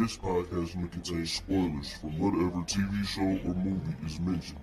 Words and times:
This 0.00 0.16
podcast 0.16 0.76
may 0.76 0.88
contain 0.88 1.26
spoilers 1.26 1.92
from 1.98 2.18
whatever 2.18 2.64
TV 2.64 3.04
show 3.04 3.20
or 3.20 3.54
movie 3.54 3.94
is 4.06 4.18
mentioned. 4.18 4.58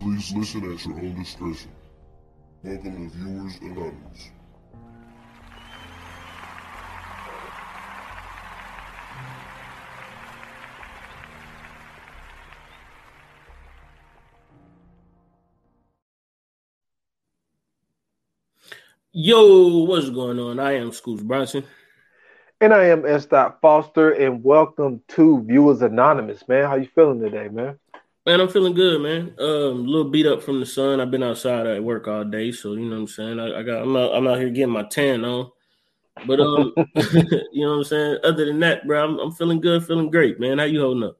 Please 0.00 0.34
listen 0.36 0.70
at 0.70 0.84
your 0.84 0.96
own 0.96 1.14
discretion. 1.14 1.70
Welcome 2.62 3.10
to 3.10 3.16
Viewers 3.16 3.56
Anonymous. 3.62 4.30
Yo, 19.12 19.84
what's 19.84 20.10
going 20.10 20.38
on? 20.38 20.60
I 20.60 20.72
am 20.72 20.92
Scoots 20.92 21.22
Bronson. 21.22 21.64
And 22.62 22.74
I 22.74 22.88
am 22.88 23.06
S. 23.06 23.26
Foster, 23.62 24.10
and 24.10 24.44
welcome 24.44 25.00
to 25.08 25.42
Viewers 25.44 25.80
Anonymous, 25.80 26.46
man. 26.46 26.66
How 26.66 26.74
you 26.74 26.88
feeling 26.94 27.18
today, 27.18 27.48
man? 27.48 27.78
Man, 28.26 28.38
I'm 28.38 28.50
feeling 28.50 28.74
good, 28.74 29.00
man. 29.00 29.34
Um, 29.38 29.46
a 29.86 29.88
little 29.88 30.10
beat 30.10 30.26
up 30.26 30.42
from 30.42 30.60
the 30.60 30.66
sun. 30.66 31.00
I've 31.00 31.10
been 31.10 31.22
outside 31.22 31.66
at 31.66 31.82
work 31.82 32.06
all 32.06 32.22
day, 32.22 32.52
so 32.52 32.74
you 32.74 32.80
know 32.84 32.96
what 32.96 33.00
I'm 33.00 33.06
saying. 33.08 33.40
I, 33.40 33.60
I 33.60 33.62
got, 33.62 33.82
I'm 33.82 33.96
out, 33.96 34.14
I'm 34.14 34.26
out 34.26 34.36
here 34.38 34.50
getting 34.50 34.74
my 34.74 34.82
tan 34.82 35.24
on. 35.24 35.50
But 36.26 36.40
um, 36.40 36.74
you 36.94 37.64
know 37.64 37.70
what 37.70 37.76
I'm 37.78 37.84
saying. 37.84 38.18
Other 38.24 38.44
than 38.44 38.60
that, 38.60 38.86
bro, 38.86 39.04
I'm, 39.04 39.18
I'm 39.18 39.32
feeling 39.32 39.62
good, 39.62 39.86
feeling 39.86 40.10
great, 40.10 40.38
man. 40.38 40.58
How 40.58 40.64
you 40.64 40.82
holding 40.82 41.04
up? 41.04 41.16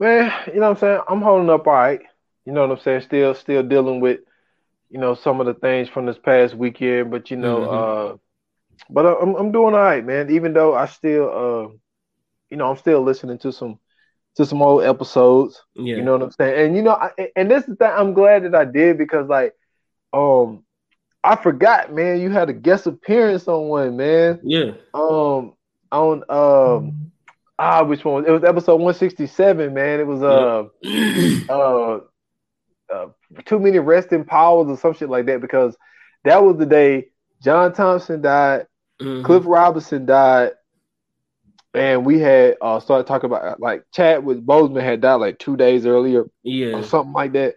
Man, 0.00 0.32
you 0.46 0.60
know 0.60 0.70
what 0.70 0.70
I'm 0.70 0.76
saying. 0.78 1.00
I'm 1.10 1.20
holding 1.20 1.50
up 1.50 1.66
all 1.66 1.74
right. 1.74 2.00
You 2.46 2.52
know 2.52 2.66
what 2.66 2.78
I'm 2.78 2.82
saying. 2.82 3.02
Still, 3.02 3.34
still 3.34 3.62
dealing 3.62 4.00
with, 4.00 4.20
you 4.88 4.98
know, 4.98 5.14
some 5.14 5.40
of 5.40 5.46
the 5.46 5.52
things 5.54 5.90
from 5.90 6.06
this 6.06 6.16
past 6.16 6.54
weekend, 6.54 7.10
but 7.10 7.30
you 7.30 7.36
know, 7.36 7.58
Mhm. 7.58 8.12
uh, 8.14 8.16
but 8.90 9.06
I'm 9.06 9.34
I'm 9.34 9.52
doing 9.52 9.74
all 9.74 9.80
right, 9.80 10.04
man. 10.04 10.30
Even 10.30 10.52
though 10.52 10.74
I 10.74 10.86
still, 10.86 11.28
uh, 11.28 11.76
you 12.50 12.56
know, 12.56 12.70
I'm 12.70 12.76
still 12.76 13.02
listening 13.02 13.38
to 13.38 13.52
some 13.52 13.78
to 14.36 14.46
some 14.46 14.62
old 14.62 14.84
episodes. 14.84 15.62
Yeah, 15.74 15.96
You 15.96 16.02
know 16.02 16.12
what 16.12 16.22
I'm 16.22 16.30
saying? 16.30 16.66
And 16.66 16.76
you 16.76 16.82
know, 16.82 16.92
I, 16.92 17.10
and 17.36 17.50
this 17.50 17.68
is 17.68 17.76
that 17.78 17.98
I'm 17.98 18.14
glad 18.14 18.44
that 18.44 18.54
I 18.54 18.64
did 18.64 18.98
because 18.98 19.28
like, 19.28 19.54
um, 20.12 20.64
I 21.24 21.36
forgot, 21.36 21.92
man. 21.92 22.20
You 22.20 22.30
had 22.30 22.48
a 22.48 22.52
guest 22.52 22.86
appearance 22.86 23.46
on 23.48 23.68
one, 23.68 23.96
man. 23.96 24.40
yeah, 24.42 24.72
Um, 24.94 25.54
on 25.90 26.24
um, 26.28 27.12
ah, 27.58 27.84
which 27.84 28.04
one? 28.04 28.26
It 28.26 28.30
was 28.30 28.44
episode 28.44 28.76
167, 28.76 29.72
man. 29.72 30.00
It 30.00 30.06
was 30.06 30.22
uh, 30.22 30.64
uh, 31.52 32.00
uh, 32.92 33.06
too 33.44 33.58
many 33.58 33.78
resting 33.78 34.24
powers 34.24 34.68
or 34.68 34.76
some 34.76 34.94
shit 34.94 35.10
like 35.10 35.26
that 35.26 35.40
because 35.40 35.76
that 36.24 36.42
was 36.42 36.56
the 36.56 36.66
day 36.66 37.08
John 37.42 37.72
Thompson 37.72 38.22
died, 38.22 38.66
Mhm. 39.02 39.24
Cliff 39.24 39.44
Robinson 39.46 40.06
died, 40.06 40.52
and 41.74 42.04
we 42.04 42.18
had 42.18 42.56
uh 42.60 42.80
started 42.80 43.06
talking 43.06 43.26
about 43.30 43.60
like 43.60 43.84
Chadwick 43.92 44.40
Boseman 44.40 44.82
had 44.82 45.00
died 45.00 45.16
like 45.16 45.38
two 45.38 45.56
days 45.56 45.86
earlier 45.86 46.24
yeah, 46.42 46.76
or 46.76 46.82
something 46.82 47.12
like 47.12 47.32
that. 47.32 47.56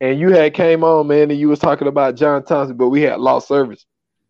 And 0.00 0.20
you 0.20 0.30
had 0.30 0.54
came 0.54 0.84
on, 0.84 1.06
man, 1.06 1.30
and 1.30 1.40
you 1.40 1.48
was 1.48 1.58
talking 1.58 1.88
about 1.88 2.16
John 2.16 2.44
Thompson, 2.44 2.76
but 2.76 2.88
we 2.90 3.02
had 3.02 3.18
lost 3.18 3.48
service. 3.48 3.86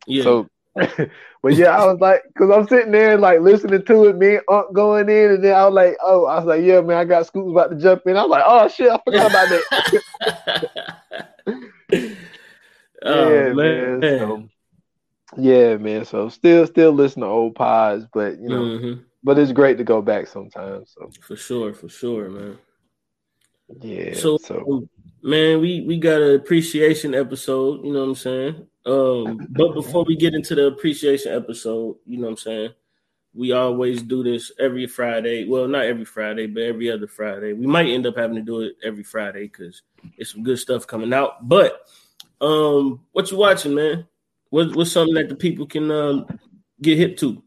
yeah. 0.06 0.22
So, 0.22 0.48
but 0.77 1.55
yeah, 1.55 1.77
I 1.77 1.87
was 1.87 1.98
like, 2.00 2.22
because 2.28 2.50
I'm 2.50 2.69
sitting 2.69 2.92
there 2.92 3.19
like 3.19 3.41
listening 3.41 3.84
to 3.84 4.05
it, 4.05 4.17
me 4.17 4.37
and 4.37 4.44
Unc 4.48 4.72
going 4.75 5.09
in, 5.09 5.33
and 5.33 5.44
then 5.44 5.55
I 5.55 5.64
was 5.64 5.75
like, 5.75 5.97
oh, 6.03 6.27
I 6.27 6.37
was 6.37 6.44
like, 6.44 6.62
yeah, 6.62 6.81
man, 6.83 6.98
I 6.98 7.05
got 7.05 7.27
Scoots 7.27 7.50
about 7.50 7.70
to 7.70 7.77
jump 7.77 8.03
in. 8.06 8.17
I 8.17 8.22
was 8.22 8.31
like, 8.31 8.44
oh 8.47 8.69
shit, 8.69 8.91
I 8.92 9.00
forgot 9.05 9.31
about 9.31 9.48
that. 9.48 11.03
oh 13.03 13.31
yeah, 13.33 13.53
man, 13.53 14.00
man. 14.00 14.19
So, 14.19 14.48
yeah, 15.37 15.77
man. 15.77 16.05
So 16.05 16.29
still, 16.29 16.67
still 16.67 16.93
listen 16.93 17.23
to 17.23 17.29
old 17.29 17.55
pods, 17.55 18.07
but 18.13 18.39
you 18.39 18.49
know, 18.49 18.63
Mhm. 18.63 19.05
but 19.25 19.39
it's 19.39 19.53
great 19.53 19.79
to 19.79 19.85
go 19.85 20.01
back 20.03 20.27
sometimes. 20.27 20.95
So 20.97 21.11
for 21.21 21.37
sure, 21.37 21.73
for 21.73 21.89
sure, 21.89 22.28
man. 22.31 22.59
yeah, 23.83 24.15
So, 24.15 24.39
so, 24.39 24.89
man, 25.23 25.61
we 25.61 25.81
we 25.83 25.99
got 25.99 26.23
an 26.23 26.34
appreciation 26.37 27.15
episode. 27.15 27.84
You 27.84 27.93
know 27.93 28.00
what 28.03 28.09
I'm 28.11 28.15
saying? 28.15 28.67
Um, 28.87 29.47
but 29.50 29.75
before 29.75 30.05
we 30.05 30.15
get 30.17 30.34
into 30.34 30.55
the 30.55 30.67
appreciation 30.69 31.33
episode, 31.34 31.97
you 32.06 32.19
know 32.19 32.25
what 32.27 32.31
I'm 32.31 32.37
saying? 32.37 32.71
We 33.34 33.53
always 33.53 34.00
do 34.03 34.23
this 34.23 34.53
every 34.61 34.87
Friday. 34.87 35.45
Well, 35.47 35.67
not 35.69 35.84
every 35.84 36.05
Friday, 36.06 36.47
but 36.47 36.62
every 36.62 36.91
other 36.91 37.09
Friday. 37.09 37.53
We 37.53 37.67
might 37.67 37.89
end 37.89 38.06
up 38.06 38.17
having 38.17 38.37
to 38.37 38.43
do 38.43 38.61
it 38.62 38.77
every 38.83 39.03
Friday 39.03 39.43
because 39.49 39.83
it's 40.17 40.31
some 40.33 40.43
good 40.45 40.59
stuff 40.59 40.87
coming 40.87 41.12
out. 41.12 41.47
But 41.47 41.83
um, 42.41 43.00
what 43.12 43.31
you 43.31 43.37
watching, 43.37 43.75
man? 43.75 44.06
What, 44.56 44.75
what's 44.75 44.93
something 44.93 45.12
that 45.17 45.28
the 45.28 45.34
people 45.34 45.67
can 45.67 45.91
um, 45.91 46.27
get 46.81 46.97
hip 46.97 47.19
to? 47.19 47.43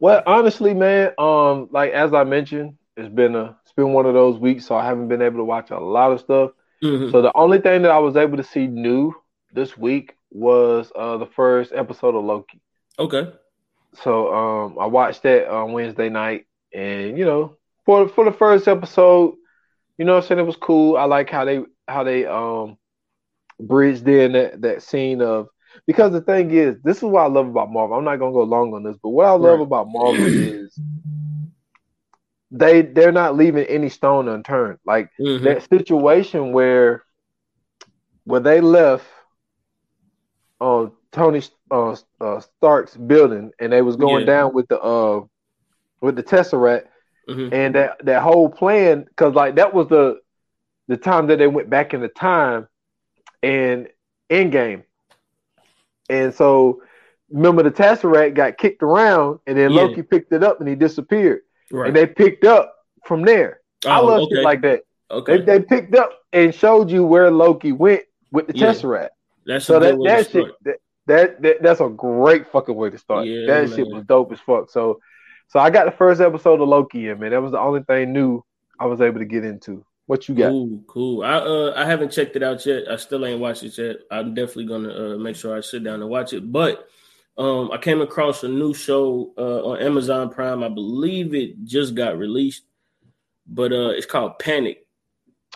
Well, 0.00 0.24
honestly, 0.26 0.74
man, 0.74 1.12
um, 1.18 1.68
like 1.70 1.92
as 1.92 2.12
I 2.12 2.24
mentioned, 2.24 2.78
it's 2.96 3.14
been 3.14 3.36
a 3.36 3.56
it's 3.62 3.72
been 3.74 3.92
one 3.92 4.06
of 4.06 4.14
those 4.14 4.36
weeks, 4.36 4.66
so 4.66 4.74
I 4.74 4.84
haven't 4.84 5.06
been 5.06 5.22
able 5.22 5.36
to 5.36 5.44
watch 5.44 5.70
a 5.70 5.78
lot 5.78 6.10
of 6.10 6.18
stuff. 6.18 6.50
Mhm. 6.82 7.12
So 7.12 7.22
the 7.22 7.30
only 7.36 7.60
thing 7.60 7.82
that 7.82 7.92
I 7.92 7.98
was 8.00 8.16
able 8.16 8.38
to 8.38 8.42
see 8.42 8.66
new 8.66 9.14
this 9.52 9.78
week 9.78 10.16
was 10.32 10.90
uh 10.96 11.16
the 11.16 11.26
first 11.26 11.72
episode 11.72 12.16
of 12.16 12.24
Loki. 12.24 12.60
Okay. 12.98 13.30
So 14.02 14.34
um 14.34 14.78
I 14.80 14.86
watched 14.86 15.22
that 15.22 15.48
on 15.48 15.70
Wednesday 15.70 16.08
night 16.08 16.46
and 16.74 17.16
you 17.16 17.24
know, 17.24 17.56
for 17.86 18.08
for 18.08 18.24
the 18.24 18.36
first 18.36 18.66
episode, 18.66 19.36
you 19.96 20.04
know 20.04 20.14
what 20.14 20.24
I'm 20.24 20.28
saying, 20.28 20.40
it 20.40 20.44
was 20.46 20.56
cool. 20.56 20.96
I 20.96 21.04
like 21.04 21.30
how 21.30 21.44
they 21.44 21.60
how 21.86 22.02
they 22.02 22.26
um 22.26 22.78
bridged 23.60 24.08
in 24.08 24.32
that, 24.32 24.60
that 24.62 24.82
scene 24.82 25.22
of 25.22 25.46
because 25.86 26.12
the 26.12 26.20
thing 26.20 26.50
is, 26.50 26.76
this 26.82 26.98
is 26.98 27.02
what 27.04 27.22
I 27.22 27.26
love 27.26 27.48
about 27.48 27.70
Marvel. 27.70 27.96
I'm 27.96 28.04
not 28.04 28.18
gonna 28.18 28.32
go 28.32 28.42
long 28.42 28.74
on 28.74 28.82
this, 28.84 28.96
but 29.02 29.10
what 29.10 29.26
I 29.26 29.32
love 29.32 29.60
Right. 29.60 29.60
about 29.60 29.88
Marvel 29.90 30.30
is 30.34 30.80
they 32.50 32.82
they're 32.82 33.12
not 33.12 33.36
leaving 33.36 33.64
any 33.64 33.88
stone 33.88 34.28
unturned. 34.28 34.78
Like 34.84 35.08
Mhm. 35.20 35.40
that 35.42 35.68
situation 35.68 36.52
where 36.52 37.04
where 38.24 38.40
they 38.40 38.60
left 38.60 39.06
on 40.60 40.92
Tony 41.12 41.42
uh, 41.70 41.96
uh, 42.20 42.40
Stark's 42.40 42.96
building 42.96 43.50
and 43.60 43.72
they 43.72 43.82
was 43.82 43.96
going 43.96 44.24
Yeah. 44.24 44.26
down 44.26 44.52
with 44.54 44.68
the 44.68 44.80
uh 44.80 45.20
with 46.00 46.16
the 46.16 46.22
Tesseract 46.22 46.84
Mhm. 47.28 47.52
and 47.52 47.74
that 47.74 48.04
that 48.04 48.22
whole 48.22 48.48
plan 48.48 49.04
because 49.08 49.34
like 49.34 49.56
that 49.56 49.74
was 49.74 49.88
the 49.88 50.18
the 50.88 50.96
time 50.96 51.26
that 51.28 51.38
they 51.38 51.46
went 51.46 51.70
back 51.70 51.94
in 51.94 52.00
the 52.00 52.08
time 52.08 52.66
and 53.42 53.88
Endgame 54.30 54.84
and 56.10 56.34
so 56.34 56.82
remember 57.30 57.62
the 57.62 57.70
Tesseract 57.70 58.34
got 58.34 58.58
kicked 58.58 58.82
around 58.82 59.38
and 59.46 59.56
then 59.56 59.70
Yeah. 59.70 59.82
Loki 59.82 60.02
picked 60.02 60.32
it 60.32 60.42
up 60.42 60.60
and 60.60 60.68
he 60.68 60.74
disappeared 60.74 61.40
Right. 61.72 61.86
and 61.88 61.96
they 61.96 62.06
picked 62.06 62.44
up 62.44 62.74
from 63.06 63.22
there. 63.22 63.60
I 63.86 64.00
Oh, 64.00 64.06
love 64.06 64.20
okay. 64.22 64.34
shit 64.36 64.44
like 64.44 64.60
that. 64.62 64.82
okay. 65.10 65.38
They 65.38 65.44
they 65.44 65.60
picked 65.64 65.94
up 65.94 66.10
and 66.32 66.54
showed 66.54 66.90
you 66.90 67.04
where 67.04 67.30
Loki 67.30 67.72
went 67.72 68.02
with 68.32 68.46
the 68.48 68.56
Yeah. 68.56 68.66
Tesseract. 68.72 69.08
That's 69.46 69.64
So 69.64 69.76
a 69.76 69.80
that 69.80 69.98
that 70.04 70.30
shit 70.30 70.46
that, 70.64 70.76
that, 71.06 71.42
that 71.42 71.62
that's 71.62 71.80
a 71.80 71.88
great 71.88 72.46
fucking 72.52 72.74
way 72.74 72.90
to 72.90 72.98
start. 72.98 73.26
Yeah, 73.26 73.46
that 73.46 73.70
shit 73.74 73.86
was 73.86 74.04
dope 74.04 74.32
as 74.32 74.40
fuck. 74.40 74.70
So 74.70 75.00
so 75.48 75.58
I 75.58 75.70
got 75.70 75.86
the 75.86 75.92
first 75.92 76.20
episode 76.20 76.60
of 76.60 76.68
Loki 76.68 77.08
in, 77.08 77.18
man. 77.20 77.30
That 77.30 77.42
was 77.42 77.52
the 77.52 77.58
only 77.60 77.82
thing 77.82 78.12
new 78.12 78.42
I 78.78 78.86
was 78.86 79.00
able 79.00 79.18
to 79.18 79.24
get 79.24 79.44
into. 79.44 79.84
What 80.10 80.28
you 80.28 80.34
got? 80.34 80.48
Cool, 80.48 80.82
cool. 80.88 81.22
I 81.22 81.34
uh 81.34 81.72
I 81.76 81.84
haven't 81.84 82.10
checked 82.10 82.34
it 82.34 82.42
out 82.42 82.66
yet. 82.66 82.90
I 82.90 82.96
still 82.96 83.24
ain't 83.24 83.38
watched 83.38 83.62
it 83.62 83.78
yet. 83.78 83.98
I'm 84.10 84.34
definitely 84.34 84.66
gonna 84.66 85.14
uh, 85.14 85.16
make 85.16 85.36
sure 85.36 85.56
I 85.56 85.60
sit 85.60 85.84
down 85.84 86.02
and 86.02 86.10
watch 86.10 86.32
it. 86.32 86.50
But 86.50 86.88
um 87.38 87.70
I 87.70 87.78
came 87.78 88.00
across 88.00 88.42
a 88.42 88.48
new 88.48 88.74
show 88.74 89.32
uh 89.38 89.62
on 89.68 89.78
Amazon 89.80 90.28
Prime. 90.28 90.64
I 90.64 90.68
believe 90.68 91.32
it 91.32 91.62
just 91.62 91.94
got 91.94 92.18
released, 92.18 92.64
but 93.46 93.70
uh 93.70 93.90
it's 93.90 94.04
called 94.04 94.40
Panic. 94.40 94.84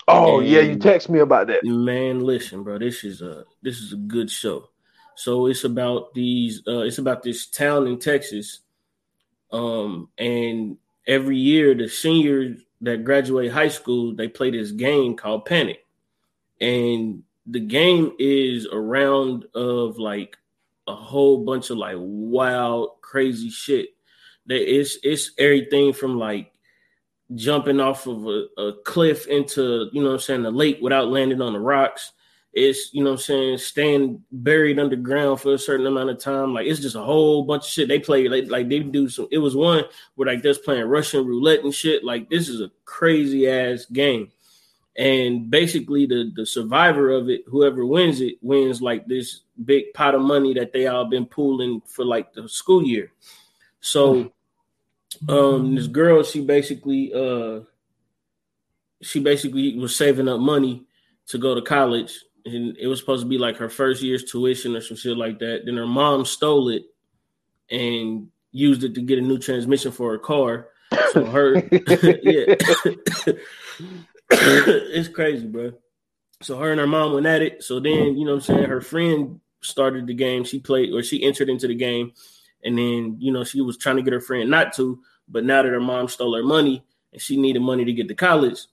Oh 0.06 0.38
yeah, 0.38 0.60
you 0.60 0.76
text 0.76 1.10
me 1.10 1.19
about 1.19 1.48
that. 1.48 1.65
Man, 1.65 2.21
listen, 2.21 2.62
bro, 2.62 2.78
this 2.78 3.03
is 3.03 3.22
a 3.22 3.47
this 3.60 3.81
is 3.81 3.92
a 3.92 3.97
good 3.97 4.31
show. 4.31 4.69
So 5.16 5.47
it's 5.48 5.65
about 5.65 6.15
these 6.15 6.62
uh 6.68 6.83
it's 6.83 6.98
about 6.98 7.24
this 7.24 7.48
town 7.48 7.89
in 7.89 7.98
Texas. 7.98 8.60
Um 9.51 10.10
and 10.16 10.77
every 11.09 11.39
year 11.39 11.74
the 11.74 11.89
seniors 11.89 12.64
that 12.80 13.04
graduate 13.04 13.53
high 13.53 13.68
school, 13.68 14.15
they 14.15 14.28
play 14.28 14.50
this 14.50 14.71
game 14.71 15.16
called 15.16 15.44
Panic. 15.44 15.86
And 16.60 17.22
the 17.47 17.60
game 17.60 18.12
is 18.18 18.66
a 18.66 18.78
round 18.78 19.47
of 19.54 19.98
like 19.98 20.36
a 20.86 20.94
whole 20.94 21.44
bunch 21.44 21.71
of 21.71 21.78
like 21.78 21.97
wild, 21.98 23.00
crazy 23.00 23.50
shit. 23.50 23.88
It's 24.47 24.98
it's 25.03 25.32
everything 25.38 25.92
from 25.92 26.18
like 26.18 26.53
jumping 27.34 27.80
off 27.80 28.06
of 28.06 28.26
a, 28.26 28.47
a 28.59 28.72
cliff 28.84 29.27
into, 29.27 29.88
you 29.92 30.03
know 30.03 30.09
what 30.09 30.15
I'm 30.15 30.20
saying, 30.20 30.42
the 30.42 30.50
lake 30.50 30.78
without 30.82 31.09
landing 31.09 31.41
on 31.41 31.54
the 31.54 31.60
rocks. 31.60 32.12
It's, 32.54 32.95
you 32.95 33.03
know 33.03 33.12
I'm 33.12 33.18
saying, 33.18 33.59
staying 33.59 34.22
buried 34.30 34.78
underground 34.78 35.41
for 35.41 35.54
a 35.54 35.59
certain 35.59 35.86
amount 35.86 36.10
of 36.10 36.18
time. 36.18 36.54
Like 36.54 36.66
it's 36.66 36.80
just 36.80 36.95
a 36.95 37.03
whole 37.03 37.42
bunch 37.45 37.65
of 37.65 37.71
shit. 37.71 37.89
They 37.89 37.98
play 37.98 38.28
like, 38.28 38.48
like 38.48 38.68
they 38.68 38.78
do 38.80 39.09
some 39.09 39.27
it 39.30 39.39
was 39.39 39.56
one 39.56 39.84
where 40.15 40.27
like 40.27 40.42
they're 40.42 40.54
playing 40.54 40.86
Russian 40.86 41.27
roulette 41.27 41.65
and 41.65 41.74
shit. 41.74 42.04
Like 42.04 42.30
this 42.30 42.48
is 42.48 42.60
a 42.60 42.71
crazy 42.84 43.48
ass 43.48 43.86
game. 43.86 44.30
And 44.97 45.51
basically 45.51 46.06
the 46.06 46.30
the 46.34 46.47
survivor 46.47 47.10
of 47.10 47.28
it, 47.28 47.42
whoever 47.48 47.84
wins 47.84 48.21
it, 48.21 48.36
wins 48.41 48.80
like 48.80 49.06
this 49.06 49.41
big 49.65 49.92
pot 49.92 50.15
of 50.15 50.22
money 50.22 50.54
that 50.54 50.72
they 50.72 50.86
all 50.86 51.06
been 51.06 51.27
pooling 51.27 51.83
for 51.86 52.04
like 52.04 52.33
the 52.34 52.48
school 52.48 52.84
year. 52.84 53.10
So 53.80 54.33
um, 55.28 55.74
this 55.74 55.86
girl, 55.86 56.22
she 56.22 56.41
basically 56.41 57.12
uh, 57.12 57.60
she 59.03 59.21
basically 59.21 59.77
was 59.78 59.97
saving 59.97 60.28
up 60.28 60.41
money 60.41 60.84
to 61.27 61.39
go 61.39 61.54
to 61.54 61.62
college, 61.62 62.18
and 62.44 62.76
it 62.76 62.86
was 62.86 63.00
supposed 63.00 63.22
to 63.22 63.28
be 63.28 63.38
like 63.38 63.56
her 63.56 63.68
first 63.68 64.02
year's 64.02 64.24
tuition 64.24 64.76
or 64.76 64.80
some 64.80 64.96
shit 64.96 65.16
like 65.16 65.38
that. 65.38 65.62
Then 65.64 65.76
her 65.76 65.86
mom 65.86 66.24
stole 66.24 66.68
it 66.68 66.84
and 67.70 68.28
used 68.52 68.84
it 68.84 68.94
to 68.94 69.00
get 69.00 69.18
a 69.18 69.22
new 69.22 69.38
transmission 69.38 69.92
for 69.92 70.12
her 70.12 70.18
car. 70.18 70.68
So 71.12 71.24
her, 71.24 71.54
yeah, 71.72 72.54
it's 74.30 75.08
crazy, 75.08 75.46
bro. 75.46 75.72
So 76.42 76.58
her 76.58 76.70
and 76.70 76.80
her 76.80 76.86
mom 76.86 77.14
went 77.14 77.26
at 77.26 77.42
it. 77.42 77.62
So 77.62 77.80
then, 77.80 78.16
you 78.16 78.24
know 78.24 78.32
what 78.32 78.48
I'm 78.48 78.56
saying, 78.56 78.64
her 78.64 78.80
friend 78.80 79.41
started 79.62 80.06
the 80.06 80.14
game. 80.14 80.44
She 80.44 80.60
played 80.60 80.92
or 80.92 81.02
she 81.02 81.22
entered 81.22 81.48
into 81.48 81.66
the 81.66 81.74
game. 81.74 82.12
And 82.62 82.76
then, 82.78 83.16
you 83.18 83.32
know, 83.32 83.44
she 83.44 83.60
was 83.60 83.78
trying 83.78 83.96
to 83.96 84.02
get 84.02 84.12
her 84.12 84.20
friend 84.20 84.50
not 84.50 84.74
to, 84.74 85.00
but 85.28 85.44
now 85.44 85.62
that 85.62 85.68
her 85.68 85.80
mom 85.80 86.08
stole 86.08 86.36
her 86.36 86.42
money 86.42 86.84
and 87.12 87.20
she 87.20 87.36
needed 87.36 87.60
money 87.60 87.84
to 87.84 87.92
get 87.92 88.08
to 88.08 88.14
college, 88.14 88.66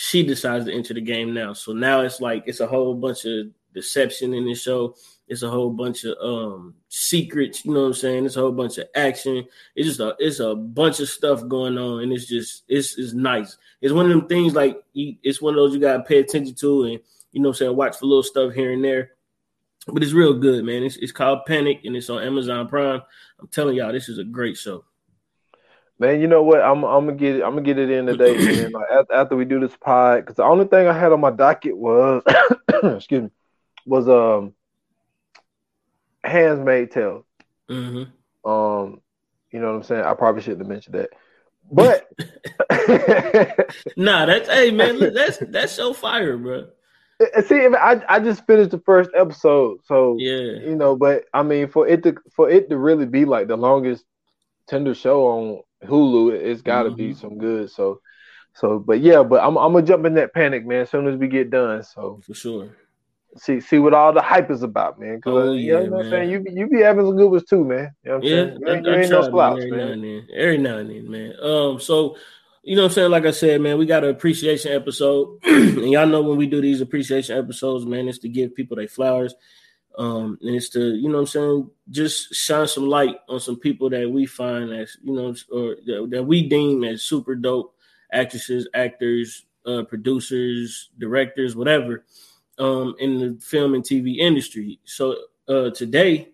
she 0.00 0.22
decides 0.22 0.64
to 0.64 0.72
enter 0.72 0.94
the 0.94 1.00
game 1.00 1.34
now. 1.34 1.52
So 1.52 1.72
now 1.72 2.02
it's 2.02 2.20
like 2.20 2.44
it's 2.46 2.60
a 2.60 2.68
whole 2.68 2.94
bunch 2.94 3.24
of 3.24 3.48
deception 3.74 4.32
in 4.32 4.46
this 4.46 4.62
show. 4.62 4.94
It's 5.26 5.42
a 5.42 5.50
whole 5.50 5.70
bunch 5.70 6.04
of 6.04 6.16
um 6.22 6.74
secrets, 6.88 7.64
you 7.64 7.74
know 7.74 7.80
what 7.80 7.86
I'm 7.86 7.94
saying? 7.94 8.24
It's 8.24 8.36
a 8.36 8.40
whole 8.40 8.52
bunch 8.52 8.78
of 8.78 8.86
action. 8.94 9.44
It's 9.74 9.88
just 9.88 9.98
a 9.98 10.14
it's 10.20 10.38
a 10.38 10.54
bunch 10.54 11.00
of 11.00 11.08
stuff 11.08 11.48
going 11.48 11.76
on, 11.78 12.04
and 12.04 12.12
it's 12.12 12.26
just 12.26 12.62
it's 12.68 12.96
it's 12.96 13.12
nice. 13.12 13.56
It's 13.80 13.92
one 13.92 14.06
of 14.06 14.12
them 14.12 14.28
things 14.28 14.54
like 14.54 14.80
you, 14.92 15.16
it's 15.24 15.42
one 15.42 15.54
of 15.54 15.56
those 15.56 15.74
you 15.74 15.80
gotta 15.80 16.04
pay 16.04 16.20
attention 16.20 16.54
to, 16.54 16.84
and 16.84 17.00
you 17.32 17.42
know 17.42 17.48
what 17.48 17.56
I'm 17.56 17.58
saying, 17.58 17.76
watch 17.76 17.96
for 17.96 18.06
little 18.06 18.22
stuff 18.22 18.54
here 18.54 18.72
and 18.72 18.84
there. 18.84 19.10
But 19.88 20.04
it's 20.04 20.12
real 20.12 20.34
good, 20.34 20.64
man. 20.64 20.84
It's 20.84 20.96
it's 20.98 21.10
called 21.10 21.44
Panic, 21.44 21.80
and 21.84 21.96
it's 21.96 22.08
on 22.08 22.22
Amazon 22.22 22.68
Prime. 22.68 23.02
I'm 23.40 23.48
telling 23.48 23.74
y'all, 23.74 23.92
this 23.92 24.08
is 24.08 24.18
a 24.18 24.24
great 24.24 24.56
show. 24.56 24.84
Man, 26.00 26.20
you 26.20 26.28
know 26.28 26.42
what? 26.42 26.60
I'm 26.60 26.84
I'm 26.84 27.06
gonna 27.06 27.16
get 27.16 27.36
it. 27.36 27.42
I'm 27.42 27.50
gonna 27.50 27.62
get 27.62 27.78
it 27.78 27.90
in 27.90 28.06
today. 28.06 28.36
man. 28.36 28.72
Like, 28.78 28.90
after, 28.90 29.14
after 29.14 29.36
we 29.36 29.44
do 29.44 29.58
this 29.60 29.76
pod, 29.76 30.20
because 30.20 30.36
the 30.36 30.44
only 30.44 30.66
thing 30.66 30.86
I 30.86 30.92
had 30.92 31.12
on 31.12 31.20
my 31.20 31.30
docket 31.30 31.76
was, 31.76 32.22
excuse 32.82 33.24
me, 33.24 33.30
was 33.84 34.08
um 34.08 34.54
Handmaid's 36.22 36.94
Tale. 36.94 37.24
Mm-hmm. 37.68 38.48
Um, 38.48 39.00
you 39.50 39.60
know 39.60 39.68
what 39.68 39.76
I'm 39.76 39.82
saying? 39.82 40.04
I 40.04 40.14
probably 40.14 40.42
shouldn't 40.42 40.60
have 40.60 40.68
mentioned 40.68 40.94
that, 40.94 41.10
but 41.70 42.08
nah, 43.96 44.26
that's 44.26 44.48
hey 44.48 44.70
man, 44.70 44.98
that's 45.12 45.38
that's 45.48 45.72
so 45.72 45.92
fire, 45.92 46.36
bro. 46.36 46.68
See, 47.46 47.66
I 47.66 48.00
I 48.08 48.20
just 48.20 48.46
finished 48.46 48.70
the 48.70 48.78
first 48.78 49.10
episode, 49.16 49.80
so 49.84 50.16
yeah, 50.18 50.60
you 50.60 50.76
know. 50.76 50.94
But 50.94 51.24
I 51.34 51.42
mean, 51.42 51.68
for 51.68 51.88
it 51.88 52.04
to 52.04 52.14
for 52.36 52.48
it 52.48 52.70
to 52.70 52.78
really 52.78 53.06
be 53.06 53.24
like 53.24 53.48
the 53.48 53.56
longest 53.56 54.04
tender 54.68 54.94
show 54.94 55.26
on 55.26 55.62
Hulu, 55.84 56.32
it's 56.32 56.62
got 56.62 56.84
to 56.84 56.90
mm-hmm. 56.90 56.96
be 56.96 57.14
some 57.14 57.38
good. 57.38 57.70
So, 57.70 58.00
so, 58.54 58.78
but 58.78 59.00
yeah, 59.00 59.22
but 59.22 59.42
I'm 59.42 59.56
I'm 59.56 59.72
gonna 59.72 59.86
jump 59.86 60.06
in 60.06 60.14
that 60.14 60.34
panic, 60.34 60.66
man. 60.66 60.82
As 60.82 60.90
soon 60.90 61.06
as 61.06 61.16
we 61.16 61.28
get 61.28 61.50
done, 61.50 61.82
so 61.82 62.20
for 62.24 62.34
sure 62.34 62.70
see 63.36 63.60
see 63.60 63.78
what 63.78 63.94
all 63.94 64.12
the 64.12 64.22
hype 64.22 64.50
is 64.50 64.62
about, 64.62 64.98
man. 64.98 65.20
Cause 65.20 65.48
oh, 65.48 65.52
yeah, 65.52 65.80
you 65.80 65.90
know 65.90 65.96
what 65.96 66.06
I'm 66.06 66.10
saying? 66.10 66.30
You 66.30 66.40
be, 66.40 66.52
you 66.52 66.66
be 66.66 66.80
having 66.80 67.06
some 67.06 67.16
good 67.16 67.30
ones 67.30 67.44
too, 67.44 67.64
man. 67.64 67.90
You 68.02 68.10
know 68.10 68.16
what 68.16 68.16
I'm 68.16 68.22
yeah, 68.22 68.36
saying? 68.36 68.58
You 68.60 68.68
ain't, 68.68 68.88
I 68.88 69.00
ain't 69.00 69.10
no 69.10 69.28
slouch, 69.28 69.58
every 69.58 69.70
man. 69.70 69.78
Now 69.78 69.92
and 69.92 70.04
then. 70.04 70.28
Every 70.34 70.58
now 70.58 70.78
and 70.78 70.90
then, 70.90 71.10
man. 71.10 71.32
Um, 71.42 71.80
so 71.80 72.16
you 72.62 72.76
know 72.76 72.82
what 72.82 72.88
I'm 72.88 72.94
saying? 72.94 73.10
Like 73.10 73.26
I 73.26 73.30
said, 73.30 73.60
man, 73.60 73.78
we 73.78 73.86
got 73.86 74.04
an 74.04 74.10
appreciation 74.10 74.72
episode. 74.72 75.38
and 75.44 75.90
y'all 75.90 76.06
know 76.06 76.22
when 76.22 76.36
we 76.36 76.46
do 76.46 76.60
these 76.60 76.80
appreciation 76.80 77.38
episodes, 77.38 77.86
man, 77.86 78.08
it's 78.08 78.18
to 78.20 78.28
give 78.28 78.54
people 78.54 78.76
their 78.76 78.88
flowers. 78.88 79.34
Um, 79.98 80.38
and 80.42 80.54
it's 80.54 80.68
to, 80.70 80.94
you 80.94 81.08
know 81.08 81.16
what 81.16 81.20
I'm 81.22 81.26
saying, 81.26 81.70
just 81.90 82.32
shine 82.32 82.68
some 82.68 82.86
light 82.86 83.16
on 83.28 83.40
some 83.40 83.58
people 83.58 83.90
that 83.90 84.08
we 84.08 84.26
find 84.26 84.72
as, 84.72 84.96
you 85.02 85.12
know, 85.12 85.34
or 85.50 85.76
that 86.08 86.24
we 86.24 86.48
deem 86.48 86.84
as 86.84 87.02
super 87.02 87.34
dope 87.34 87.74
actresses, 88.12 88.68
actors, 88.74 89.44
uh, 89.66 89.82
producers, 89.82 90.90
directors, 90.98 91.56
whatever 91.56 92.04
um, 92.58 92.94
in 92.98 93.18
the 93.18 93.40
film 93.40 93.74
and 93.74 93.84
TV 93.84 94.18
industry. 94.18 94.78
So 94.84 95.16
uh, 95.48 95.70
today, 95.70 96.28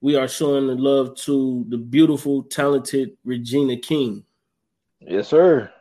we 0.00 0.16
are 0.16 0.28
showing 0.28 0.66
the 0.66 0.74
love 0.74 1.16
to 1.20 1.64
the 1.68 1.78
beautiful, 1.78 2.42
talented 2.42 3.16
Regina 3.24 3.76
King. 3.76 4.24
Yes, 5.00 5.28
sir. 5.28 5.72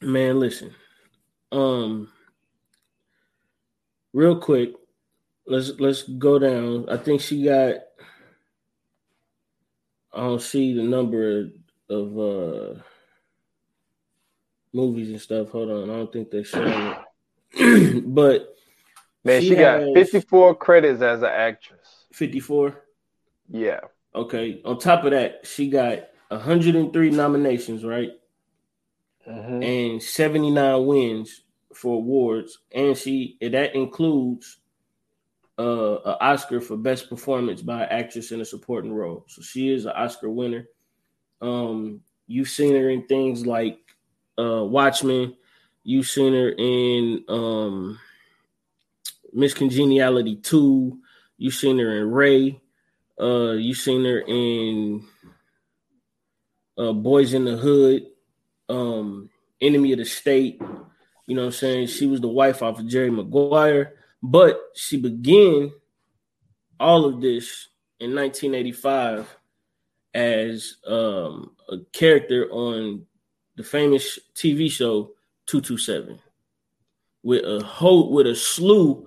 Man, 0.00 0.38
listen. 0.38 0.74
Um, 1.50 2.10
real 4.12 4.36
quick, 4.36 4.74
let's 5.48 5.72
let's 5.80 6.02
go 6.02 6.38
down. 6.38 6.88
I 6.88 6.96
think 6.96 7.20
she 7.20 7.44
got. 7.44 7.76
I 10.12 10.20
don't 10.20 10.42
see 10.42 10.74
the 10.74 10.82
number 10.82 11.50
of 11.88 12.18
uh 12.18 12.80
movies 14.72 15.10
and 15.10 15.20
stuff. 15.20 15.50
Hold 15.50 15.70
on, 15.70 15.90
I 15.90 15.94
don't 15.94 16.12
think 16.12 16.30
they're 16.30 16.44
showing 16.44 16.94
it. 17.52 18.04
but 18.14 18.54
Man, 19.24 19.40
she, 19.42 19.50
she 19.50 19.54
got 19.56 19.82
54 19.94 20.54
credits 20.56 21.02
as 21.02 21.22
an 21.22 21.28
actress. 21.28 22.06
54? 22.12 22.82
Yeah. 23.50 23.80
Okay. 24.14 24.60
On 24.64 24.78
top 24.78 25.04
of 25.04 25.10
that, 25.12 25.46
she 25.46 25.68
got 25.68 26.08
103 26.28 27.10
nominations, 27.10 27.84
right? 27.84 28.10
Mm-hmm. 29.28 29.62
And 29.62 30.02
79 30.02 30.86
wins 30.86 31.42
for 31.74 31.96
awards. 31.96 32.58
And 32.72 32.96
she 32.96 33.36
that 33.40 33.74
includes 33.74 34.58
uh, 35.58 35.96
an 36.04 36.16
Oscar 36.20 36.60
for 36.60 36.76
best 36.76 37.08
performance 37.08 37.62
by 37.62 37.82
an 37.82 37.88
actress 37.90 38.30
in 38.30 38.40
a 38.40 38.44
supporting 38.44 38.92
role. 38.92 39.24
So 39.26 39.42
she 39.42 39.72
is 39.72 39.86
an 39.86 39.92
Oscar 39.96 40.30
winner. 40.30 40.68
Um, 41.40 42.00
you've 42.26 42.48
seen 42.48 42.74
her 42.74 42.90
in 42.90 43.06
things 43.06 43.44
like 43.44 43.78
uh, 44.38 44.64
Watchmen. 44.64 45.36
You've 45.82 46.06
seen 46.06 46.32
her 46.32 46.54
in 46.56 47.24
um, 47.28 47.98
Miss 49.32 49.54
Congeniality 49.54 50.36
2. 50.36 50.98
You've 51.38 51.54
seen 51.54 51.78
her 51.78 51.98
in 51.98 52.10
Ray. 52.10 52.60
Uh, 53.20 53.52
you 53.52 53.74
seen 53.74 54.04
her 54.04 54.20
in 54.20 55.04
uh, 56.78 56.92
Boys 56.92 57.34
in 57.34 57.44
the 57.44 57.56
Hood, 57.56 58.06
um, 58.68 59.28
Enemy 59.60 59.92
of 59.92 59.98
the 59.98 60.04
State. 60.04 60.62
You 61.26 61.34
know 61.34 61.42
what 61.42 61.46
I'm 61.46 61.52
saying? 61.52 61.86
She 61.88 62.06
was 62.06 62.20
the 62.20 62.28
wife 62.28 62.62
off 62.62 62.78
of 62.78 62.86
Jerry 62.86 63.10
Maguire, 63.10 63.94
but 64.22 64.60
she 64.74 64.96
began 64.96 65.72
all 66.80 67.04
of 67.04 67.20
this 67.20 67.68
in 68.00 68.14
1985 68.14 69.36
as 70.14 70.76
um, 70.86 71.52
a 71.68 71.78
character 71.92 72.48
on 72.50 73.04
the 73.56 73.62
famous 73.62 74.18
TV 74.34 74.70
show 74.70 75.10
227 75.46 76.18
with 77.22 77.44
a 77.44 77.64
whole 77.64 78.12
with 78.12 78.26
a 78.26 78.34
slew 78.34 79.06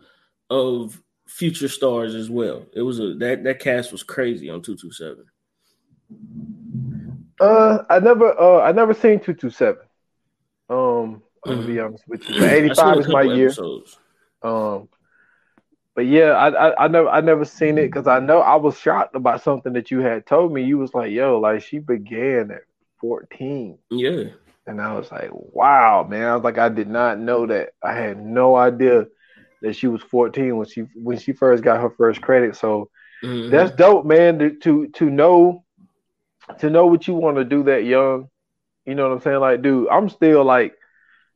of 0.49 1.01
future 1.27 1.69
stars 1.69 2.13
as 2.13 2.29
well. 2.29 2.65
It 2.73 2.81
was 2.81 2.99
a 2.99 3.13
that 3.15 3.43
that 3.43 3.59
cast 3.59 3.91
was 3.91 4.03
crazy 4.03 4.49
on 4.49 4.61
two 4.61 4.75
two 4.75 4.91
seven. 4.91 5.25
Uh, 7.39 7.79
I 7.89 7.99
never 7.99 8.39
uh 8.39 8.59
I 8.61 8.71
never 8.73 8.93
seen 8.93 9.19
two 9.19 9.33
two 9.33 9.49
seven. 9.49 9.83
Um, 10.69 11.23
I'm 11.45 11.55
gonna 11.55 11.67
be 11.67 11.73
mm-hmm. 11.73 11.85
honest 11.85 12.07
with 12.07 12.29
you. 12.29 12.43
Eighty 12.45 12.73
five 12.73 12.99
is 12.99 13.07
my 13.07 13.23
year. 13.23 13.47
Episodes. 13.47 13.97
Um, 14.43 14.89
but 15.95 16.05
yeah, 16.05 16.31
I, 16.31 16.49
I 16.49 16.85
I 16.85 16.87
never 16.87 17.09
I 17.09 17.21
never 17.21 17.45
seen 17.45 17.77
it 17.77 17.87
because 17.87 18.07
I 18.07 18.19
know 18.19 18.39
I 18.39 18.55
was 18.55 18.77
shocked 18.77 19.15
about 19.15 19.43
something 19.43 19.73
that 19.73 19.91
you 19.91 19.99
had 19.99 20.25
told 20.25 20.53
me. 20.53 20.63
You 20.63 20.77
was 20.77 20.93
like, 20.93 21.11
"Yo, 21.11 21.39
like 21.39 21.61
she 21.63 21.79
began 21.79 22.51
at 22.51 22.61
14." 23.01 23.77
Yeah, 23.89 24.23
and 24.67 24.81
I 24.81 24.93
was 24.93 25.11
like, 25.11 25.29
"Wow, 25.31 26.07
man!" 26.09 26.27
I 26.27 26.35
was 26.35 26.43
like, 26.43 26.57
I 26.57 26.69
did 26.69 26.87
not 26.87 27.19
know 27.19 27.45
that. 27.47 27.73
I 27.83 27.93
had 27.93 28.23
no 28.23 28.55
idea 28.55 29.07
that 29.61 29.75
she 29.75 29.87
was 29.87 30.01
14 30.01 30.57
when 30.57 30.67
she 30.67 30.81
when 30.95 31.19
she 31.19 31.33
first 31.33 31.63
got 31.63 31.81
her 31.81 31.89
first 31.89 32.21
credit. 32.21 32.55
So 32.55 32.89
mm-hmm. 33.21 33.49
that's 33.49 33.75
dope, 33.75 34.05
man. 34.05 34.39
To, 34.39 34.57
to 34.59 34.87
to 34.87 35.09
know 35.09 35.65
to 36.59 36.69
know 36.69 36.87
what 36.87 37.07
you 37.07 37.15
want 37.15 37.37
to 37.37 37.43
do 37.43 37.63
that 37.63 37.83
young. 37.83 38.29
You 38.85 38.95
know 38.95 39.09
what 39.09 39.15
I'm 39.15 39.21
saying? 39.21 39.39
Like, 39.39 39.61
dude, 39.61 39.89
I'm 39.89 40.09
still 40.09 40.43
like, 40.43 40.73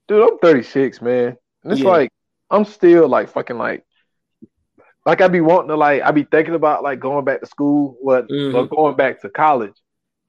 dude, 0.08 0.24
I'm 0.24 0.40
36, 0.40 1.02
man. 1.02 1.38
And 1.64 1.74
it's 1.74 1.82
yeah. 1.82 1.90
like 1.90 2.14
I'm 2.50 2.66
still 2.66 3.08
like 3.08 3.30
fucking 3.30 3.58
like 3.58 3.86
like 5.06 5.22
I 5.22 5.28
be 5.28 5.42
wanting 5.42 5.70
to 5.70 5.76
like 5.76 6.02
I 6.02 6.12
be 6.12 6.24
thinking 6.24 6.56
about 6.56 6.84
like 6.84 7.00
going 7.00 7.26
back 7.26 7.42
to 7.42 7.46
school, 7.46 7.98
what 8.02 8.28
mm-hmm. 8.28 8.56
or 8.56 8.68
going 8.68 8.96
back 8.96 9.22
to 9.22 9.30
college 9.30 9.76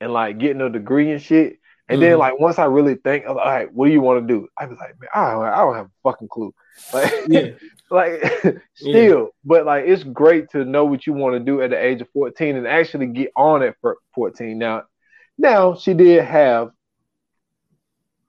and 0.01 0.13
like 0.13 0.39
getting 0.39 0.61
a 0.61 0.71
degree 0.71 1.11
and 1.13 1.23
shit. 1.23 1.59
And 1.89 2.01
mm-hmm. 2.01 2.11
then 2.11 2.19
like 2.19 2.39
once 2.39 2.59
I 2.59 2.67
really 2.67 2.97
think, 2.97 3.27
all 3.27 3.37
right, 3.37 3.73
what 3.73 3.87
do 3.87 3.93
you 3.93 4.01
want 4.01 4.27
to 4.27 4.35
do? 4.35 4.49
I 4.59 4.67
was 4.67 4.79
like, 4.79 5.01
man, 5.01 5.09
I 5.15 5.31
don't, 5.31 5.45
I 5.45 5.57
don't 5.59 5.77
have 5.77 5.87
a 5.87 5.91
fucking 6.03 6.29
clue. 6.29 6.55
Like, 6.93 7.13
yeah. 7.29 7.49
like 7.91 8.23
still, 8.75 9.21
yeah. 9.21 9.27
but 9.45 9.65
like 9.65 9.87
it's 9.87 10.03
great 10.03 10.51
to 10.51 10.65
know 10.67 10.85
what 10.85 11.07
you 11.07 11.15
want 11.15 11.37
to 11.37 11.41
do 11.41 11.63
at 11.63 11.71
the 11.71 11.83
age 11.83 12.03
of 12.03 12.11
14 12.11 12.57
and 12.57 12.67
actually 12.67 13.07
get 13.07 13.33
on 13.35 13.63
at 13.63 13.77
14. 14.15 14.59
Now, 14.59 14.83
now 15.39 15.75
she 15.77 15.95
did 15.95 16.23
have, 16.23 16.71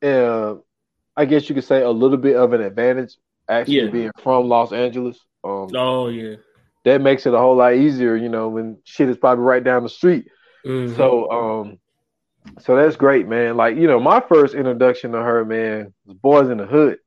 uh, 0.02 0.56
I 1.18 1.26
guess 1.26 1.50
you 1.50 1.56
could 1.56 1.66
say 1.66 1.82
a 1.82 1.90
little 1.90 2.18
bit 2.18 2.38
of 2.38 2.54
an 2.54 2.62
advantage 2.62 3.18
actually 3.50 3.82
yeah. 3.82 3.90
being 3.90 4.12
from 4.24 4.48
Los 4.48 4.72
Angeles. 4.72 5.20
Um, 5.44 5.70
oh 5.76 6.10
yeah, 6.10 6.36
that 6.86 7.02
makes 7.02 7.26
it 7.26 7.34
a 7.34 7.38
whole 7.38 7.56
lot 7.56 7.76
easier, 7.76 8.16
you 8.16 8.30
know, 8.30 8.50
when 8.50 8.78
shit 8.84 9.10
is 9.10 9.18
probably 9.18 9.44
right 9.44 9.64
down 9.64 9.84
the 9.84 9.90
street. 9.90 10.28
Mm-hmm. 10.66 10.96
So, 10.96 11.32
um, 11.32 11.80
So 12.60 12.76
that's 12.76 12.96
great, 12.96 13.28
man. 13.28 13.58
Like, 13.58 13.78
you 13.78 13.88
know, 13.88 14.00
my 14.00 14.22
first 14.22 14.56
introduction 14.56 15.12
to 15.12 15.20
her, 15.20 15.46
man, 15.46 15.94
was 16.06 16.18
Boys 16.18 16.50
in 16.50 16.58
the 16.58 16.66
Hood. 16.66 17.00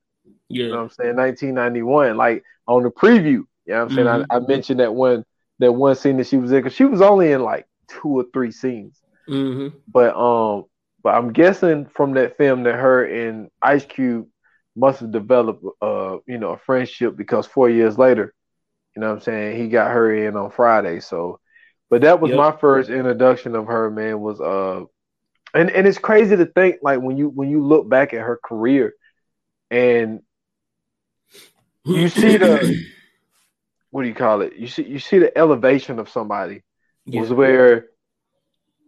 Yeah. 0.49 0.65
You 0.65 0.69
know 0.69 0.77
what 0.77 0.83
I'm 0.83 0.89
saying? 0.89 1.15
1991. 1.15 2.17
Like 2.17 2.43
on 2.67 2.83
the 2.83 2.91
preview. 2.91 3.23
You 3.25 3.47
know 3.67 3.83
what 3.83 3.91
I'm 3.91 3.95
saying? 3.95 4.07
Mm-hmm. 4.07 4.31
I, 4.31 4.35
I 4.35 4.39
mentioned 4.39 4.79
that 4.79 4.93
one 4.93 5.25
that 5.59 5.71
one 5.71 5.95
scene 5.95 6.17
that 6.17 6.27
she 6.27 6.37
was 6.37 6.51
in 6.51 6.59
because 6.59 6.73
she 6.73 6.85
was 6.85 7.01
only 7.01 7.31
in 7.31 7.41
like 7.43 7.67
two 7.87 8.09
or 8.09 8.25
three 8.33 8.51
scenes. 8.51 8.99
Mm-hmm. 9.29 9.77
But 9.87 10.15
um, 10.15 10.65
but 11.03 11.13
I'm 11.15 11.31
guessing 11.31 11.85
from 11.85 12.13
that 12.13 12.37
film 12.37 12.63
that 12.63 12.75
her 12.75 13.05
and 13.05 13.49
Ice 13.61 13.85
Cube 13.85 14.27
must 14.81 14.99
have 15.01 15.11
developed 15.11 15.63
uh, 15.81 16.17
you 16.25 16.39
know, 16.39 16.53
a 16.53 16.57
friendship 16.57 17.15
because 17.15 17.45
four 17.45 17.69
years 17.69 17.99
later, 17.99 18.33
you 18.95 19.01
know 19.01 19.09
what 19.09 19.17
I'm 19.17 19.21
saying, 19.21 19.61
he 19.61 19.69
got 19.69 19.91
her 19.91 20.13
in 20.13 20.35
on 20.35 20.49
Friday. 20.49 20.99
So 20.99 21.39
but 21.91 22.01
that 22.01 22.19
was 22.19 22.29
Yep. 22.29 22.37
my 22.37 22.51
first 22.53 22.89
introduction 22.89 23.53
of 23.55 23.67
her, 23.67 23.91
man, 23.91 24.19
was 24.19 24.41
uh 24.41 24.85
and, 25.53 25.69
and 25.69 25.85
it's 25.85 25.97
crazy 25.97 26.35
to 26.35 26.45
think 26.45 26.77
like 26.81 26.99
when 27.01 27.17
you 27.17 27.29
when 27.29 27.49
you 27.49 27.63
look 27.63 27.87
back 27.87 28.13
at 28.13 28.21
her 28.21 28.39
career 28.43 28.93
and 29.69 30.21
you 31.85 32.09
see 32.09 32.37
the 32.37 32.85
what 33.91 34.01
do 34.01 34.07
you 34.07 34.15
call 34.15 34.41
it? 34.41 34.55
You 34.55 34.67
see 34.67 34.83
you 34.83 34.99
see 34.99 35.19
the 35.19 35.37
elevation 35.37 35.99
of 35.99 36.09
somebody 36.09 36.63
yeah. 37.05 37.21
was 37.21 37.31
where 37.31 37.90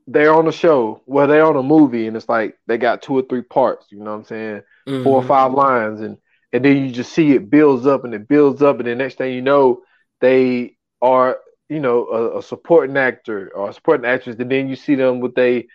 they're 0.08 0.34
on 0.34 0.48
a 0.48 0.52
show, 0.52 1.02
well, 1.06 1.28
they're 1.28 1.46
on 1.46 1.56
a 1.58 1.64
movie, 1.64 2.08
and 2.08 2.16
it's 2.18 2.30
like 2.30 2.58
they 2.68 2.78
got 2.78 3.02
two 3.02 3.14
or 3.16 3.24
three 3.24 3.42
parts. 3.42 3.88
You 3.92 4.00
know 4.00 4.12
what 4.12 4.18
I'm 4.18 4.24
saying? 4.26 4.62
Four 5.02 5.18
or 5.18 5.24
Mhm. 5.24 5.24
five 5.24 5.54
lines, 5.54 6.02
and 6.02 6.18
and 6.54 6.64
then 6.64 6.86
you 6.86 6.92
just 6.92 7.14
see 7.14 7.32
it 7.34 7.50
builds 7.50 7.86
up 7.88 8.04
and 8.06 8.14
it 8.14 8.28
builds 8.28 8.62
up, 8.62 8.80
and 8.80 8.88
the 8.88 8.96
next 8.96 9.18
thing 9.18 9.34
you 9.34 9.42
know, 9.42 9.82
they 10.22 10.78
are 11.02 11.38
you 11.70 11.80
know 11.80 12.08
a, 12.08 12.40
a 12.40 12.44
supporting 12.44 12.98
actor 12.98 13.52
or 13.56 13.70
a 13.70 13.74
supporting 13.74 14.06
actress, 14.06 14.38
and 14.40 14.52
then 14.52 14.70
you 14.70 14.76
see 14.76 14.96
them 14.96 15.20
with 15.20 15.36
they. 15.36 15.68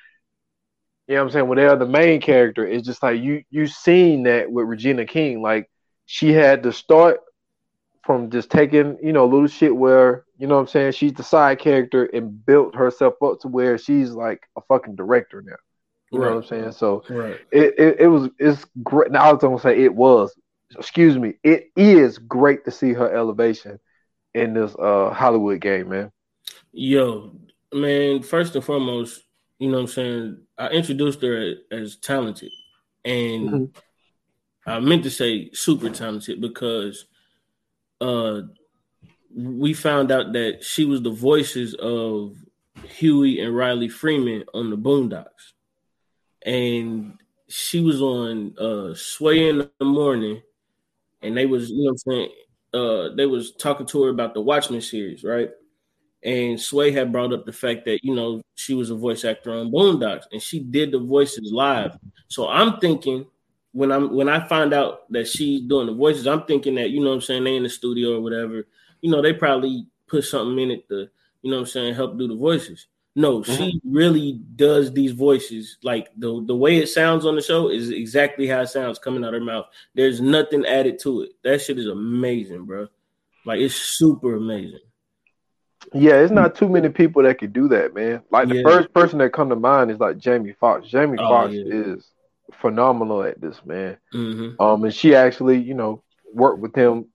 You 1.07 1.15
know 1.15 1.23
what 1.23 1.27
I'm 1.29 1.33
saying? 1.33 1.49
When 1.49 1.57
they're 1.57 1.77
the 1.77 1.87
main 1.87 2.21
character, 2.21 2.67
it's 2.67 2.87
just 2.87 3.03
like 3.03 3.21
you 3.21 3.43
you 3.51 3.67
seen 3.67 4.25
that 4.25 4.51
with 4.51 4.67
Regina 4.67 5.07
King. 5.07 5.41
Like 5.43 5.71
she 6.07 6.33
had 6.33 6.63
to 6.65 6.73
start 6.73 7.21
from 8.09 8.31
just 8.31 8.51
taking, 8.51 8.97
you 9.03 9.13
know, 9.13 9.27
little 9.27 9.47
shit 9.47 9.77
where, 9.77 10.25
you 10.39 10.47
know 10.47 10.55
what 10.55 10.63
I'm 10.63 10.67
saying, 10.67 10.93
she's 10.93 11.13
the 11.13 11.23
side 11.23 11.59
character 11.59 12.07
and 12.07 12.45
built 12.47 12.75
herself 12.75 13.23
up 13.23 13.39
to 13.41 13.49
where 13.49 13.77
she's 13.77 14.13
like 14.13 14.49
a 14.57 14.63
fucking 14.63 14.97
director 14.97 15.43
now. 15.43 15.57
You 16.11 16.21
know 16.21 16.31
what 16.31 16.37
I'm 16.37 16.45
saying? 16.45 16.73
So 16.73 17.05
Right. 17.11 17.39
it, 17.53 17.75
it, 17.79 17.97
it 18.01 18.07
was 18.07 18.31
it's 18.39 18.65
great. 18.83 19.11
Now 19.13 19.25
I 19.25 19.33
was 19.35 19.43
gonna 19.43 19.61
say 19.61 19.83
it 19.83 19.95
was, 19.95 20.35
excuse 20.75 21.19
me, 21.19 21.35
it 21.45 21.67
is 21.77 22.17
great 22.17 22.65
to 22.65 22.71
see 22.71 22.95
her 22.95 23.15
elevation 23.15 23.79
in 24.33 24.55
this 24.55 24.75
uh 24.79 25.11
Hollywood 25.11 25.61
game, 25.61 25.91
man. 25.91 26.11
Yo, 26.73 27.37
man, 27.75 28.23
first 28.23 28.55
and 28.55 28.65
foremost, 28.65 29.23
you 29.59 29.69
know 29.69 29.75
what 29.75 29.81
I'm 29.83 29.87
saying? 29.89 30.39
I 30.57 30.69
introduced 30.69 31.21
her 31.21 31.57
as 31.71 31.97
talented. 31.97 32.53
And 33.05 33.51
Mhm. 33.51 33.71
I 34.67 34.81
meant 34.81 35.03
to 35.03 35.11
say 35.11 35.51
super 35.53 35.91
talented 35.91 36.41
because 36.41 37.05
uh 38.01 38.43
we 39.35 39.75
found 39.75 40.11
out 40.11 40.33
that 40.33 40.65
she 40.65 40.85
was 40.85 41.03
the 41.03 41.11
voices 41.11 41.75
of 41.75 42.37
Huey 42.85 43.41
and 43.41 43.55
Riley 43.55 43.89
Freeman 43.89 44.45
on 44.55 44.71
the 44.71 44.77
Boondocks. 44.77 45.53
And 46.45 47.19
she 47.49 47.81
was 47.81 48.01
on 48.01 48.57
uh 48.59 48.95
Sway 48.95 49.49
in 49.49 49.69
the 49.79 49.85
morning 49.85 50.43
and 51.23 51.37
they 51.37 51.47
was, 51.47 51.71
you 51.71 51.85
know 51.85 51.91
I'm 51.91 51.99
saying, 51.99 52.31
uh 52.75 53.15
they 53.15 53.27
was 53.27 53.53
talking 53.53 53.87
to 53.87 54.05
her 54.05 54.11
about 54.11 54.35
the 54.35 54.41
Watchmen 54.41 54.81
series, 54.81 55.25
right? 55.25 55.51
And 56.23 56.61
Sway 56.61 56.91
had 56.91 57.13
brought 57.13 57.33
up 57.33 57.47
the 57.47 57.53
fact 57.53 57.85
that 57.85 58.03
you 58.03 58.15
know 58.15 58.43
she 58.55 58.75
was 58.75 58.91
a 58.91 58.95
voice 58.97 59.25
actor 59.25 59.53
on 59.53 59.71
Boondocks, 59.71 60.25
and 60.33 60.43
she 60.43 60.59
did 60.61 60.91
the 60.91 60.99
voices 60.99 61.53
live. 61.53 61.97
So 62.29 62.49
I'm 62.49 62.81
thinking 62.81 63.27
when 63.73 63.93
I'm 63.93 64.15
when 64.15 64.29
I 64.29 64.47
find 64.47 64.73
out 64.73 65.11
that 65.13 65.29
she's 65.29 65.61
doing 65.63 65.87
the 65.87 65.95
voices, 65.95 66.27
I'm 66.27 66.45
thinking 66.45 66.75
that 66.77 66.91
you 66.91 67.01
know 67.01 67.11
what 67.11 67.17
I'm 67.17 67.21
saying 67.23 67.45
they 67.45 67.57
in 67.57 67.63
the 67.63 67.69
studio 67.69 68.17
or 68.17 68.21
whatever. 68.21 68.67
You 69.01 69.11
know 69.11 69.23
they 69.23 69.33
probably 69.33 69.87
put 70.07 70.25
something 70.25 70.59
in 70.59 70.71
it 70.71 70.89
to 70.89 71.09
you 71.43 71.51
know 71.51 71.59
what 71.59 71.63
I'm 71.63 71.67
saying 71.67 71.95
help 71.95 72.19
do 72.19 72.29
the 72.29 72.35
voices. 72.35 72.87
No, 73.15 73.43
she 73.43 73.53
mm-hmm. 73.53 73.93
really 73.93 74.41
does 74.55 74.93
these 74.93 75.13
voices 75.13 75.79
like 75.83 76.09
the 76.17 76.45
the 76.47 76.55
way 76.55 76.79
it 76.79 76.89
sounds 76.89 77.27
on 77.27 77.35
the 77.35 77.43
show 77.43 77.69
is 77.69 77.91
exactly 77.91 78.47
how 78.47 78.61
it 78.61 78.69
sounds 78.69 78.99
coming 78.99 79.25
out 79.25 79.33
her 79.33 79.41
mouth. 79.41 79.67
There's 79.95 80.21
nothing 80.21 80.65
added 80.65 80.99
to 81.01 81.23
it. 81.23 81.33
That 81.43 81.61
shit 81.61 81.79
is 81.79 81.87
amazing, 81.87 82.65
bro. 82.65 82.87
Like 83.45 83.61
it's 83.61 83.75
super 83.75 84.37
amazing. 84.37 84.81
Yeah, 85.95 86.21
it's 86.21 86.33
not 86.33 86.55
too 86.55 86.69
many 86.69 86.91
people 86.91 87.23
that 87.23 87.39
could 87.39 87.53
do 87.53 87.67
that, 87.69 87.95
man. 87.95 88.23
Like 88.31 88.49
the 88.49 88.57
Yeah. 88.57 88.63
first 88.63 88.93
person 88.93 89.19
that 89.19 89.33
come 89.33 89.49
to 89.49 89.57
mind 89.57 89.91
is 89.91 89.99
like 89.99 90.19
Jamie 90.19 90.55
Foxx. 90.61 90.89
Jamie 90.89 91.19
Oh, 91.19 91.29
Foxx 91.29 91.55
yeah. 91.55 91.75
is 91.75 92.13
phenomenal 92.61 93.23
at 93.23 93.41
this, 93.41 93.61
man. 93.65 93.99
hmm 94.13 94.59
Um, 94.59 94.85
and 94.85 94.95
she 94.95 95.15
actually, 95.15 95.59
you 95.59 95.75
know, 95.75 96.03
worked 96.35 96.61
with 96.61 96.75
him 96.75 97.07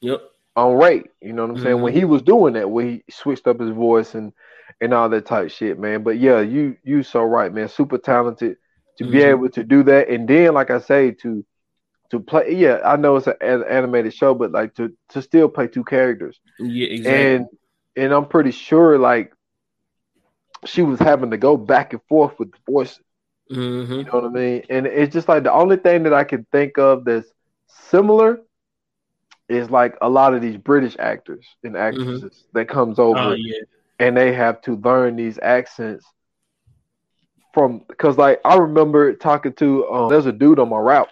Yep. 0.00 0.22
on 0.56 0.76
Ray. 0.76 1.04
You 1.20 1.32
know 1.32 1.42
what 1.42 1.50
I'm 1.50 1.58
saying? 1.58 1.76
Mhm. 1.76 1.82
When 1.82 1.92
he 1.92 2.04
was 2.04 2.22
doing 2.22 2.54
that, 2.54 2.70
when 2.70 2.88
he 2.88 3.04
switched 3.10 3.46
up 3.46 3.60
his 3.60 3.70
voice 3.70 4.14
and 4.14 4.32
and 4.80 4.94
all 4.94 5.08
that 5.10 5.26
type 5.26 5.50
shit, 5.50 5.78
man. 5.78 6.02
But 6.02 6.18
yeah, 6.18 6.40
you 6.40 6.76
you 6.84 7.02
so 7.02 7.22
right, 7.22 7.52
man. 7.52 7.68
Super 7.68 7.98
talented 7.98 8.56
to 8.98 9.04
be 9.04 9.20
Mhm. 9.20 9.22
able 9.22 9.48
to 9.50 9.64
do 9.64 9.82
that, 9.84 10.08
and 10.08 10.28
then 10.28 10.54
like 10.54 10.70
I 10.70 10.80
say, 10.80 11.12
to 11.22 11.44
to 12.10 12.20
play. 12.20 12.54
Yeah, 12.54 12.80
I 12.84 12.96
know 12.96 13.16
it's 13.16 13.26
an 13.28 13.34
an 13.40 13.64
animated 13.68 14.14
show, 14.14 14.34
but 14.34 14.52
like 14.52 14.74
to 14.76 14.92
to 15.10 15.22
still 15.22 15.48
play 15.48 15.68
two 15.68 15.84
characters, 15.84 16.40
Yeah, 16.58 16.88
exactly. 16.88 17.40
and 17.40 17.46
and 17.96 18.12
I'm 18.12 18.26
pretty 18.26 18.52
sure 18.52 18.98
like 18.98 19.32
she 20.64 20.82
was 20.82 20.98
having 20.98 21.30
to 21.30 21.36
go 21.36 21.56
back 21.56 21.92
and 21.92 22.02
forth 22.08 22.38
with 22.38 22.52
the 22.52 22.58
voices. 22.70 23.00
Hmm 23.52 24.02
You 24.02 24.04
know 24.06 24.20
what 24.20 24.24
I 24.24 24.28
mean? 24.28 24.62
And 24.70 24.86
it's 24.86 25.12
just 25.12 25.28
like 25.28 25.44
the 25.44 25.52
only 25.52 25.76
thing 25.76 26.04
that 26.04 26.12
I 26.14 26.24
can 26.24 26.46
think 26.52 26.78
of 26.78 27.04
that's 27.04 27.32
similar 27.68 28.40
is 29.48 29.70
like 29.70 29.96
a 30.00 30.08
lot 30.08 30.34
of 30.34 30.40
these 30.42 30.56
British 30.56 30.96
actors 30.98 31.46
and 31.64 31.76
actresses 31.76 32.44
that 32.52 32.68
comes 32.68 32.98
over 32.98 33.34
Oh 33.34 33.50
yeah. 33.50 33.64
and 33.98 34.16
they 34.16 34.32
have 34.32 34.60
to 34.62 34.76
learn 34.76 35.16
these 35.16 35.38
accents 35.42 36.04
from 37.52 37.82
because 37.88 38.16
like 38.18 38.40
I 38.44 38.56
remember 38.56 39.12
talking 39.14 39.52
to 39.54 39.88
um, 39.90 40.08
there's 40.10 40.26
a 40.26 40.32
dude 40.32 40.58
on 40.58 40.68
my 40.68 40.78
route 40.78 41.08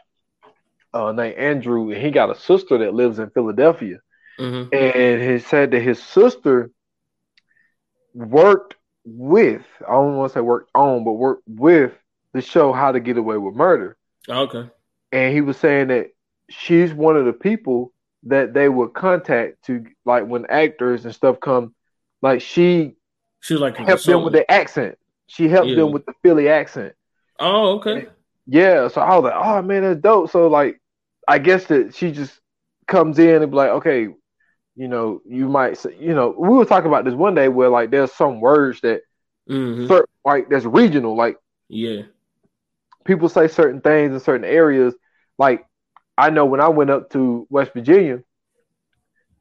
uh, 0.95 1.13
named 1.13 1.37
Andrew 1.37 1.91
and 1.91 2.03
he 2.03 2.11
got 2.11 2.31
a 2.31 2.35
sister 2.39 2.79
that 2.79 2.95
lives 2.95 3.19
in 3.19 3.31
Philadelphia 3.31 3.99
hmm 4.39 4.73
and 4.73 5.21
he 5.23 5.39
said 5.39 5.71
that 5.73 5.81
his 5.83 6.03
sister 6.03 6.71
worked 8.15 8.77
with 9.05 9.63
I 9.87 9.93
don't 9.93 10.17
want 10.17 10.33
to 10.33 10.35
say 10.39 10.41
worked 10.41 10.71
on 10.75 11.05
but 11.05 11.13
worked 11.13 11.43
with 11.47 11.93
the 12.33 12.41
show 12.41 12.73
How 12.73 12.93
to 12.93 13.01
Get 13.01 13.17
Away 13.19 13.37
with 13.39 13.55
Murder 13.55 13.97
Okay. 14.29 14.71
and 15.13 15.35
he 15.35 15.41
was 15.41 15.57
saying 15.57 15.89
that 15.89 16.09
she's 16.49 16.93
one 16.93 17.17
of 17.17 17.25
the 17.25 17.33
people 17.33 17.93
that 18.25 18.53
they 18.53 18.69
would 18.69 18.93
contact 18.93 19.65
to 19.67 19.85
like 20.05 20.27
when 20.27 20.47
actors 20.47 21.05
and 21.05 21.15
stuff 21.15 21.41
come 21.41 21.75
like 22.23 22.41
she 22.41 22.95
She 23.41 23.55
was 23.55 23.61
like 23.63 23.77
helped 23.77 24.07
them 24.07 24.23
with 24.23 24.33
the 24.33 24.51
accent 24.51 24.99
she 25.27 25.49
helped 25.49 25.71
Yeah. 25.71 25.77
them 25.77 25.93
with 25.93 26.05
the 26.07 26.13
Philly 26.23 26.49
accent 26.49 26.95
Oh, 27.39 27.79
okay. 27.79 28.07
yeah 28.47 28.89
so 28.89 29.01
I 29.01 29.15
was 29.17 29.25
like 29.25 29.35
oh 29.37 29.63
man 29.63 29.83
that's 29.83 30.01
dope 30.01 30.31
so 30.31 30.49
like 30.49 30.81
I 31.29 31.39
guess 31.39 31.67
that 31.67 31.95
she 31.95 32.11
just 32.13 32.39
comes 32.87 33.19
in 33.19 33.43
and 33.43 33.51
be 33.51 33.57
like 33.57 33.71
okay 33.71 34.09
you 34.77 34.89
know 34.89 35.21
you 35.27 35.49
might 35.49 35.79
say 35.79 35.97
you 35.99 36.15
know 36.15 36.35
we 36.39 36.49
were 36.49 36.65
talking 36.65 36.89
about 36.89 37.05
this 37.05 37.15
one 37.15 37.35
day 37.35 37.49
where 37.49 37.71
like 37.71 37.91
there's 37.91 38.13
some 38.13 38.41
words 38.41 38.81
that 38.83 39.03
hmm 39.49 39.87
certain 39.89 40.07
like 40.25 40.49
that's 40.51 40.65
regional 40.65 41.17
like 41.17 41.37
Yeah. 41.69 42.03
People 43.05 43.29
say 43.29 43.49
certain 43.49 43.81
things 43.81 44.13
in 44.13 44.21
certain 44.21 44.45
areas. 44.45 44.95
Like 45.39 45.67
I 46.19 46.31
know 46.31 46.45
when 46.45 46.61
I 46.61 46.69
went 46.69 46.91
up 46.91 47.11
to 47.11 47.47
West 47.51 47.73
Virginia, 47.73 48.23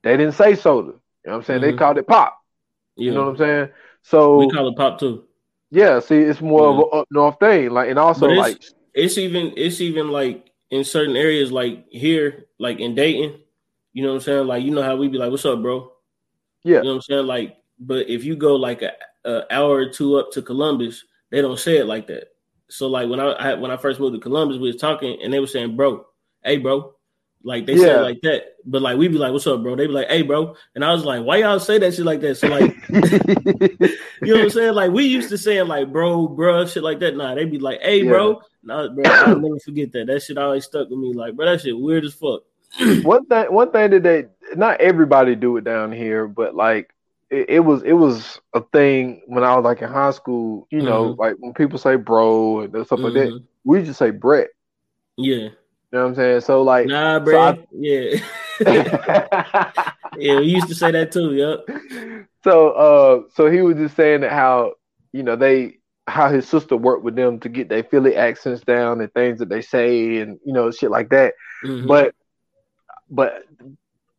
they 0.03 0.15
didn't 0.17 0.35
say 0.35 0.55
soda. 0.55 0.87
You 0.87 0.93
know 1.25 1.31
what 1.33 1.35
I'm 1.39 1.43
saying? 1.43 1.61
They 1.61 1.73
Mhm. 1.73 1.77
called 1.77 1.97
it 1.97 2.07
pop. 2.07 2.37
Yeah. 2.95 3.05
You 3.09 3.13
know 3.15 3.23
what 3.25 3.29
I'm 3.31 3.37
saying? 3.37 3.69
So 4.03 4.37
we 4.37 4.49
call 4.49 4.67
it 4.69 4.75
pop 4.77 4.99
too. 4.99 5.25
yeah, 5.71 5.99
see, 5.99 6.17
it's 6.17 6.41
more 6.41 6.63
Yeah. 6.63 6.69
of 6.69 6.77
an 6.79 6.99
up 6.99 7.07
north 7.11 7.39
thing. 7.39 7.69
Like 7.71 7.89
and 7.89 7.99
also 7.99 8.27
it's- 8.27 8.37
like 8.37 8.61
It's 8.93 9.17
even 9.17 9.53
it's 9.55 9.81
even 9.81 10.09
like 10.09 10.51
in 10.71 10.83
certain 10.83 11.15
areas 11.15 11.51
like 11.51 11.85
here, 11.89 12.45
like 12.57 12.79
in 12.79 12.95
Dayton, 12.95 13.39
you 13.93 14.03
know 14.03 14.09
what 14.09 14.15
I'm 14.15 14.21
saying? 14.21 14.47
Like 14.47 14.63
you 14.63 14.71
know 14.71 14.81
how 14.81 14.95
we 14.95 15.07
be 15.07 15.17
like, 15.17 15.31
What's 15.31 15.45
up, 15.45 15.61
bro? 15.61 15.91
yeah, 16.63 16.77
You 16.77 16.83
know 16.83 16.89
what 16.89 16.95
I'm 16.95 17.01
saying? 17.01 17.27
Like, 17.27 17.57
but 17.79 18.09
if 18.09 18.23
you 18.23 18.35
go 18.35 18.55
like 18.55 18.81
a, 18.81 18.91
a 19.25 19.53
hour 19.53 19.75
or 19.75 19.89
two 19.89 20.17
up 20.17 20.31
to 20.31 20.41
Columbus, 20.41 21.05
they 21.29 21.41
don't 21.41 21.59
say 21.59 21.77
it 21.77 21.85
like 21.85 22.07
that. 22.07 22.29
So 22.69 22.87
like 22.87 23.09
when 23.09 23.19
I, 23.19 23.31
I 23.31 23.53
when 23.55 23.71
I 23.71 23.77
first 23.77 23.99
moved 23.99 24.15
to 24.15 24.19
Columbus, 24.21 24.57
we 24.57 24.67
was 24.67 24.75
talking 24.77 25.19
and 25.23 25.33
they 25.33 25.39
were 25.39 25.47
saying, 25.47 25.75
"Bro, 25.75 26.05
hey, 26.43 26.57
bro," 26.57 26.93
like 27.43 27.65
they 27.65 27.77
say 27.77 27.87
Yeah. 27.87 27.99
it 27.99 28.03
like 28.03 28.21
that. 28.21 28.43
But 28.65 28.81
like 28.81 28.97
we'd 28.97 29.11
be 29.11 29.17
like, 29.17 29.31
"What's 29.31 29.47
up, 29.47 29.63
bro?" 29.63 29.75
They 29.75 29.87
be 29.87 29.93
like, 29.93 30.09
"Hey, 30.09 30.21
bro," 30.21 30.55
and 30.75 30.85
I 30.85 30.93
was 30.93 31.03
like, 31.03 31.23
"Why 31.23 31.37
y'all 31.37 31.59
say 31.59 31.79
that 31.79 31.93
shit 31.93 32.05
like 32.05 32.21
that?" 32.21 32.35
So 32.35 32.47
like, 32.47 32.75
you 34.21 34.33
know 34.33 34.35
what 34.35 34.43
I'm 34.43 34.49
saying? 34.49 34.73
Like 34.75 34.91
we 34.91 35.05
used 35.05 35.29
to 35.29 35.37
saying 35.37 35.67
like, 35.67 35.91
"Bro, 35.91 36.29
bro," 36.29 36.65
shit 36.65 36.83
like 36.83 36.99
that. 36.99 37.15
Nah, 37.15 37.35
they 37.35 37.45
be 37.45 37.59
like, 37.59 37.81
"Hey, 37.81 38.03
bro," 38.03 38.41
nah, 38.63 38.87
bro, 38.89 39.03
I'll 39.05 39.39
never 39.39 39.59
forget 39.59 39.91
that. 39.93 40.07
That 40.07 40.21
shit 40.21 40.37
always 40.37 40.65
stuck 40.65 40.89
with 40.89 40.99
me. 40.99 41.13
Like, 41.13 41.35
bro, 41.35 41.45
that 41.45 41.61
shit 41.61 41.77
weird 41.77 42.05
as 42.05 42.13
fuck. 42.13 42.41
one 43.03 43.25
thing 43.25 43.45
one 43.51 43.71
thing 43.71 43.89
that 43.91 44.03
they 44.03 44.25
not 44.55 44.79
everybody 44.79 45.35
do 45.35 45.57
it 45.57 45.63
down 45.63 45.91
here, 45.91 46.27
but 46.27 46.55
like 46.55 46.93
it, 47.29 47.49
it, 47.49 47.59
was 47.59 47.83
it 47.83 47.93
was 47.93 48.39
a 48.53 48.61
thing 48.73 49.21
when 49.27 49.43
I 49.43 49.55
was 49.55 49.63
like 49.63 49.81
in 49.81 49.89
high 49.89 50.11
school. 50.11 50.67
You 50.71 50.81
know, 50.81 51.09
Mm-hmm. 51.11 51.19
like 51.21 51.35
when 51.39 51.53
people 51.53 51.77
say 51.79 51.95
bro 51.95 52.61
and 52.61 52.85
stuff 52.85 52.99
like 52.99 53.13
that, 53.13 53.29
Mhm. 53.29 53.43
we 53.63 53.83
just 53.83 53.99
say 53.99 54.11
Brett. 54.11 54.49
Yeah. 55.17 55.35
You 55.35 55.51
know 55.97 56.01
what 56.03 56.09
I'm 56.09 56.15
saying? 56.15 56.41
So 56.41 56.61
like, 56.61 56.85
Nah, 56.87 57.19
so 57.19 57.25
bro. 57.25 57.39
I- 57.41 57.67
yeah. 57.71 58.19
yeah, 60.17 60.39
we 60.39 60.45
used 60.45 60.67
to 60.67 60.75
say 60.75 60.91
that 60.91 61.11
too. 61.11 61.33
Yep. 61.33 62.25
so 62.43 62.69
uh 62.71 63.21
so 63.33 63.49
he 63.49 63.61
was 63.61 63.77
just 63.77 63.95
saying 63.95 64.21
that 64.21 64.31
how 64.31 64.73
you 65.13 65.23
know 65.23 65.35
they 65.35 65.77
how 66.07 66.29
his 66.29 66.47
sister 66.47 66.75
worked 66.75 67.03
with 67.03 67.15
them 67.15 67.39
to 67.39 67.49
get 67.49 67.69
their 67.69 67.83
Philly 67.83 68.15
accents 68.15 68.61
down 68.61 68.99
and 69.01 69.13
things 69.13 69.39
that 69.39 69.49
they 69.49 69.61
say 69.61 70.17
and 70.17 70.39
you 70.45 70.53
know 70.53 70.71
shit 70.71 70.91
like 70.91 71.09
that. 71.09 71.33
Mhm. 71.63 71.87
But 71.87 72.15
but 73.09 73.43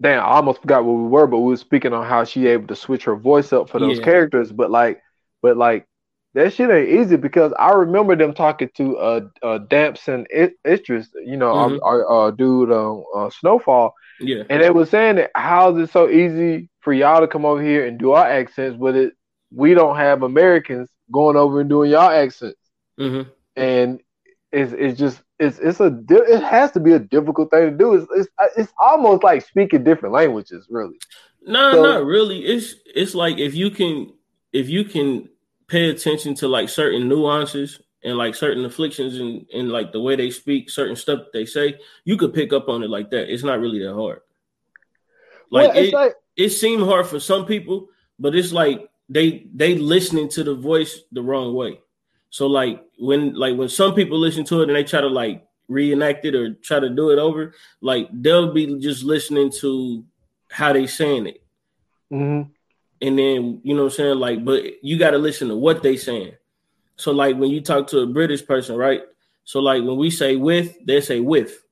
damn, 0.01 0.21
I 0.23 0.27
almost 0.29 0.63
forgot 0.63 0.85
where 0.85 0.95
we 0.95 1.09
were, 1.09 1.27
but 1.27 1.41
we 1.41 1.51
were 1.51 1.57
speaking 1.57 1.93
on 1.93 2.07
how 2.07 2.25
she 2.25 2.47
able 2.47 2.67
to 2.69 2.77
switch 2.77 3.05
her 3.05 3.17
voice 3.17 3.53
up 3.53 3.69
for 3.71 3.79
those 3.79 3.99
Yeah. 3.99 4.05
characters. 4.05 4.53
But 4.53 4.71
like 4.71 5.01
but 5.43 5.57
like 5.57 5.87
that 6.35 6.53
shit 6.53 6.71
ain't 6.71 6.89
easy 6.89 7.17
because 7.17 7.53
I 7.59 7.73
remember 7.73 8.15
them 8.17 8.35
talking 8.35 8.71
to 8.77 8.97
uh 8.99 9.21
uh 9.43 9.59
Damson 9.59 10.27
I- 10.35 10.53
Idris, 10.67 11.09
you 11.25 11.37
know, 11.37 11.53
Mhm. 11.55 11.79
our, 11.83 12.07
our 12.07 12.29
uh, 12.29 12.31
dude 12.31 12.73
um 12.73 13.05
uh, 13.15 13.31
Snowfall, 13.31 13.95
yeah. 14.21 14.45
and 14.49 14.63
they 14.63 14.71
were 14.71 14.87
saying 14.87 15.17
that 15.17 15.31
how 15.35 15.77
is 15.77 15.89
it 15.89 15.93
so 15.93 16.09
easy 16.09 16.69
for 16.81 16.93
y'all 16.93 17.21
to 17.21 17.29
come 17.29 17.45
over 17.45 17.63
here 17.63 17.87
and 17.87 17.99
do 17.99 18.13
our 18.13 18.27
accents, 18.27 18.77
but 18.81 18.95
it 18.97 19.15
we 19.53 19.75
don't 19.75 19.97
have 19.97 20.23
Americans 20.23 20.89
going 21.13 21.37
over 21.37 21.61
and 21.61 21.69
doing 21.69 21.91
y'all 21.91 22.11
accents, 22.11 22.59
hmm 22.99 23.23
and 23.57 24.01
it's 24.53 24.73
it's 24.73 24.99
just 24.99 25.21
it's 25.41 25.59
it's 25.59 25.81
a 25.81 25.87
it 26.11 26.43
has 26.43 26.71
to 26.73 26.81
be 26.81 26.93
a 26.93 26.99
difficult 26.99 27.51
thing 27.51 27.71
to 27.71 27.77
do. 27.77 27.95
It's 27.95 28.07
it's 28.15 28.29
it's 28.57 28.73
almost 28.79 29.25
like 29.25 29.45
speaking 29.45 29.83
different 29.83 30.15
languages, 30.15 30.67
really. 30.71 31.01
No, 31.43 31.73
So- 31.73 31.83
not 31.83 32.05
really. 32.05 32.41
It's 32.45 32.75
it's 32.95 33.15
like 33.15 33.39
if 33.39 33.55
you 33.55 33.71
can 33.71 34.13
if 34.53 34.69
you 34.69 34.85
can 34.85 35.29
pay 35.67 35.89
attention 35.91 36.35
to 36.35 36.49
like 36.49 36.69
certain 36.69 37.09
nuances 37.09 37.81
and 38.05 38.17
like 38.19 38.35
certain 38.35 38.65
afflictions 38.65 39.19
and 39.19 39.47
and 39.55 39.71
like 39.71 39.93
the 39.93 40.01
way 40.01 40.15
they 40.15 40.31
speak, 40.31 40.69
certain 40.71 40.97
stuff 40.97 41.21
they 41.33 41.47
say, 41.47 41.79
you 42.05 42.17
could 42.17 42.35
pick 42.35 42.53
up 42.53 42.69
on 42.69 42.83
it 42.83 42.91
like 42.91 43.11
that. 43.11 43.33
It's 43.33 43.45
not 43.45 43.61
really 43.61 43.79
that 43.81 43.95
hard. 43.95 44.21
Like 45.51 45.75
Well, 45.75 45.85
it, 45.85 45.93
like 45.93 46.15
it 46.37 46.51
seemed 46.51 46.83
hard 46.83 47.07
for 47.07 47.19
some 47.19 47.47
people, 47.47 47.89
but 48.19 48.35
it's 48.35 48.53
like 48.53 48.89
they 49.09 49.47
they 49.55 49.77
listening 49.77 50.29
to 50.31 50.45
the 50.45 50.55
voice 50.55 51.01
the 51.13 51.23
wrong 51.23 51.55
way. 51.55 51.81
So 52.31 52.47
like 52.47 52.83
when 52.99 53.35
like 53.35 53.57
when 53.57 53.69
some 53.69 53.95
people 53.95 54.19
listen 54.19 54.45
to 54.47 54.61
it 54.63 54.69
and 54.69 54.77
they 54.77 54.85
try 54.85 55.01
to 55.01 55.09
like 55.09 55.47
reenact 55.69 56.25
it 56.25 56.35
or 56.35 56.55
try 56.55 56.81
to 56.81 56.89
do 56.89 57.11
it 57.11 57.19
over, 57.19 57.55
like 57.81 58.09
they'll 58.13 58.53
be 58.53 58.79
just 58.79 59.05
listening 59.05 59.51
to 59.61 60.05
how 60.51 60.73
they 60.73 60.87
saying 60.87 61.27
it. 61.27 61.43
mhm. 62.13 62.51
And 63.03 63.19
then 63.19 63.61
you 63.65 63.75
know 63.75 63.85
what 63.85 63.93
I'm 63.93 63.97
saying? 63.97 64.19
Like, 64.19 64.45
but 64.45 64.85
you 64.85 64.99
gotta 64.99 65.19
listen 65.19 65.49
to 65.49 65.57
what 65.57 65.83
they 65.83 65.97
saying. 65.97 66.35
So 66.97 67.13
like 67.13 67.37
when 67.37 67.51
you 67.51 67.61
talk 67.63 67.89
to 67.89 68.01
a 68.01 68.07
British 68.07 68.45
person, 68.47 68.77
right? 68.77 69.03
So 69.45 69.61
like 69.61 69.83
when 69.83 69.97
we 69.97 70.11
say 70.11 70.37
with, 70.37 70.77
they 70.87 71.01
say 71.01 71.19
with. 71.21 71.65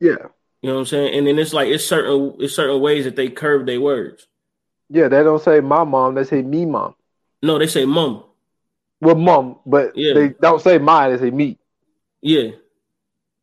yeah, 0.00 0.28
You 0.62 0.70
know 0.70 0.74
what 0.74 0.80
I'm 0.80 0.86
saying? 0.86 1.18
And 1.18 1.26
then 1.26 1.38
it's 1.38 1.52
like 1.52 1.68
it's 1.68 1.84
certain 1.84 2.36
it's 2.38 2.54
certain 2.54 2.80
ways 2.80 3.04
that 3.04 3.16
they 3.16 3.28
curve 3.28 3.66
their 3.66 3.80
words. 3.80 4.26
yeah. 4.88 5.08
They 5.08 5.22
don't 5.22 5.42
say 5.42 5.60
my 5.60 5.84
mom; 5.84 6.14
they 6.14 6.24
say 6.24 6.42
me 6.42 6.64
mom. 6.66 6.94
No, 7.42 7.58
they 7.58 7.66
say 7.66 7.84
mum. 7.84 8.24
Well, 9.00 9.14
mom, 9.14 9.58
but 9.66 9.96
Yeah. 9.96 10.14
they 10.14 10.28
don't 10.40 10.60
say 10.60 10.78
mine; 10.78 11.12
they 11.12 11.18
say 11.18 11.30
me. 11.30 11.58
Yeah. 12.20 12.50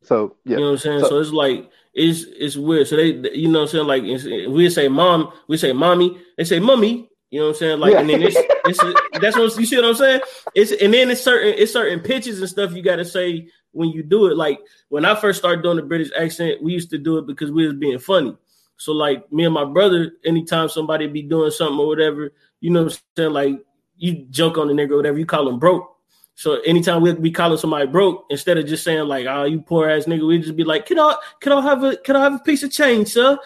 So 0.03 0.35
yeah, 0.45 0.57
You 0.57 0.57
know 0.57 0.65
what 0.67 0.71
I'm 0.73 0.77
saying? 0.79 0.99
So- 1.01 1.09
So, 1.09 1.19
it's 1.19 1.31
like 1.31 1.69
it's 1.93 2.23
it's 2.37 2.55
weird. 2.57 2.87
So 2.87 2.95
they, 2.97 3.13
you 3.33 3.47
know 3.47 3.59
what 3.61 3.73
I'm 3.73 3.87
saying? 3.87 3.87
Like 3.87 4.03
we 4.49 4.69
say 4.69 4.87
mom, 4.87 5.31
we 5.47 5.57
say 5.57 5.71
mommy, 5.73 6.17
they 6.37 6.43
say 6.43 6.59
mummy. 6.59 7.09
You 7.31 7.39
know 7.39 7.45
what 7.47 7.55
I'm 7.55 7.59
saying? 7.59 7.79
Like, 7.79 7.91
Yeah. 7.93 7.99
and 8.01 8.09
then 8.09 8.21
it's, 8.21 8.37
it's 8.65 8.79
that's 9.21 9.35
what 9.37 9.57
you 9.57 9.65
see 9.65 9.75
what 9.77 9.85
I'm 9.85 9.95
saying. 9.95 10.21
It's 10.53 10.71
and 10.71 10.93
then 10.93 11.09
it's 11.09 11.21
certain 11.21 11.53
it's 11.57 11.73
certain 11.73 11.99
pitches 12.01 12.39
and 12.39 12.49
stuff 12.49 12.73
you 12.73 12.81
got 12.83 12.97
to 12.97 13.05
say 13.05 13.47
when 13.71 13.89
you 13.89 14.03
do 14.03 14.27
it. 14.27 14.37
Like 14.37 14.59
when 14.89 15.05
I 15.05 15.15
first 15.15 15.39
started 15.39 15.63
doing 15.63 15.77
the 15.77 15.83
British 15.83 16.11
accent, 16.17 16.61
we 16.61 16.73
used 16.73 16.89
to 16.91 16.97
do 16.97 17.17
it 17.17 17.27
because 17.27 17.51
we 17.51 17.65
was 17.65 17.75
being 17.75 17.99
funny. 17.99 18.35
So 18.77 18.91
like 18.91 19.31
me 19.31 19.45
and 19.45 19.53
my 19.53 19.65
brother, 19.65 20.11
anytime 20.25 20.67
somebody 20.69 21.07
be 21.07 21.21
doing 21.23 21.49
something 21.51 21.79
or 21.79 21.87
whatever, 21.87 22.33
you 22.59 22.69
know 22.71 22.83
what 22.83 22.93
I'm 22.93 22.99
saying? 23.17 23.31
Like 23.33 23.59
you 23.97 24.25
joke 24.29 24.57
on 24.57 24.67
the 24.67 24.73
nigga 24.73 24.95
whatever, 24.95 25.17
you 25.17 25.25
call 25.25 25.47
him 25.47 25.59
broke. 25.59 25.95
So 26.37 26.59
anytime 26.61 27.01
we 27.01 27.13
be 27.13 27.31
calling 27.31 27.57
somebody 27.57 27.87
broke, 27.87 28.25
instead 28.29 28.57
of 28.57 28.65
just 28.65 28.83
saying 28.83 29.07
like, 29.07 29.25
"Oh, 29.25 29.45
you 29.45 29.61
poor 29.61 29.89
ass 29.89 30.03
nigga," 30.03 30.27
we 30.27 30.37
just 30.37 30.57
be 30.57 30.65
like, 30.65 30.85
"Can 30.85 30.99
I, 30.99 31.15
can 31.39 31.53
I 31.53 31.61
have 31.61 31.81
a, 31.83 31.95
can 31.95 32.17
I 32.17 32.23
have 32.23 32.33
a 32.33 32.39
piece 32.39 32.61
of 32.61 32.71
change, 32.73 33.07
sir? 33.07 33.37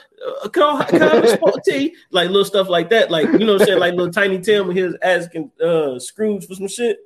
Uh, 0.44 0.50
can 0.50 0.64
I, 0.64 0.84
can 0.86 1.04
I 1.04 1.16
have 1.16 1.24
a 1.24 1.28
spot 1.28 1.60
tea?" 1.66 1.96
Like 2.10 2.30
little 2.30 2.46
stuff 2.46 2.68
like 2.68 2.90
that, 2.90 3.12
like 3.12 3.28
you 3.28 3.46
know 3.46 3.54
what 3.54 3.62
I'm 3.62 3.68
saying, 3.68 3.80
like 3.80 3.94
little 3.94 4.12
tiny 4.12 4.40
Tim 4.40 4.66
when 4.66 4.76
he 4.76 4.82
was 4.82 4.98
asking 5.04 5.52
uh, 5.64 6.00
Scrooge 6.00 6.48
for 6.48 6.56
some 6.56 6.68
shit. 6.68 6.98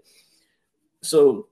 So 1.02 1.48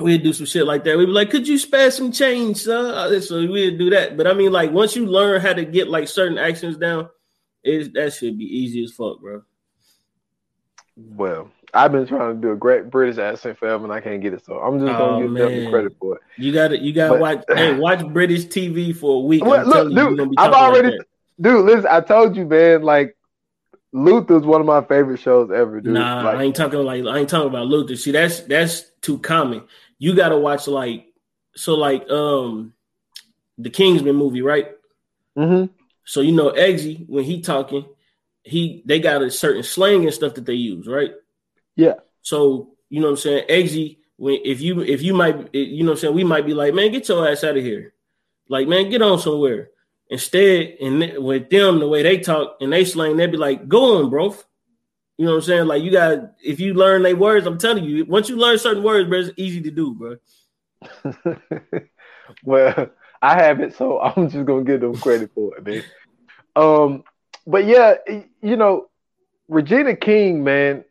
we'd 0.00 0.24
do 0.24 0.32
some 0.32 0.46
shit 0.46 0.66
like 0.66 0.82
that. 0.82 0.98
We'd 0.98 1.06
be 1.06 1.12
like, 1.12 1.30
"Could 1.30 1.46
you 1.46 1.56
spare 1.56 1.92
some 1.92 2.10
change, 2.10 2.56
sir?" 2.56 2.92
Uh, 2.92 3.20
So 3.20 3.46
we'd 3.46 3.78
do 3.78 3.90
that. 3.90 4.16
But 4.16 4.26
I 4.26 4.34
mean, 4.34 4.50
like 4.50 4.72
once 4.72 4.96
you 4.96 5.06
learn 5.06 5.40
how 5.40 5.52
to 5.52 5.64
get 5.64 5.88
like 5.88 6.08
certain 6.08 6.38
actions 6.38 6.76
down, 6.76 7.08
it 7.62 7.94
that 7.94 8.14
should 8.14 8.36
be 8.36 8.46
easy 8.46 8.82
as 8.82 8.90
fuck, 8.90 9.20
bro. 9.20 9.42
Well, 10.96 11.50
I've 11.74 11.92
been 11.92 12.06
trying 12.06 12.34
to 12.36 12.40
do 12.40 12.52
a 12.52 12.56
great 12.56 12.90
British 12.90 13.18
accent 13.18 13.58
forever, 13.58 13.84
and 13.84 13.92
I 13.92 14.00
can't 14.00 14.22
get 14.22 14.32
it. 14.32 14.44
So 14.44 14.58
I'm 14.58 14.78
just 14.78 14.90
Oh, 14.92 15.20
gonna 15.20 15.26
give 15.26 15.34
them 15.62 15.70
credit 15.70 15.94
for 16.00 16.16
it. 16.16 16.22
You 16.38 16.52
got 16.52 16.68
to 16.68 16.78
You 16.78 16.92
got 16.92 17.06
to 17.08 17.10
But- 17.14 17.20
watch. 17.20 17.44
hey, 17.54 17.78
watch 17.78 18.06
British 18.08 18.46
TV 18.46 18.94
for 18.96 19.16
a 19.22 19.26
week. 19.26 19.44
Well, 19.44 19.66
look, 19.66 19.90
you, 19.90 19.94
dude, 20.16 20.30
be 20.30 20.38
I've 20.38 20.52
talking 20.52 20.74
like 20.74 20.84
already- 20.84 20.98
Dude, 21.38 21.64
listen, 21.66 21.86
I 21.90 22.00
told 22.00 22.34
you, 22.36 22.46
man. 22.46 22.82
Like 22.82 23.14
Luther's 23.92 24.42
one 24.44 24.60
of 24.60 24.66
my 24.66 24.82
favorite 24.82 25.20
shows 25.20 25.50
ever, 25.50 25.80
dude. 25.82 25.92
Nah, 25.92 26.22
like, 26.22 26.36
I 26.36 26.42
ain't 26.44 26.56
talking 26.56 26.80
like 26.80 27.04
I 27.04 27.18
ain't 27.18 27.28
talking 27.28 27.48
about 27.48 27.66
Luther. 27.66 27.94
See, 27.96 28.10
that's 28.10 28.40
that's 28.40 28.90
too 29.02 29.18
common. 29.18 29.62
You 29.98 30.14
got 30.14 30.30
to 30.30 30.38
watch 30.38 30.66
like 30.66 31.06
so 31.54 31.74
like 31.74 32.08
um 32.10 32.72
the 33.58 33.68
Kingsman 33.70 34.16
movie, 34.16 34.40
right? 34.42 34.68
mhm. 35.36 35.68
So 36.04 36.20
you 36.22 36.32
know 36.32 36.50
Eggsy 36.52 37.06
when 37.08 37.24
he 37.24 37.40
talking, 37.42 37.84
he 38.46 38.82
they 38.86 39.00
got 39.00 39.22
a 39.22 39.30
certain 39.30 39.64
slang 39.64 40.04
and 40.04 40.14
stuff 40.14 40.34
that 40.34 40.46
they 40.46 40.54
use, 40.54 40.86
right? 40.86 41.10
Yeah. 41.74 41.94
So 42.22 42.76
you 42.88 43.00
know 43.00 43.08
what 43.08 43.12
I'm 43.12 43.16
saying, 43.16 43.48
Eggsy. 43.48 43.98
When 44.16 44.38
if 44.44 44.60
you 44.60 44.80
if 44.80 45.02
you 45.02 45.12
might 45.12 45.52
you 45.52 45.82
know 45.82 45.90
what 45.90 45.98
I'm 45.98 46.00
saying, 46.00 46.14
we 46.14 46.24
might 46.24 46.46
be 46.46 46.54
like, 46.54 46.72
man, 46.72 46.92
get 46.92 47.08
your 47.08 47.28
ass 47.28 47.44
out 47.44 47.56
of 47.56 47.64
here, 47.64 47.92
like 48.48 48.68
man, 48.68 48.88
get 48.88 49.02
on 49.02 49.18
somewhere. 49.18 49.70
Instead, 50.08 50.76
and 50.80 51.00
th- 51.02 51.18
with 51.18 51.50
them 51.50 51.80
the 51.80 51.88
way 51.88 52.04
they 52.04 52.18
talk 52.18 52.58
and 52.60 52.72
they 52.72 52.84
slang, 52.84 53.16
they'd 53.16 53.32
be 53.32 53.36
like, 53.36 53.68
go 53.68 53.98
on, 53.98 54.08
bro. 54.08 54.36
You 55.18 55.24
know 55.24 55.32
what 55.32 55.38
I'm 55.38 55.42
saying? 55.42 55.66
Like 55.66 55.82
you 55.82 55.90
got 55.90 56.34
if 56.42 56.60
you 56.60 56.74
learn 56.74 57.02
their 57.02 57.16
words, 57.16 57.46
I'm 57.46 57.58
telling 57.58 57.84
you, 57.84 58.04
once 58.04 58.28
you 58.28 58.36
learn 58.36 58.58
certain 58.58 58.84
words, 58.84 59.08
bro, 59.08 59.18
it's 59.18 59.30
easy 59.36 59.60
to 59.62 59.70
do, 59.72 59.94
bro. 59.94 60.16
well, 62.44 62.90
I 63.20 63.42
haven't, 63.42 63.74
so 63.74 64.00
I'm 64.16 64.30
just 64.30 64.46
gonna 64.46 64.64
give 64.64 64.80
them 64.80 64.94
credit 64.94 65.32
for 65.34 65.56
it, 65.56 65.66
man. 65.66 65.82
Um, 66.54 67.04
but 67.46 67.64
yeah, 67.66 67.94
you 68.42 68.56
know, 68.56 68.86
Regina 69.48 69.96
King, 69.96 70.44
man. 70.44 70.84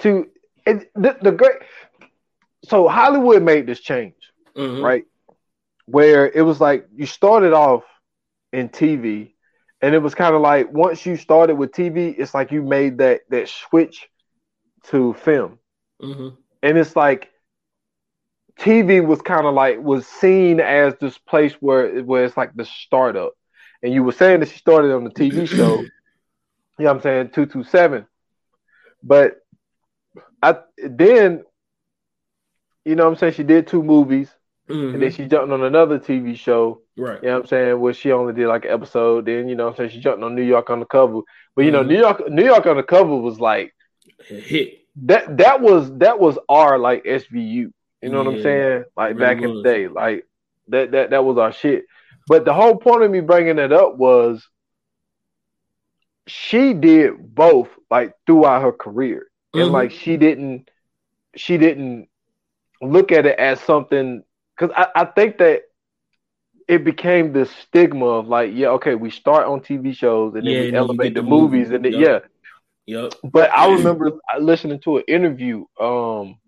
To 0.00 0.26
it, 0.66 0.90
the, 0.94 1.16
the 1.22 1.32
great, 1.32 1.56
so 2.64 2.88
Hollywood 2.88 3.42
made 3.42 3.66
this 3.66 3.80
change, 3.80 4.14
Mhm. 4.56 4.82
right? 4.82 5.04
Where 5.86 6.28
it 6.30 6.42
was 6.42 6.60
like 6.60 6.86
you 6.94 7.06
started 7.06 7.52
off 7.52 7.84
in 8.52 8.68
TV, 8.68 9.34
and 9.80 9.94
it 9.94 9.98
was 9.98 10.14
kind 10.14 10.34
of 10.34 10.40
like 10.40 10.72
once 10.72 11.04
you 11.06 11.16
started 11.16 11.56
with 11.56 11.72
TV, 11.72 12.08
it's 12.10 12.34
like 12.34 12.50
you 12.52 12.62
made 12.62 12.98
that 12.98 13.22
that 13.30 13.48
switch 13.48 14.08
to 14.84 15.14
film 15.14 15.58
Mhm. 16.00 16.36
and 16.62 16.78
it's 16.78 16.96
like 16.96 17.30
TV 18.58 19.00
was 19.00 19.22
kind 19.22 19.46
of 19.46 19.54
like 19.54 19.78
was 19.80 20.06
seen 20.06 20.60
as 20.60 20.94
this 20.96 21.18
place 21.18 21.54
where 21.60 22.02
where 22.02 22.24
it's 22.24 22.36
like 22.36 22.54
the 22.54 22.64
startup, 22.64 23.32
and 23.82 23.92
you 23.92 24.02
were 24.02 24.12
saying 24.12 24.40
that 24.40 24.48
she 24.48 24.58
started 24.58 24.92
on 24.94 25.04
the 25.04 25.10
TV 25.10 25.46
show. 25.56 25.80
you 25.80 25.90
know 26.84 26.86
what 26.86 26.96
I'm 26.96 27.00
saying 27.02 27.30
two 27.30 27.46
two 27.46 27.64
seven, 27.64 28.06
but 29.02 29.36
I 30.42 30.56
then 30.76 31.44
you 32.84 32.94
know 32.96 33.04
what 33.04 33.10
I'm 33.12 33.16
saying 33.16 33.34
she 33.34 33.42
did 33.44 33.66
two 33.66 33.82
movies, 33.82 34.34
Mhm. 34.68 34.94
and 34.94 35.02
then 35.02 35.10
she 35.12 35.26
jumped 35.26 35.52
on 35.52 35.62
another 35.62 35.98
TV 35.98 36.36
show. 36.36 36.80
Right. 36.96 37.20
You 37.22 37.28
know 37.28 37.34
what 37.36 37.40
I'm 37.42 37.46
saying? 37.48 37.80
Where 37.80 37.94
she 37.94 38.12
only 38.12 38.32
did 38.34 38.48
like 38.48 38.64
an 38.64 38.70
episode. 38.72 39.26
Then 39.26 39.48
you 39.48 39.54
know 39.54 39.64
what 39.64 39.70
I'm 39.72 39.76
saying 39.76 39.90
she 39.90 40.00
jumped 40.00 40.22
on 40.24 40.34
New 40.34 40.42
York 40.42 40.68
Undercover, 40.70 41.20
but 41.54 41.64
you 41.64 41.70
know 41.70 41.82
Mhm. 41.82 41.88
New 41.88 41.98
York 41.98 42.30
New 42.30 42.44
York 42.44 42.66
Undercover 42.66 43.16
was 43.16 43.40
like 43.40 43.74
Hit. 44.26 44.78
that 45.04 45.36
that 45.38 45.60
was 45.60 45.96
that 45.98 46.18
was 46.18 46.38
our 46.48 46.78
like 46.78 47.04
SVU. 47.04 47.72
You 48.02 48.08
know 48.08 48.18
what 48.22 48.34
I'm 48.34 48.42
saying? 48.42 48.84
Like 48.96 49.10
really 49.16 49.20
back 49.20 49.42
in 49.42 49.54
the 49.54 49.62
day, 49.62 49.86
like 49.88 50.26
that 50.68 50.90
that 50.92 51.10
that 51.10 51.24
was 51.24 51.38
our 51.38 51.52
shit. 51.52 51.84
But 52.32 52.46
the 52.46 52.54
whole 52.54 52.76
point 52.76 53.04
of 53.04 53.10
me 53.10 53.20
bringing 53.20 53.58
it 53.58 53.72
up 53.72 53.98
was 53.98 54.48
she 56.26 56.74
did 56.74 57.34
both 57.34 57.68
like 57.90 58.14
throughout 58.26 58.62
her 58.62 58.72
career, 58.72 59.26
and 59.56 59.70
Mhm. 59.70 59.72
like 59.72 59.90
she 59.92 60.16
didn't 60.16 60.68
she 61.36 61.58
didn't 61.58 62.08
look 62.82 63.12
at 63.12 63.26
it 63.26 63.38
as 63.38 63.60
something 63.60 64.22
because 64.56 64.74
I, 64.76 65.02
I 65.02 65.04
think 65.06 65.38
that 65.38 65.62
it 66.68 66.84
became 66.84 67.32
this 67.32 67.50
stigma 67.50 68.06
of 68.06 68.28
like, 68.28 68.50
yeah, 68.54 68.68
okay, 68.68 68.94
we 68.94 69.10
start 69.10 69.46
on 69.46 69.60
TV 69.60 69.92
shows 69.92 70.34
and 70.34 70.46
then 70.46 70.56
Yeah, 70.56 70.60
we 70.60 70.72
and 70.72 70.74
elevate 70.74 71.14
the 71.14 71.22
movies 71.22 71.70
movie. 71.70 71.70
and 71.70 71.84
then 71.84 71.92
Yup. 71.92 71.98
yeah. 71.98 72.20
Yep. 72.86 73.14
But 73.22 73.50
I 73.52 73.66
remember 73.66 74.12
listening 74.38 74.80
to 74.80 74.98
an 74.98 75.04
interview. 75.08 75.64
Um, 75.80 76.38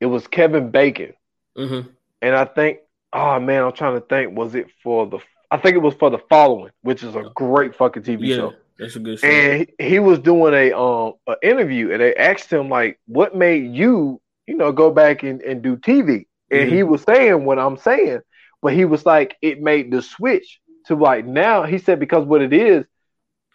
it 0.00 0.06
was 0.06 0.26
Kevin 0.26 0.70
Bacon, 0.70 1.14
hmm 1.56 1.94
and 2.22 2.34
I 2.34 2.44
think, 2.44 2.78
oh 3.14 3.40
man, 3.40 3.64
I'm 3.64 3.72
trying 3.72 4.00
to 4.00 4.06
think. 4.06 4.36
Was 4.36 4.54
it 4.54 4.68
for 4.82 5.06
the? 5.06 5.18
I 5.50 5.58
think 5.58 5.76
it 5.76 5.82
was 5.82 5.94
for 5.94 6.10
the 6.10 6.18
following, 6.30 6.72
which 6.82 7.02
is 7.02 7.16
a 7.16 7.30
great 7.34 7.76
fucking 7.76 8.02
TV 8.02 8.24
Yeah, 8.24 8.36
show. 8.36 8.54
that's 8.78 8.96
a 8.96 9.00
good 9.00 9.18
show. 9.20 9.28
And 9.28 9.66
he, 9.78 9.84
he 9.86 9.98
was 10.00 10.18
doing 10.20 10.54
a 10.54 10.76
um 10.78 11.14
an 11.26 11.36
interview, 11.42 11.92
and 11.92 12.00
they 12.00 12.14
asked 12.16 12.52
him 12.52 12.68
like, 12.68 12.98
"What 13.06 13.36
made 13.36 13.72
you, 13.74 14.20
you 14.46 14.56
know, 14.56 14.72
go 14.72 14.90
back 14.90 15.22
and, 15.22 15.42
and 15.42 15.62
do 15.62 15.76
TV?" 15.76 16.26
And 16.50 16.68
he 16.70 16.82
was 16.82 17.02
saying 17.02 17.44
what 17.44 17.58
I'm 17.58 17.76
saying, 17.78 18.20
but 18.62 18.74
he 18.74 18.84
was 18.84 19.06
like, 19.06 19.36
it 19.42 19.60
made 19.62 19.90
the 19.90 20.02
switch 20.02 20.60
to 20.86 20.94
like 20.96 21.26
now. 21.26 21.64
He 21.64 21.78
said 21.78 22.00
because 22.00 22.26
what 22.26 22.42
it 22.42 22.52
is, 22.52 22.84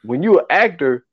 when 0.03 0.23
you're 0.23 0.41
an 0.41 0.47
actor, 0.49 1.05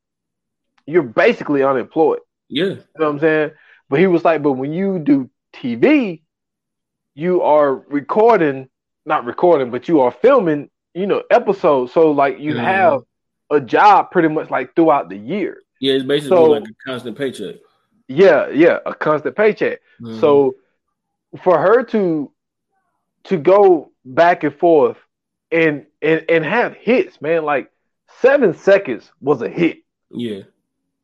you're 0.86 1.02
basically 1.02 1.62
unemployed. 1.62 2.20
yeah, 2.48 2.76
You 2.96 3.00
know 3.00 3.06
what 3.06 3.12
I'm 3.14 3.20
saying? 3.20 3.50
But 3.90 4.00
he 4.00 4.08
was 4.08 4.24
like, 4.24 4.42
but 4.42 4.52
when 4.54 4.72
you 4.72 4.98
do 4.98 5.30
TV, 5.54 6.22
you 7.16 7.40
are 7.42 7.74
recording, 7.74 8.68
not 9.06 9.24
recording, 9.24 9.70
but 9.70 9.88
you 9.88 10.00
are 10.02 10.10
filming, 10.12 10.68
you 10.94 11.06
know, 11.06 11.22
episodes. 11.30 11.92
So 11.92 12.10
like 12.12 12.38
you 12.38 12.52
Mhm. 12.54 12.60
have 12.62 13.02
a 13.50 13.60
job 13.60 14.10
pretty 14.10 14.28
much 14.28 14.50
like 14.50 14.74
throughout 14.76 15.08
the 15.08 15.16
year. 15.16 15.62
yeah. 15.80 15.92
It's 15.94 16.04
basically 16.06 16.36
So- 16.36 16.44
like 16.52 16.62
a 16.64 16.74
constant 16.86 17.18
paycheck. 17.18 17.56
Yeah, 18.08 18.48
yeah, 18.48 18.78
a 18.86 18.94
constant 18.94 19.34
paycheck. 19.36 19.80
Mhm. 20.00 20.20
So 20.20 20.56
for 21.42 21.58
her 21.58 21.82
to 21.84 22.30
to 23.24 23.36
go 23.36 23.90
back 24.04 24.44
and 24.44 24.54
forth 24.54 24.96
and 25.50 25.86
and 26.00 26.24
and 26.28 26.44
have 26.44 26.74
hits, 26.74 27.20
man, 27.20 27.44
like 27.44 27.70
seven 28.20 28.54
seconds 28.54 29.10
was 29.20 29.42
a 29.42 29.48
hit. 29.48 29.78
yeah, 30.10 30.42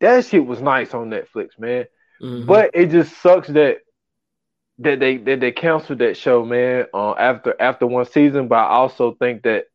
That 0.01 0.25
shit 0.25 0.45
was 0.47 0.61
nice 0.63 0.95
on 0.95 1.11
Netflix, 1.11 1.59
man. 1.59 1.87
Mhm. 2.23 2.47
But 2.47 2.71
it 2.75 2.87
just 2.91 3.13
sucks 3.21 3.49
that 3.49 3.79
that 4.83 5.01
they 5.01 5.17
that 5.19 5.41
they 5.41 5.53
canceled 5.53 5.99
that 6.01 6.17
show, 6.17 6.45
man. 6.45 6.87
Uh, 6.93 7.13
after 7.13 7.55
after 7.61 7.87
one 7.87 8.07
season, 8.07 8.49
but 8.49 8.57
I 8.57 8.69
also 8.69 9.15
think 9.15 9.43
that 9.43 9.67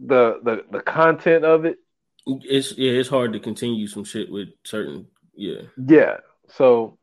the 0.00 0.40
the 0.42 0.64
the 0.70 0.80
content 0.80 1.44
of 1.44 1.64
it, 1.64 1.78
it's 2.26 2.76
yeah, 2.76 2.92
it's 2.92 3.08
hard 3.08 3.32
to 3.32 3.40
continue 3.40 3.86
some 3.86 4.04
shit 4.04 4.30
with 4.30 4.48
certain 4.64 5.06
yeah. 5.34 5.62
yeah. 5.76 6.16
So, 6.48 6.98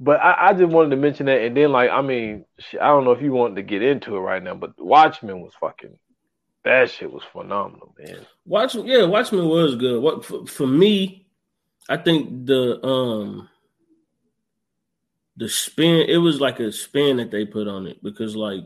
but 0.00 0.20
I, 0.20 0.48
I 0.48 0.52
just 0.52 0.72
wanted 0.72 0.90
to 0.90 0.96
mention 0.96 1.26
that, 1.26 1.42
and 1.42 1.56
then 1.56 1.72
like 1.72 1.90
I 1.90 2.02
mean, 2.02 2.44
I 2.80 2.88
don't 2.88 3.04
know 3.04 3.12
if 3.12 3.22
you 3.22 3.32
wanted 3.32 3.56
to 3.56 3.62
get 3.62 3.82
into 3.82 4.16
it 4.16 4.20
right 4.20 4.42
now, 4.42 4.54
but 4.54 4.72
Watchmen 4.78 5.40
was 5.40 5.52
fucking 5.60 5.98
that 6.66 6.90
shit 6.90 7.12
was 7.12 7.22
phenomenal, 7.32 7.94
man. 7.96 8.26
Watchmen, 8.44 8.86
yeah, 8.86 9.04
Watchmen 9.04 9.48
was 9.48 9.76
good. 9.76 10.02
What 10.02 10.24
for, 10.24 10.44
for 10.46 10.66
me, 10.66 11.26
I 11.88 11.96
think 11.96 12.46
the 12.46 12.84
um 12.84 13.48
the 15.36 15.48
spin 15.48 16.08
it 16.08 16.16
was 16.16 16.40
like 16.40 16.60
a 16.60 16.72
spin 16.72 17.18
that 17.18 17.30
they 17.30 17.44
put 17.44 17.68
on 17.68 17.86
it 17.86 18.02
because 18.02 18.34
like 18.34 18.64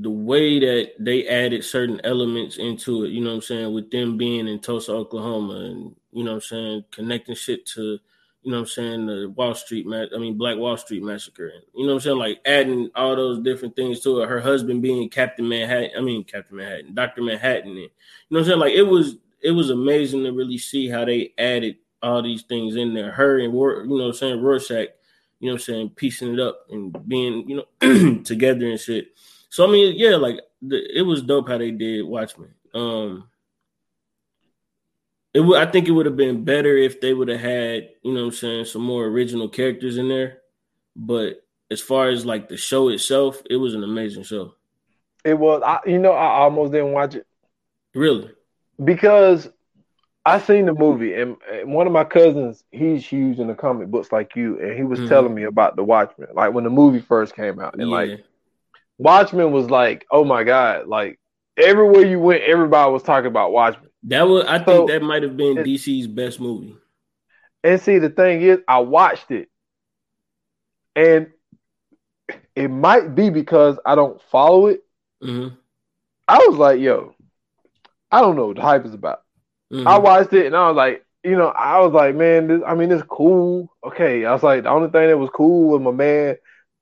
the 0.00 0.10
way 0.10 0.58
that 0.58 0.92
they 0.98 1.28
added 1.28 1.62
certain 1.62 2.00
elements 2.04 2.56
into 2.56 3.04
it, 3.04 3.10
you 3.10 3.20
know 3.20 3.30
what 3.30 3.36
I'm 3.36 3.42
saying, 3.42 3.74
with 3.74 3.90
them 3.90 4.16
being 4.16 4.48
in 4.48 4.58
Tulsa, 4.60 4.92
Oklahoma, 4.92 5.56
and 5.56 5.94
you 6.12 6.24
know 6.24 6.30
what 6.30 6.36
I'm 6.36 6.40
saying, 6.40 6.84
connecting 6.90 7.34
shit 7.34 7.66
to, 7.66 7.98
you 8.42 8.50
know 8.50 8.58
what 8.58 8.62
I'm 8.62 8.66
saying, 8.66 9.06
the 9.06 9.32
Wall 9.36 9.54
Street 9.54 9.86
ma- 9.86 10.06
I 10.14 10.18
mean 10.18 10.38
Black 10.38 10.56
Wall 10.56 10.76
Street 10.78 11.02
massacre, 11.02 11.52
you 11.74 11.84
know 11.84 11.92
what 11.92 11.94
I'm 11.96 12.00
saying, 12.00 12.16
like 12.16 12.40
adding 12.46 12.90
all 12.94 13.14
those 13.14 13.40
different 13.40 13.76
things 13.76 14.00
to 14.00 14.22
it. 14.22 14.28
Her 14.28 14.40
husband 14.40 14.80
being 14.80 15.08
Captain 15.10 15.46
Manhattan, 15.46 15.90
I 15.98 16.00
mean 16.00 16.24
Captain 16.24 16.56
Manhattan, 16.56 16.94
Doctor 16.94 17.22
Manhattan, 17.22 17.72
and 17.72 17.78
you 17.78 17.90
know 18.30 18.38
what 18.38 18.40
I'm 18.40 18.46
saying, 18.46 18.58
like 18.60 18.72
it 18.72 18.84
was 18.84 19.16
it 19.42 19.50
was 19.50 19.68
amazing 19.68 20.24
to 20.24 20.32
really 20.32 20.58
see 20.58 20.88
how 20.88 21.04
they 21.04 21.34
added 21.36 21.76
all 22.02 22.22
these 22.22 22.42
things 22.42 22.76
in 22.76 22.94
there. 22.94 23.10
Her 23.12 23.38
and 23.38 23.52
you 23.52 23.84
know 23.86 24.04
what 24.04 24.06
I'm 24.06 24.12
saying, 24.14 24.40
Rorschach, 24.40 24.88
you 25.40 25.46
know 25.46 25.54
what 25.54 25.60
I'm 25.60 25.64
saying, 25.64 25.90
piecing 25.90 26.34
it 26.34 26.40
up 26.40 26.66
and 26.70 26.96
being, 27.08 27.48
you 27.48 27.56
know, 27.56 28.22
together 28.24 28.68
and 28.68 28.78
shit. 28.78 29.08
So 29.48 29.66
I 29.66 29.72
mean, 29.72 29.94
yeah, 29.96 30.16
like 30.16 30.38
the, 30.62 30.80
it 30.96 31.02
was 31.02 31.22
dope 31.22 31.48
how 31.48 31.58
they 31.58 31.70
did 31.70 32.04
Watchmen. 32.04 32.54
Um, 32.74 33.28
it 35.32 35.40
would, 35.40 35.58
I 35.58 35.70
think 35.70 35.88
it 35.88 35.92
would 35.92 36.06
have 36.06 36.16
been 36.16 36.44
better 36.44 36.76
if 36.76 37.00
they 37.00 37.14
would 37.14 37.28
have 37.28 37.40
had, 37.40 37.90
you 38.02 38.12
know, 38.12 38.26
what 38.26 38.26
I'm 38.26 38.32
saying, 38.32 38.64
some 38.66 38.82
more 38.82 39.04
original 39.04 39.48
characters 39.48 39.96
in 39.96 40.08
there. 40.08 40.38
But 40.94 41.44
as 41.70 41.80
far 41.80 42.08
as 42.08 42.26
like 42.26 42.48
the 42.48 42.56
show 42.56 42.88
itself, 42.88 43.42
it 43.48 43.56
was 43.56 43.74
an 43.74 43.84
amazing 43.84 44.24
show. 44.24 44.54
It 45.24 45.34
was, 45.34 45.62
I, 45.64 45.78
you 45.86 45.98
know, 45.98 46.12
I 46.12 46.40
almost 46.40 46.72
didn't 46.72 46.92
watch 46.92 47.14
it. 47.14 47.26
Really, 47.94 48.30
because 48.82 49.48
I 50.30 50.38
seen 50.38 50.66
the 50.66 50.74
movie 50.74 51.14
and, 51.14 51.36
and 51.50 51.72
one 51.74 51.86
of 51.86 51.92
my 51.92 52.04
cousins, 52.04 52.64
he's 52.70 53.06
huge 53.06 53.38
in 53.38 53.48
the 53.48 53.54
comic 53.54 53.88
books 53.88 54.12
like 54.12 54.36
you, 54.36 54.60
and 54.60 54.76
he 54.76 54.84
was 54.84 55.00
Mhm. 55.00 55.08
telling 55.08 55.34
me 55.34 55.44
about 55.44 55.76
the 55.76 55.84
Watchmen, 55.84 56.28
like 56.34 56.52
when 56.52 56.64
the 56.64 56.70
movie 56.70 57.00
first 57.00 57.34
came 57.34 57.58
out, 57.60 57.74
and 57.78 57.88
yeah, 57.88 57.90
like 57.90 58.24
Watchmen 58.98 59.52
was 59.52 59.70
like, 59.70 60.06
oh 60.10 60.24
my 60.24 60.44
god, 60.44 60.86
like 60.86 61.18
everywhere 61.56 62.04
you 62.06 62.20
went, 62.20 62.42
everybody 62.42 62.90
was 62.92 63.02
talking 63.02 63.28
about 63.28 63.52
Watchmen. 63.52 63.90
that 64.04 64.22
was. 64.28 64.44
I 64.46 64.58
So, 64.64 64.64
think 64.64 64.86
that 64.88 65.02
might 65.02 65.22
have 65.22 65.36
been 65.36 65.62
DC's 65.62 66.06
best 66.06 66.40
movie. 66.40 66.76
And 67.64 67.80
see, 67.80 67.98
the 67.98 68.10
thing 68.10 68.42
is, 68.42 68.60
I 68.68 68.78
watched 68.80 69.30
it, 69.30 69.48
and 70.96 71.28
it 72.54 72.68
might 72.68 73.14
be 73.14 73.30
because 73.30 73.78
I 73.84 73.94
don't 73.94 74.20
follow 74.30 74.66
it. 74.66 74.82
hmm 75.22 75.60
I 76.28 76.38
was 76.48 76.56
like, 76.58 76.80
yo, 76.80 77.14
I 78.10 78.20
don't 78.20 78.36
know 78.36 78.46
what 78.48 78.56
the 78.56 78.62
hype 78.62 78.84
is 78.86 78.94
about. 78.94 79.22
Hmm 79.70 79.86
I 79.86 79.98
watched 79.98 80.32
it 80.32 80.46
and 80.46 80.56
I 80.56 80.68
was 80.68 80.76
like, 80.76 81.04
you 81.24 81.36
know, 81.36 81.48
I 81.48 81.80
was 81.80 81.92
like, 81.92 82.14
man, 82.14 82.46
this, 82.48 82.62
I 82.66 82.74
mean, 82.74 82.90
it's 82.90 83.02
cool. 83.04 83.70
Okay, 83.84 84.24
I 84.24 84.32
was 84.32 84.42
like, 84.42 84.62
the 84.64 84.70
only 84.70 84.90
thing 84.90 85.08
that 85.08 85.18
was 85.18 85.30
cool 85.30 85.68
was 85.70 85.80
my 85.80 85.90
man, 85.90 86.36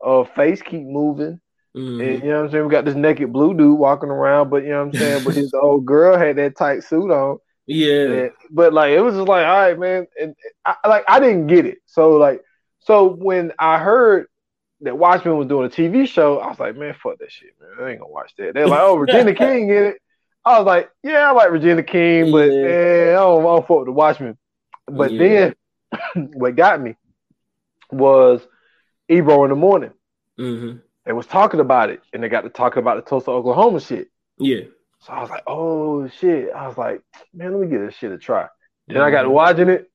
uh, 0.05 0.25
face 0.25 0.63
keep 0.63 0.83
moving, 0.87 1.41
Mhm. 1.77 2.01
and 2.01 2.23
you 2.25 2.31
know 2.31 2.39
what 2.39 2.45
I'm 2.47 2.51
saying. 2.53 2.65
We 2.65 2.71
got 2.71 2.85
this 2.85 2.95
naked 2.95 3.33
blue 3.33 3.55
dude 3.55 3.79
walking 3.79 4.11
around, 4.11 4.51
but 4.51 4.63
you 4.63 4.71
know 4.71 4.79
what 4.85 4.95
I'm 4.95 4.99
saying. 4.99 5.25
but 5.25 5.37
his 5.37 5.53
old 5.63 5.85
girl 5.87 6.17
had 6.17 6.37
that 6.37 6.57
tight 6.57 6.85
suit 6.85 7.11
on, 7.11 7.39
yeah, 7.67 8.05
and- 8.11 8.33
but 8.51 8.73
like 8.73 8.93
it 8.93 9.01
was 9.01 9.15
just 9.15 9.29
like, 9.29 9.47
all 9.47 9.57
right, 9.61 9.79
man, 9.79 10.07
and 10.21 10.35
I, 10.65 10.77
like 10.89 11.05
I 11.09 11.21
didn't 11.21 11.49
get 11.49 11.67
it. 11.67 11.79
So 11.87 12.13
like, 12.13 12.43
so 12.81 13.09
when 13.15 13.53
I 13.59 13.79
heard 13.79 14.27
that 14.83 14.97
Watchmen 14.97 15.37
was 15.37 15.49
doing 15.49 15.67
a 15.67 15.71
TV 15.71 16.07
show, 16.07 16.39
I 16.39 16.49
was 16.49 16.61
like, 16.61 16.77
man, 16.77 16.95
fuck 17.03 17.19
that 17.19 17.33
shit, 17.33 17.51
man. 17.61 17.85
I 17.85 17.91
ain't 17.91 18.01
gonna 18.01 18.13
watch 18.13 18.33
that. 18.39 18.55
They're 18.55 18.69
like, 18.69 18.81
oh, 18.83 18.97
Regina 18.97 19.35
King 19.35 19.71
in 19.71 19.85
it. 19.85 19.99
I 20.45 20.59
was 20.59 20.67
like, 20.67 20.91
yeah, 21.03 21.29
I 21.29 21.33
like 21.33 21.51
Regina 21.51 21.83
King, 21.83 22.33
but 22.33 22.49
Yeah. 22.49 22.63
man, 22.63 23.09
I 23.11 23.13
don't, 23.19 23.41
I 23.41 23.45
don't 23.45 23.67
fuck 23.67 23.79
with 23.79 23.87
the 23.87 23.93
Watchmen. 23.93 24.39
But 24.87 25.13
Yeah. 25.13 25.51
then 26.15 26.31
what 26.35 26.57
got 26.57 26.81
me 26.81 26.97
was 27.91 28.47
Ebro 29.09 29.45
in 29.45 29.51
the 29.51 29.57
morning. 29.57 29.93
hmm 30.37 30.77
They 31.05 31.13
was 31.13 31.27
talking 31.27 31.61
about 31.61 31.91
it, 31.91 32.01
and 32.13 32.23
they 32.23 32.29
got 32.29 32.43
to 32.43 32.51
talking 32.51 32.81
about 32.81 32.97
the 32.97 33.09
Tulsa, 33.09 33.31
Oklahoma 33.31 33.81
shit. 33.81 34.09
yeah. 34.39 34.63
So 35.01 35.13
I 35.13 35.21
was 35.21 35.31
like, 35.31 35.45
oh 35.47 36.09
shit. 36.09 36.51
I 36.55 36.67
was 36.67 36.77
like, 36.77 37.03
man, 37.33 37.53
let 37.53 37.61
me 37.61 37.69
give 37.69 37.81
this 37.81 37.95
shit 37.95 38.13
a 38.13 38.19
try. 38.19 38.47
Then 38.89 38.99
I 39.03 39.11
got 39.11 39.23
to 39.23 39.31
watching 39.31 39.69
it. 39.69 39.91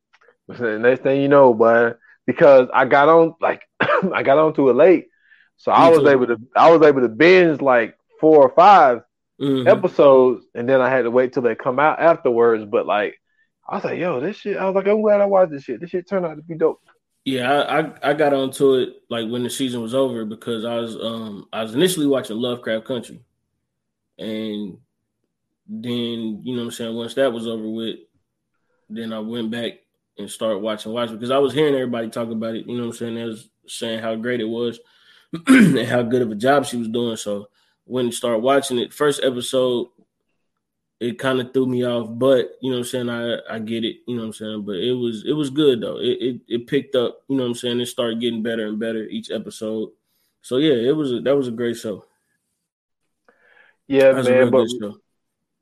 The 0.47 0.77
next 0.77 1.03
thing 1.03 1.21
you 1.21 1.29
know, 1.29 1.53
but 1.53 1.99
because 2.25 2.67
I 2.73 2.85
got 2.85 3.09
on 3.09 3.35
like 3.41 3.61
I 3.79 4.23
got 4.23 4.37
onto 4.37 4.69
it 4.69 4.75
late, 4.75 5.07
so 5.57 5.71
I 5.71 5.87
was 5.89 6.01
too. 6.01 6.09
able 6.09 6.27
to 6.27 6.37
I 6.55 6.69
was 6.71 6.85
able 6.85 7.01
to 7.01 7.07
binge 7.09 7.61
like 7.61 7.97
four 8.19 8.43
or 8.43 8.49
5 8.49 9.01
Mhm. 9.41 9.67
episodes, 9.67 10.45
and 10.53 10.67
then 10.67 10.81
I 10.81 10.89
had 10.89 11.03
to 11.03 11.11
wait 11.11 11.33
till 11.33 11.43
they 11.43 11.55
come 11.55 11.79
out 11.79 11.99
afterwards. 11.99 12.65
But 12.65 12.85
like, 12.85 13.19
I 13.67 13.75
was 13.75 13.83
like, 13.83 13.99
yo, 13.99 14.19
this 14.19 14.37
shit. 14.37 14.57
I 14.57 14.65
was 14.65 14.75
like, 14.75 14.87
I'm 14.87 15.01
glad 15.01 15.21
I 15.21 15.25
watched 15.25 15.51
this 15.51 15.63
shit. 15.63 15.79
This 15.79 15.89
shit 15.89 16.07
turned 16.07 16.25
out 16.25 16.35
to 16.35 16.41
be 16.43 16.55
dope. 16.55 16.81
Yeah, 17.25 17.51
I, 17.51 17.79
I 17.79 17.93
I 18.09 18.13
got 18.13 18.33
onto 18.33 18.75
it 18.75 18.89
like 19.09 19.29
when 19.29 19.43
the 19.43 19.49
season 19.49 19.81
was 19.81 19.93
over 19.93 20.25
because 20.25 20.65
I 20.65 20.75
was 20.75 20.95
um 20.97 21.47
I 21.53 21.63
was 21.63 21.73
initially 21.73 22.05
watching 22.07 22.37
Lovecraft 22.37 22.85
Country, 22.85 23.21
and 24.19 24.77
then 25.67 26.41
you 26.43 26.53
know 26.53 26.61
what 26.61 26.65
I'm 26.65 26.71
saying 26.71 26.95
once 26.95 27.13
that 27.15 27.31
was 27.31 27.47
over 27.47 27.67
with, 27.67 27.97
then 28.89 29.13
I 29.13 29.19
went 29.19 29.51
back 29.51 29.73
and 30.17 30.29
started 30.29 30.59
watching 30.59 30.91
Watchmen 30.91 31.17
because 31.17 31.31
I 31.31 31.37
was 31.37 31.53
hearing 31.53 31.73
everybody 31.73 32.09
talk 32.09 32.29
about 32.29 32.55
it. 32.55 32.67
You 32.67 32.75
know 32.75 32.83
what 32.83 32.89
I'm 32.89 32.97
saying? 32.97 33.15
They 33.15 33.23
was 33.23 33.49
saying 33.67 33.99
how 33.99 34.15
great 34.15 34.41
it 34.41 34.45
was 34.45 34.79
and 35.47 35.79
how 35.79 36.03
good 36.03 36.21
of 36.21 36.31
a 36.31 36.35
job 36.35 36.65
she 36.65 36.77
was 36.77 36.89
doing. 36.89 37.15
So 37.15 37.47
when 37.85 38.11
started 38.11 38.39
watching 38.39 38.79
it, 38.79 38.93
first 38.93 39.23
episode, 39.23 39.87
it 40.99 41.19
kind 41.19 41.41
of 41.41 41.53
threw 41.53 41.67
me 41.67 41.85
off, 41.85 42.07
but 42.11 42.51
you 42.61 42.69
know 42.69 42.77
what 42.77 42.85
I'm 42.85 42.89
saying, 42.89 43.09
I 43.09 43.37
I 43.49 43.59
get 43.59 43.83
it, 43.83 43.97
you 44.07 44.15
know 44.15 44.21
what 44.21 44.27
I'm 44.27 44.33
saying, 44.33 44.61
but 44.61 44.75
it 44.75 44.93
was 44.93 45.25
it 45.25 45.33
was 45.33 45.49
good 45.49 45.81
though. 45.81 45.97
It 45.99 46.17
it, 46.21 46.41
it 46.47 46.67
picked 46.67 46.95
up, 46.95 47.21
you 47.27 47.35
know 47.35 47.43
what 47.43 47.49
I'm 47.49 47.55
saying, 47.55 47.81
it 47.81 47.87
started 47.87 48.21
getting 48.21 48.43
better 48.43 48.67
and 48.67 48.79
better 48.79 49.03
each 49.03 49.31
episode. 49.31 49.89
So 50.41 50.57
yeah, 50.57 50.73
it 50.73 50.95
was 50.95 51.11
a, 51.11 51.19
that 51.21 51.35
was 51.35 51.47
a 51.47 51.51
great 51.51 51.77
show. 51.77 52.05
Yeah, 53.87 54.13
man. 54.13 54.49
But. 54.49 54.67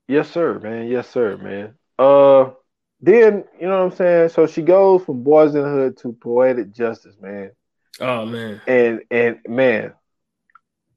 Yes, 0.07 0.29
sir, 0.29 0.59
man. 0.59 0.87
Yes, 0.87 1.09
sir, 1.09 1.37
man. 1.37 1.75
Uh, 1.97 2.51
then 2.99 3.45
you 3.59 3.67
know 3.67 3.85
what 3.85 3.91
I'm 3.93 3.97
saying. 3.97 4.29
So 4.29 4.45
she 4.45 4.61
goes 4.61 5.03
from 5.05 5.23
Boys 5.23 5.55
in 5.55 5.63
the 5.63 5.69
Hood 5.69 5.97
to 5.97 6.13
Poetic 6.13 6.73
Justice, 6.73 7.15
man. 7.19 7.51
Oh 7.99 8.25
man. 8.25 8.61
And 8.67 9.01
and 9.09 9.39
man, 9.47 9.93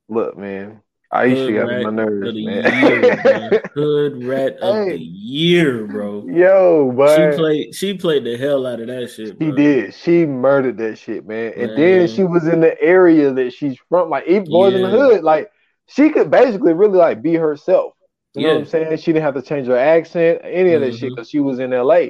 Look, 0.08 0.36
man. 0.36 0.82
Iesha 1.14 1.46
Hood 1.46 1.54
got 1.54 1.68
rat 1.68 1.86
on 1.86 1.94
my 1.96 2.02
nerves, 2.04 2.34
the 2.34 2.46
man. 2.46 2.82
year, 2.82 3.00
man. 3.24 3.60
Hood 3.74 4.24
rat 4.24 4.56
of 4.58 4.74
Hey. 4.74 4.90
the 4.90 4.98
year, 4.98 5.86
bro. 5.86 6.26
Yo, 6.26 6.92
but 6.96 7.32
She 7.32 7.38
played. 7.38 7.74
She 7.74 7.94
played 7.94 8.24
the 8.24 8.36
hell 8.36 8.66
out 8.66 8.80
of 8.80 8.88
that 8.88 9.08
shit. 9.10 9.28
She 9.28 9.32
Bro. 9.32 9.52
did. 9.52 9.94
She 9.94 10.26
murdered 10.26 10.76
that 10.78 10.98
shit, 10.98 11.26
man. 11.26 11.52
And 11.56 11.78
then 11.78 12.08
she 12.08 12.24
was 12.24 12.48
in 12.48 12.60
the 12.60 12.80
area 12.82 13.32
that 13.32 13.52
she's 13.52 13.78
from, 13.88 14.10
like 14.10 14.26
even 14.26 14.44
Boys 14.44 14.74
in 14.74 14.82
the 14.82 14.90
Hood. 14.90 15.22
Like 15.22 15.50
she 15.86 16.10
could 16.10 16.30
basically 16.30 16.72
really 16.72 16.98
like 16.98 17.22
be 17.22 17.34
herself. 17.34 17.92
You 18.34 18.48
know 18.48 18.54
what 18.54 18.60
I'm 18.62 18.66
saying? 18.66 18.96
She 18.98 19.12
didn't 19.12 19.22
have 19.22 19.34
to 19.34 19.42
change 19.42 19.68
her 19.68 19.78
accent, 19.78 20.40
any 20.42 20.72
of 20.72 20.80
that 20.80 20.92
shit, 20.92 21.02
mm-hmm. 21.02 21.14
because 21.14 21.30
she 21.30 21.38
was 21.38 21.60
in 21.60 21.70
LA. 21.70 22.06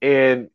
And 0.00 0.48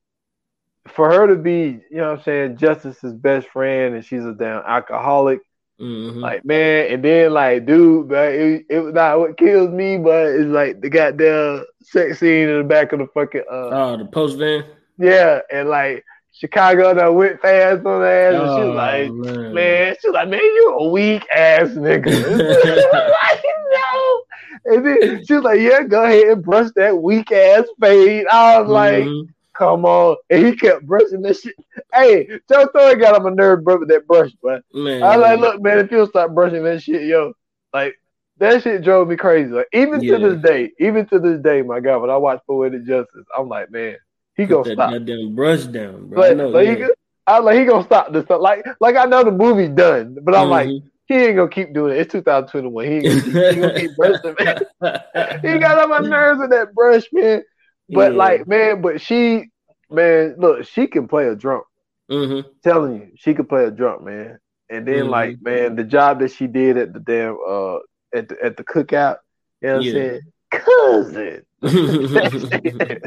for 0.87 1.11
her 1.11 1.27
to 1.27 1.35
be, 1.35 1.79
you 1.91 1.97
know 1.97 2.09
what 2.11 2.19
I'm 2.19 2.23
saying, 2.23 2.57
Justice's 2.57 3.13
best 3.13 3.47
friend, 3.49 3.93
and 3.93 4.03
she's 4.03 4.25
a 4.25 4.33
damn 4.33 4.63
alcoholic. 4.65 5.41
Mhm. 5.79 6.21
Like 6.21 6.43
man, 6.43 6.87
and 6.91 7.03
then 7.03 7.33
like, 7.33 7.65
dude, 7.65 8.07
but 8.09 8.33
it, 8.33 8.65
it 8.69 8.79
was 8.79 8.93
not 8.93 9.19
what 9.19 9.37
kills 9.37 9.69
me, 9.69 9.97
but 9.97 10.25
it's 10.27 10.45
like 10.49 10.81
the 10.81 10.89
goddamn 10.89 11.65
sex 11.83 12.19
scene 12.19 12.49
in 12.49 12.57
the 12.59 12.63
back 12.63 12.93
of 12.93 12.99
the 12.99 13.07
fucking 13.13 13.43
uh, 13.51 13.69
oh, 13.71 13.97
the 13.97 14.05
post 14.05 14.37
van. 14.37 14.63
yeah, 14.97 15.39
and 15.51 15.69
like 15.69 16.03
Chicago 16.31 16.93
that 16.95 17.07
went 17.13 17.39
fast 17.41 17.79
on 17.85 18.01
her 18.01 18.05
ass, 18.07 18.33
and 18.33 18.41
she 18.43 18.61
Oh 18.63 18.67
was 18.69 18.75
like, 18.75 19.11
man. 19.11 19.53
man, 19.53 19.95
she 20.01 20.07
was 20.07 20.13
like, 20.15 20.29
man, 20.29 20.39
you 20.39 20.75
a 20.79 20.89
weak 20.89 21.25
ass 21.35 21.69
nigga. 21.69 22.05
like, 22.93 23.43
no. 23.71 24.21
And 24.65 24.85
then 24.85 25.25
she 25.25 25.33
was 25.35 25.43
like, 25.43 25.59
yeah, 25.59 25.83
go 25.83 26.03
ahead 26.03 26.27
and 26.27 26.43
brush 26.43 26.69
that 26.75 26.97
weak 26.97 27.31
ass 27.31 27.65
fade. 27.79 28.25
I 28.31 28.59
was 28.59 28.69
like, 28.69 29.03
Mhm. 29.03 29.27
Come 29.57 29.85
on. 29.85 30.17
And 30.29 30.45
he 30.45 30.55
kept 30.55 30.85
brushing 30.85 31.21
that 31.23 31.37
shit. 31.37 31.55
Hey, 31.93 32.27
Joe 32.49 32.67
Thorne 32.73 32.99
got 32.99 33.15
on 33.15 33.23
my 33.23 33.29
nerve, 33.29 33.63
bro, 33.63 33.79
with 33.79 33.89
that 33.89 34.07
brush, 34.07 34.31
but 34.41 34.63
man. 34.73 35.03
I 35.03 35.17
was 35.17 35.23
like, 35.23 35.39
look, 35.39 35.61
man, 35.61 35.79
if 35.79 35.91
you'll 35.91 36.07
stop 36.07 36.31
brushing 36.33 36.63
that 36.63 36.81
shit, 36.83 37.03
yo, 37.03 37.33
like 37.73 37.95
that 38.37 38.61
shit 38.63 38.83
drove 38.83 39.07
me 39.07 39.15
crazy. 39.15 39.49
Like 39.51 39.67
even 39.73 40.01
Yeah. 40.01 40.17
to 40.17 40.29
this 40.29 40.41
day, 40.41 40.71
even 40.79 41.05
to 41.07 41.19
this 41.19 41.39
day, 41.41 41.61
my 41.61 41.79
God, 41.79 42.01
when 42.01 42.09
I 42.09 42.17
watch 42.17 42.41
Poetic 42.47 42.85
Justice, 42.85 43.25
I'm 43.37 43.47
like, 43.49 43.71
man, 43.71 43.95
he 44.35 44.45
Put 44.45 44.51
gonna 44.51 44.63
that 44.65 44.73
stop. 44.73 44.89
goddamn 44.91 45.35
brush 45.35 45.63
down, 45.65 46.07
bro. 46.07 46.21
I 46.23 46.27
Like, 46.27 46.37
know, 46.37 46.49
like, 46.49 46.67
yeah. 46.67 46.75
he, 46.75 46.83
I 47.25 47.39
was 47.39 47.45
like 47.45 47.59
he 47.59 47.65
gonna 47.65 47.83
stop 47.83 48.13
this 48.13 48.25
stuff. 48.25 48.41
Like, 48.41 48.65
like 48.79 48.95
I 48.95 49.05
know 49.05 49.23
the 49.23 49.31
movie's 49.31 49.69
done, 49.69 50.17
but 50.23 50.35
I'm 50.35 50.49
like, 50.49 50.67
Mhm. 50.69 50.83
he 51.07 51.15
ain't 51.15 51.35
gonna 51.35 51.49
keep 51.49 51.73
doing 51.73 51.93
it. 51.95 51.99
It's 51.99 52.11
2021. 52.13 52.85
He 52.85 52.91
ain't 52.91 53.05
gonna 53.05 53.21
keep, 53.21 53.33
he 53.33 53.59
gonna 53.59 53.73
keep 53.75 53.95
brushing, 53.95 54.35
man. 54.39 54.61
He 55.43 55.57
got 55.59 55.79
on 55.79 55.89
my 55.89 55.99
nerves 56.07 56.39
with 56.39 56.51
that 56.51 56.73
brush, 56.73 57.05
man. 57.11 57.43
But 57.89 58.13
Yeah. 58.13 58.17
like, 58.17 58.47
man, 58.47 58.81
but 58.81 59.01
she, 59.01 59.49
man, 59.89 60.35
look, 60.37 60.65
she 60.65 60.87
can 60.87 61.07
play 61.07 61.27
a 61.27 61.35
drunk. 61.35 61.65
Mhm. 62.09 62.45
telling 62.63 62.95
you, 62.95 63.11
she 63.15 63.33
could 63.33 63.49
play 63.49 63.65
a 63.65 63.71
drunk, 63.71 64.03
man. 64.03 64.39
And 64.69 64.87
then 64.87 65.05
Mhm. 65.05 65.09
like, 65.09 65.37
man, 65.41 65.75
the 65.75 65.83
job 65.83 66.19
that 66.19 66.31
she 66.31 66.47
did 66.47 66.77
at 66.77 66.93
the 66.93 66.99
damn 66.99 67.37
uh 67.47 67.77
at 68.13 68.29
the 68.29 68.37
at 68.43 68.57
the 68.57 68.63
cookout, 68.63 69.17
you 69.61 69.69
know 69.69 69.77
what 69.77 69.85
Yeah. 69.85 69.91
I'm 69.91 69.93
saying? 69.93 70.21
Cousin. 70.51 71.45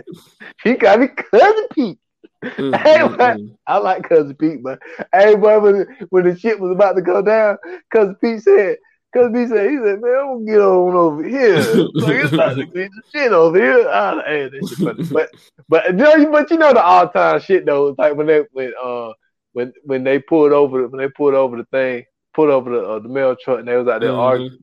she 0.62 0.75
got 0.75 1.01
me 1.01 1.09
cousin 1.09 1.66
Pete. 1.73 1.99
Mm, 2.45 2.75
Hey, 2.79 3.09
man. 3.16 3.59
I 3.66 3.79
like 3.79 4.09
cousin 4.09 4.35
Pete, 4.37 4.62
but 4.62 4.81
hey 5.14 5.35
boy, 5.35 5.61
when, 5.61 5.87
when 6.11 6.25
the 6.25 6.38
shit 6.38 6.61
was 6.61 6.71
about 6.73 6.95
to 6.97 7.03
go 7.03 7.23
down, 7.23 7.57
cousin 7.93 8.16
Pete 8.16 8.43
said, 8.43 8.77
cousin 9.12 9.33
Pete 9.35 9.49
said, 9.49 9.70
he 9.70 9.77
said, 9.77 10.01
man, 10.01 10.14
I'm 10.18 10.44
gonna 10.44 10.44
get 10.46 10.61
on 10.61 10.94
over 10.94 11.23
here. 11.25 11.77
like 11.94 12.16
it's 12.16 12.33
not 12.33 12.55
to 12.57 12.66
be 12.66 12.85
the 12.85 13.03
shit 13.12 13.33
over 13.33 13.61
here. 13.61 13.88
I 13.88 14.14
that 14.14 14.75
shit. 14.79 15.12
But 15.12 15.31
but 15.68 15.87
you 15.87 15.92
know, 15.92 16.31
but 16.31 16.51
you 16.51 16.59
know 16.59 16.73
the 16.73 16.83
all 16.83 17.09
time 17.09 17.40
shit 17.40 17.66
though, 17.66 17.88
it's 17.88 17.99
like 17.99 18.14
when 18.16 18.27
they 18.27 18.44
when 18.53 18.73
uh 18.83 19.12
when 19.53 19.73
when 19.85 20.05
they 20.05 20.18
pulled 20.18 20.53
over 20.53 20.87
when 20.88 20.99
they 21.01 21.09
pulled 21.09 21.35
over 21.35 21.57
the 21.57 21.64
thing, 21.66 22.05
pulled 22.35 22.51
over 22.51 22.70
the 22.70 22.85
uh, 22.88 22.99
the 23.01 23.09
mail 23.09 23.37
truck 23.37 23.61
and 23.61 23.68
they 23.68 23.77
was 23.77 23.88
out 23.88 24.01
there 24.01 24.11
Mhm. 24.11 24.18
arguing 24.18 24.59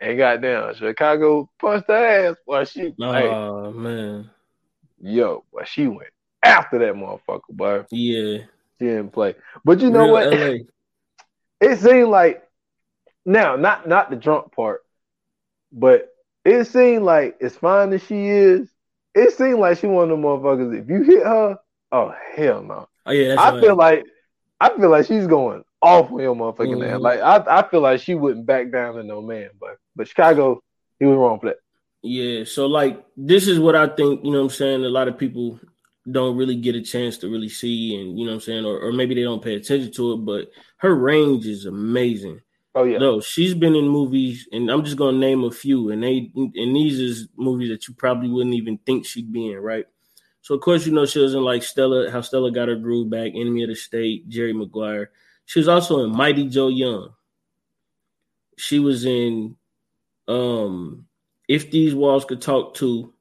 and 0.00 0.16
got 0.18 0.40
down. 0.40 0.74
Chicago 0.74 1.50
punched 1.60 1.88
her 1.88 2.30
ass. 2.30 2.36
Boy, 2.46 2.64
she 2.64 2.80
hey, 2.98 3.28
Oh 3.28 3.70
man, 3.72 4.30
yo, 5.00 5.44
boy, 5.52 5.64
she 5.64 5.86
went 5.86 6.10
after 6.42 6.78
that 6.78 6.94
motherfucker, 6.94 7.40
boy. 7.50 7.84
yeah. 7.90 8.38
She 8.78 8.86
didn't 8.86 9.10
play. 9.10 9.34
But 9.62 9.80
you 9.80 9.90
know 9.90 10.04
Real 10.04 10.12
what? 10.12 10.32
LA. 10.32 10.52
It 11.60 11.78
seemed 11.80 12.08
like 12.08 12.42
now, 13.24 13.56
not 13.56 13.88
not 13.88 14.10
the 14.10 14.16
drunk 14.16 14.52
part, 14.52 14.82
but 15.72 16.08
it 16.44 16.64
seemed 16.66 17.04
like 17.04 17.36
as 17.40 17.56
fine 17.56 17.92
as 17.92 18.02
she 18.04 18.28
is, 18.28 18.68
it 19.14 19.32
seemed 19.36 19.58
like 19.58 19.78
she 19.78 19.86
one 19.86 20.04
of 20.04 20.10
them 20.10 20.22
motherfuckers. 20.22 20.82
If 20.82 20.88
you 20.88 21.02
hit 21.02 21.24
her, 21.24 21.58
oh 21.92 22.14
hell 22.34 22.62
no. 22.62 22.88
Oh 23.06 23.12
yeah, 23.12 23.36
I 23.38 23.52
right. 23.52 23.60
feel 23.60 23.76
like 23.76 24.04
I 24.60 24.70
feel 24.76 24.90
like 24.90 25.06
she's 25.06 25.26
going 25.26 25.64
off 25.82 26.10
on 26.12 26.20
your 26.20 26.34
motherfucking 26.34 26.78
Mhm. 26.78 26.94
ass. 26.94 27.00
Like 27.00 27.20
I, 27.20 27.58
I 27.58 27.68
feel 27.68 27.80
like 27.80 28.00
she 28.00 28.14
wouldn't 28.14 28.46
back 28.46 28.70
down 28.70 28.94
to 28.94 29.02
no 29.02 29.22
man, 29.22 29.50
but 29.60 29.76
but 29.96 30.08
Chicago, 30.08 30.62
he 30.98 31.06
was 31.06 31.16
wrong 31.16 31.40
for 31.40 31.46
that. 31.46 31.56
Yeah, 32.02 32.44
so 32.44 32.66
like 32.66 33.04
this 33.16 33.46
is 33.46 33.58
what 33.60 33.76
I 33.76 33.86
think, 33.88 34.24
you 34.24 34.30
know 34.30 34.38
what 34.38 34.44
I'm 34.44 34.50
saying, 34.50 34.84
a 34.84 34.88
lot 34.88 35.08
of 35.08 35.18
people 35.18 35.60
don't 36.10 36.36
really 36.36 36.56
get 36.56 36.74
a 36.74 36.80
chance 36.80 37.18
to 37.18 37.28
really 37.28 37.48
see 37.48 37.94
and 37.96 38.18
you 38.18 38.24
know 38.24 38.32
what 38.32 38.36
I'm 38.36 38.40
saying, 38.40 38.64
or, 38.64 38.78
or 38.80 38.92
maybe 38.92 39.14
they 39.14 39.22
don't 39.22 39.42
pay 39.42 39.54
attention 39.54 39.92
to 39.92 40.12
it, 40.14 40.16
but 40.18 40.50
her 40.78 40.94
range 40.94 41.46
is 41.46 41.66
amazing. 41.66 42.40
Oh 42.74 42.84
yeah, 42.84 42.98
No, 42.98 43.20
she's 43.20 43.54
been 43.54 43.74
in 43.74 43.88
movies, 43.88 44.48
and 44.52 44.70
I'm 44.70 44.84
just 44.84 44.96
gonna 44.96 45.18
name 45.18 45.42
a 45.42 45.50
few, 45.50 45.90
and 45.90 46.02
they 46.02 46.30
and 46.36 46.76
these 46.76 47.00
is 47.00 47.28
movies 47.36 47.68
that 47.70 47.88
you 47.88 47.94
probably 47.94 48.28
wouldn't 48.28 48.54
even 48.54 48.78
think 48.78 49.04
she'd 49.06 49.32
be 49.32 49.50
in, 49.52 49.58
right? 49.58 49.86
So 50.42 50.54
of 50.54 50.60
course 50.60 50.86
you 50.86 50.92
know 50.92 51.04
she 51.06 51.18
was 51.18 51.34
in 51.34 51.42
like 51.42 51.62
Stella, 51.64 52.10
how 52.10 52.20
Stella 52.20 52.52
got 52.52 52.68
her 52.68 52.76
groove 52.76 53.10
back, 53.10 53.32
Enemy 53.34 53.64
of 53.64 53.68
the 53.70 53.74
State, 53.76 54.28
Jerry 54.28 54.52
Maguire. 54.52 55.10
She 55.46 55.58
was 55.58 55.68
also 55.68 56.04
in 56.04 56.12
Mighty 56.16 56.48
Joe 56.48 56.68
Young. 56.68 57.10
She 58.58 58.78
was 58.78 59.04
in 59.04 59.56
um 60.28 61.06
If 61.48 61.70
These 61.70 61.94
Walls 61.94 62.24
Could 62.24 62.42
Talk 62.42 62.74
Too. 62.74 63.14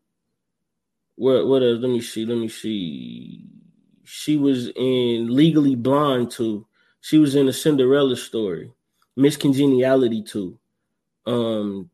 What 1.16 1.48
what 1.48 1.64
else? 1.64 1.80
Let 1.82 1.90
me 1.92 2.02
see, 2.02 2.26
let 2.26 2.38
me 2.38 2.48
see. 2.50 3.46
She 4.06 4.38
was 4.38 4.70
in 4.76 5.28
Legally 5.36 5.76
Blonde 5.76 6.32
too. 6.32 6.68
She 7.02 7.18
was 7.18 7.36
in 7.36 7.48
a 7.48 7.54
Cinderella 7.54 8.16
story. 8.16 8.72
Miss 9.16 9.38
Congeniality 9.38 10.24
too. 10.24 10.58
Um, 11.26 11.90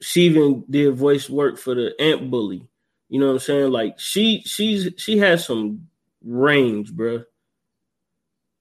she 0.00 0.22
even 0.22 0.64
did 0.68 0.94
voice 0.94 1.28
work 1.28 1.58
for 1.58 1.74
the 1.74 1.94
Ant 2.00 2.30
Bully. 2.30 2.68
You 3.08 3.20
know 3.20 3.26
what 3.26 3.32
I'm 3.34 3.38
saying? 3.38 3.72
Like 3.72 3.98
she 3.98 4.42
she's 4.42 4.92
she 4.96 5.18
has 5.18 5.44
some 5.44 5.88
range, 6.24 6.92
bruh. 6.92 7.24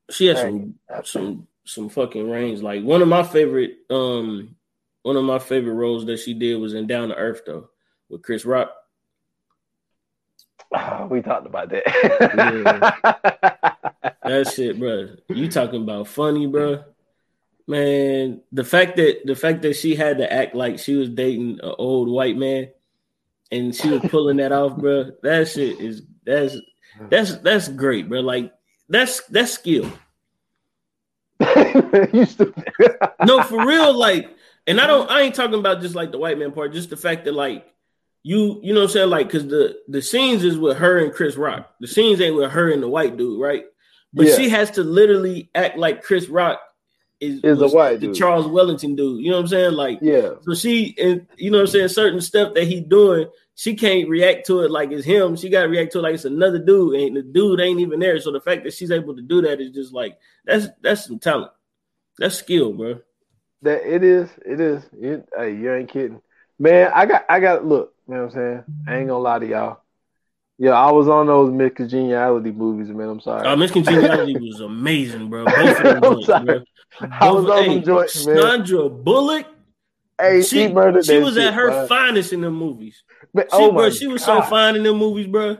She 0.09 0.27
has 0.27 0.39
some 0.39 0.75
some 1.03 1.47
some 1.65 1.89
fucking 1.89 2.29
range. 2.29 2.61
Like 2.61 2.83
one 2.83 3.01
of 3.01 3.07
my 3.07 3.23
favorite 3.23 3.77
um 3.89 4.55
one 5.03 5.17
of 5.17 5.23
my 5.23 5.39
favorite 5.39 5.73
roles 5.73 6.05
that 6.05 6.19
she 6.19 6.33
did 6.33 6.55
was 6.55 6.73
in 6.73 6.87
Down 6.87 7.09
to 7.09 7.15
Earth 7.15 7.41
though 7.45 7.69
with 8.09 8.23
Chris 8.23 8.45
Rock. 8.45 8.71
we 11.09 11.21
talked 11.21 11.45
about 11.45 11.69
that. 11.69 12.93
That 14.27 14.51
shit, 14.51 14.77
bro. 14.77 15.07
You 15.29 15.49
talking 15.49 15.83
about 15.83 16.09
funny, 16.09 16.47
bro? 16.47 16.83
Man, 17.69 18.41
the 18.53 18.63
fact 18.63 18.95
that 18.95 19.21
the 19.25 19.35
fact 19.35 19.61
that 19.63 19.75
she 19.75 19.93
had 19.95 20.19
to 20.19 20.31
act 20.31 20.55
like 20.55 20.79
she 20.79 20.95
was 20.95 21.09
dating 21.09 21.59
an 21.61 21.73
old 21.77 22.07
white 22.09 22.37
man, 22.37 22.69
and 23.51 23.75
she 23.75 23.89
was 23.89 24.01
pulling 24.09 24.37
that 24.37 24.53
off, 24.53 24.77
bro. 24.77 25.11
That 25.21 25.49
shit 25.49 25.79
is 25.81 26.01
that's 26.25 26.55
that's 27.09 27.35
that's 27.39 27.67
great, 27.67 28.07
bro. 28.07 28.21
Like 28.21 28.53
that's 28.87 29.21
that's 29.27 29.51
skill. 29.53 29.91
No, 33.25 33.43
for 33.43 33.65
real. 33.65 33.93
Like, 33.93 34.29
and 34.65 34.79
I 34.79 34.87
don't. 34.87 35.09
I 35.09 35.21
ain't 35.21 35.35
talking 35.35 35.59
about 35.59 35.81
just 35.81 35.95
like 35.95 36.11
the 36.11 36.17
white 36.17 36.37
man 36.37 36.51
part. 36.51 36.73
Just 36.73 36.89
the 36.89 36.97
fact 36.97 37.25
that 37.25 37.33
like 37.33 37.65
you, 38.23 38.59
you 38.63 38.73
know, 38.73 38.81
what 38.81 38.85
I'm 38.87 38.93
saying 38.93 39.09
like 39.09 39.27
because 39.27 39.47
the 39.47 39.77
the 39.87 40.01
scenes 40.01 40.43
is 40.43 40.57
with 40.57 40.77
her 40.77 40.99
and 40.99 41.13
Chris 41.13 41.35
Rock. 41.35 41.69
The 41.79 41.87
scenes 41.87 42.21
ain't 42.21 42.35
with 42.35 42.51
her 42.51 42.71
and 42.71 42.81
the 42.81 42.87
white 42.89 43.17
dude, 43.17 43.41
right? 43.41 43.65
But 44.13 44.27
Yeah. 44.27 44.35
she 44.35 44.49
has 44.49 44.71
to 44.71 44.83
literally 44.83 45.49
act 45.53 45.77
like 45.77 46.03
Chris 46.03 46.27
Rock 46.29 46.61
is, 47.19 47.43
Is 47.43 47.61
a 47.61 47.67
white 47.67 47.99
the 47.99 48.07
dude. 48.07 48.15
Charles 48.15 48.47
Wellington 48.47 48.95
dude. 48.95 49.23
You 49.23 49.31
know 49.31 49.37
what 49.37 49.41
I'm 49.41 49.47
saying? 49.47 49.73
Like, 49.73 49.99
yeah. 50.01 50.31
so 50.41 50.53
she 50.53 50.95
and 51.01 51.25
you 51.37 51.49
know 51.49 51.57
what 51.57 51.69
I'm 51.69 51.71
saying 51.71 51.87
certain 51.89 52.21
stuff 52.21 52.53
that 52.53 52.65
he 52.65 52.79
doing, 52.79 53.27
she 53.55 53.75
can't 53.75 54.07
react 54.07 54.45
to 54.47 54.61
it 54.61 54.71
like 54.71 54.91
it's 54.91 55.05
him. 55.05 55.35
She 55.35 55.49
got 55.49 55.63
to 55.63 55.67
react 55.67 55.91
to 55.93 55.99
it 55.99 56.03
like 56.03 56.13
it's 56.13 56.25
another 56.25 56.59
dude, 56.59 56.95
and 56.95 57.17
the 57.17 57.23
dude 57.23 57.59
ain't 57.59 57.79
even 57.79 57.99
there. 57.99 58.19
So 58.19 58.31
the 58.31 58.41
fact 58.41 58.63
that 58.65 58.73
she's 58.73 58.91
able 58.91 59.15
to 59.15 59.21
do 59.21 59.41
that 59.41 59.59
is 59.59 59.71
just 59.71 59.93
like 59.93 60.17
that's 60.45 60.67
that's 60.81 61.05
some 61.05 61.19
talent. 61.19 61.51
That's 62.19 62.35
skill, 62.35 62.73
bro. 62.73 62.99
That 63.63 63.81
it 63.83 64.03
is, 64.03 64.29
it 64.45 64.59
is. 64.59 64.83
You, 64.99 65.23
hey, 65.35 65.55
you 65.55 65.73
ain't 65.73 65.89
kidding, 65.89 66.21
man. 66.59 66.91
I 66.93 67.07
got, 67.07 67.25
I 67.29 67.39
got. 67.39 67.65
Look, 67.65 67.95
you 68.07 68.13
know 68.13 68.25
what 68.25 68.35
I'm 68.35 68.35
saying. 68.35 68.63
I 68.87 68.97
ain't 68.97 69.07
gonna 69.07 69.19
lie 69.19 69.39
to 69.39 69.47
y'all. 69.47 69.81
Yeah, 70.59 70.71
I 70.71 70.91
was 70.91 71.07
on 71.07 71.27
those 71.27 71.51
Miss 71.51 71.73
Congeniality 71.75 72.51
movies, 72.51 72.89
man. 72.89 73.09
I'm 73.09 73.19
sorry. 73.19 73.47
Uh, 73.47 73.55
Miss 73.55 73.71
Congeniality 73.71 74.37
was 74.39 74.59
amazing, 74.59 75.29
bro. 75.29 75.45
Both 75.45 75.79
of 75.79 75.83
them 75.83 76.01
joints, 76.23 76.27
bro. 76.45 76.61
I 77.11 77.31
was 77.31 77.45
on 77.45 77.63
hey, 77.63 77.73
them 77.75 77.83
joints, 77.83 78.25
man. 78.25 78.41
Sandra 78.41 78.89
Bullock, 78.89 79.45
hey, 80.19 80.41
she, 80.41 80.47
she, 80.47 80.67
murdered 80.73 81.05
she 81.05 81.19
was 81.19 81.35
shit, 81.35 81.45
at 81.45 81.53
her 81.53 81.69
bruh. 81.69 81.87
finest 81.87 82.33
in 82.33 82.41
the 82.41 82.49
movies. 82.49 83.03
Man, 83.33 83.45
She, 83.45 83.57
oh 83.57 83.71
bro, 83.71 83.89
she 83.91 84.07
was 84.07 84.23
so 84.23 84.39
God. 84.39 84.49
fine 84.49 84.75
in 84.75 84.83
the 84.83 84.93
movies, 84.93 85.27
bro. 85.27 85.57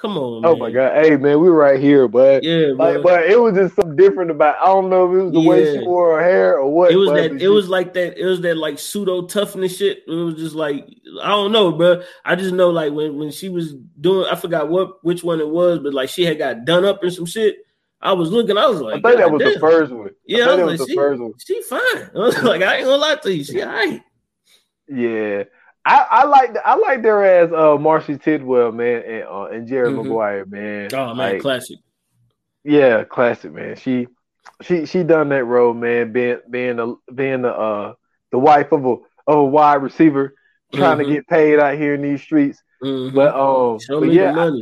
Come 0.00 0.16
on, 0.16 0.46
Oh 0.46 0.54
my 0.54 0.70
god, 0.70 1.04
hey 1.04 1.16
man, 1.16 1.40
we 1.40 1.50
were 1.50 1.56
right 1.56 1.80
here, 1.80 2.06
but 2.06 2.44
Yeah, 2.44 2.68
like, 2.76 3.02
but 3.02 3.24
it 3.28 3.40
was 3.40 3.54
just 3.54 3.74
something 3.74 3.96
different 3.96 4.30
about. 4.30 4.56
I 4.62 4.66
don't 4.66 4.88
know 4.88 5.12
if 5.12 5.18
it 5.20 5.24
was 5.24 5.32
the 5.32 5.40
way 5.40 5.74
she 5.76 5.84
wore 5.84 6.20
her 6.20 6.24
hair 6.24 6.58
or 6.60 6.72
what. 6.72 6.92
it 6.92 6.96
was 6.96 7.10
that 7.10 7.32
she- 7.32 7.44
it 7.44 7.48
was 7.48 7.68
like 7.68 7.94
that 7.94 8.16
it 8.16 8.24
was 8.24 8.40
that 8.42 8.56
like 8.56 8.78
pseudo 8.78 9.26
toughness 9.26 9.76
shit. 9.76 10.04
It 10.06 10.12
was 10.12 10.34
just 10.34 10.54
like 10.54 10.86
i 11.20 11.28
don't 11.30 11.50
know 11.50 11.72
bro. 11.72 12.02
I 12.24 12.36
just 12.36 12.54
know 12.54 12.70
like 12.70 12.92
when 12.92 13.18
when 13.18 13.32
she 13.32 13.48
was 13.48 13.74
doing 14.00 14.28
i 14.30 14.36
forgot 14.36 14.68
what 14.68 15.04
which 15.04 15.24
one 15.24 15.40
it 15.40 15.48
was 15.48 15.80
but 15.80 15.92
like 15.94 16.08
she 16.10 16.24
had 16.24 16.38
got 16.38 16.64
done 16.64 16.84
up 16.84 17.02
in 17.02 17.10
some 17.10 17.26
shit. 17.26 17.56
I 18.00 18.12
was 18.12 18.30
looking 18.30 18.56
i 18.56 18.66
was 18.68 18.80
like, 18.80 19.04
I 19.04 19.08
think 19.08 19.18
that 19.18 19.30
"God 19.30 19.32
was 19.32 19.42
the 19.54 19.58
first 19.58 19.92
one. 19.92 20.10
yeah 20.24 20.44
I 20.44 20.50
i 20.50 20.54
was 20.54 20.62
was 20.64 20.80
like 20.80 20.86
the 20.86 20.92
she, 20.92 20.96
first 20.96 21.20
one. 21.20 21.32
she 21.44 21.62
fine. 21.62 21.80
I 22.14 22.18
was 22.18 22.42
like 22.44 22.62
i 22.62 22.76
ain't 22.76 22.84
gonna 22.84 22.96
lie 22.98 23.16
to 23.16 23.34
you 23.34 23.42
she 23.42 23.60
all 23.62 23.68
right. 23.68 24.00
Yeah, 24.86 25.42
I 25.88 26.06
I 26.10 26.24
like 26.26 26.56
I 26.64 26.76
like 26.76 27.02
their 27.02 27.24
as 27.24 27.52
uh 27.52 27.76
Marcee 27.78 28.18
Tidwell 28.18 28.72
man 28.72 29.02
and 29.04 29.24
uh, 29.24 29.44
and 29.46 29.68
Jerry 29.68 29.90
Mhm. 29.90 29.96
Maguire 29.96 30.46
man. 30.46 30.90
oh 30.94 31.14
man 31.14 31.34
Like, 31.34 31.42
classic 31.42 31.78
yeah, 32.64 33.04
classic 33.04 33.52
man. 33.52 33.76
She 33.76 34.08
she 34.62 34.86
she 34.86 35.02
done 35.04 35.30
that 35.30 35.44
role 35.44 35.74
man, 35.74 36.12
being 36.12 36.40
being 36.50 36.76
the 36.76 36.96
being 37.14 37.42
the 37.42 37.52
uh 37.54 37.94
the 38.32 38.38
wife 38.38 38.72
of 38.72 38.84
a 38.84 38.96
of 39.26 39.38
a 39.38 39.44
wide 39.44 39.82
receiver 39.82 40.34
trying 40.74 40.98
Mhm. 40.98 41.06
to 41.06 41.12
get 41.14 41.26
paid 41.28 41.58
out 41.60 41.76
here 41.76 41.94
in 41.94 42.02
these 42.02 42.22
streets. 42.22 42.62
Mhm. 42.82 43.14
But 43.14 43.34
um, 43.34 43.80
show 43.80 44.00
but 44.00 44.08
me 44.08 44.14
yeah, 44.14 44.32
the 44.32 44.34
money 44.34 44.60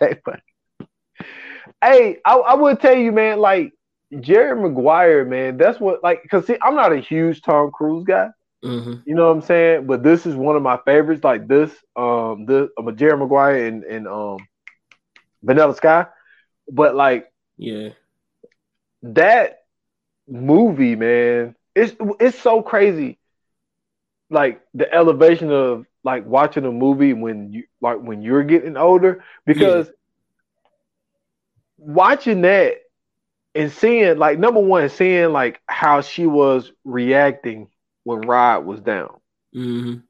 hey, 1.82 2.18
I, 2.24 2.34
I 2.34 2.54
would 2.54 2.80
tell 2.80 2.96
you, 2.96 3.12
man, 3.12 3.38
like 3.40 3.72
Jerry 4.20 4.60
Maguire, 4.60 5.24
man, 5.24 5.56
that's 5.58 5.80
what 5.80 6.02
like 6.02 6.22
because 6.22 6.46
see, 6.46 6.56
I'm 6.62 6.74
not 6.76 6.92
a 6.92 6.98
huge 6.98 7.42
Tom 7.42 7.70
Cruise 7.72 8.04
guy. 8.06 8.28
Mhm. 8.62 9.04
You 9.04 9.14
know 9.14 9.26
what 9.28 9.36
I'm 9.36 9.40
saying? 9.42 9.86
But 9.86 10.02
this 10.02 10.26
is 10.26 10.34
one 10.34 10.56
of 10.56 10.62
my 10.62 10.78
favorites. 10.84 11.24
Like 11.24 11.46
this, 11.48 11.70
um, 11.96 12.46
the 12.46 12.68
um, 12.78 12.94
Jerry 12.96 13.16
Maguire 13.16 13.66
and 13.66 13.84
and 13.84 14.06
um, 14.06 14.38
Vanilla 15.42 15.74
Sky. 15.74 16.06
But 16.70 16.94
like 16.94 17.32
yeah 17.58 17.90
that 19.02 19.60
movie, 20.28 20.94
man, 20.96 21.54
it's 21.74 21.94
it's 22.20 22.38
so 22.38 22.62
crazy. 22.62 23.18
Like 24.30 24.60
the 24.74 24.92
elevation 24.92 25.50
of 25.50 25.84
like 26.04 26.24
watching 26.26 26.64
a 26.64 26.72
movie 26.72 27.12
when 27.12 27.52
you 27.52 27.64
like 27.80 27.98
when 28.00 28.22
you're 28.22 28.42
getting 28.44 28.76
older 28.76 29.22
because 29.46 29.90
watching 31.78 32.42
that 32.42 32.74
and 33.54 33.70
seeing 33.70 34.18
like 34.18 34.38
number 34.38 34.60
one 34.60 34.88
seeing 34.88 35.32
like 35.32 35.60
how 35.66 36.00
she 36.00 36.26
was 36.26 36.72
reacting 36.84 37.68
when 38.08 38.26
Rod 38.26 38.66
was 38.66 38.80
down 38.80 39.20
Mhm. 39.54 40.02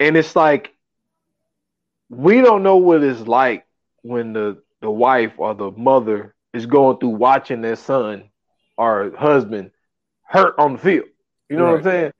and 0.00 0.16
it's 0.16 0.36
like 0.36 0.74
we 2.10 2.40
don't 2.40 2.62
know 2.62 2.76
what 2.76 3.02
it's 3.02 3.26
like 3.26 3.66
when 4.02 4.32
the 4.32 4.62
the 4.82 4.90
wife 4.90 5.32
or 5.38 5.54
the 5.54 5.70
mother 5.72 6.34
is 6.52 6.66
going 6.66 6.98
through 6.98 7.10
watching 7.10 7.62
their 7.62 7.76
son 7.76 8.30
or 8.76 9.12
husband 9.16 9.70
hurt 10.24 10.54
on 10.58 10.74
the 10.74 10.78
field. 10.78 11.06
You 11.48 11.56
know 11.56 11.64
what 11.66 11.76
I'm 11.78 11.82
saying? 11.84 12.12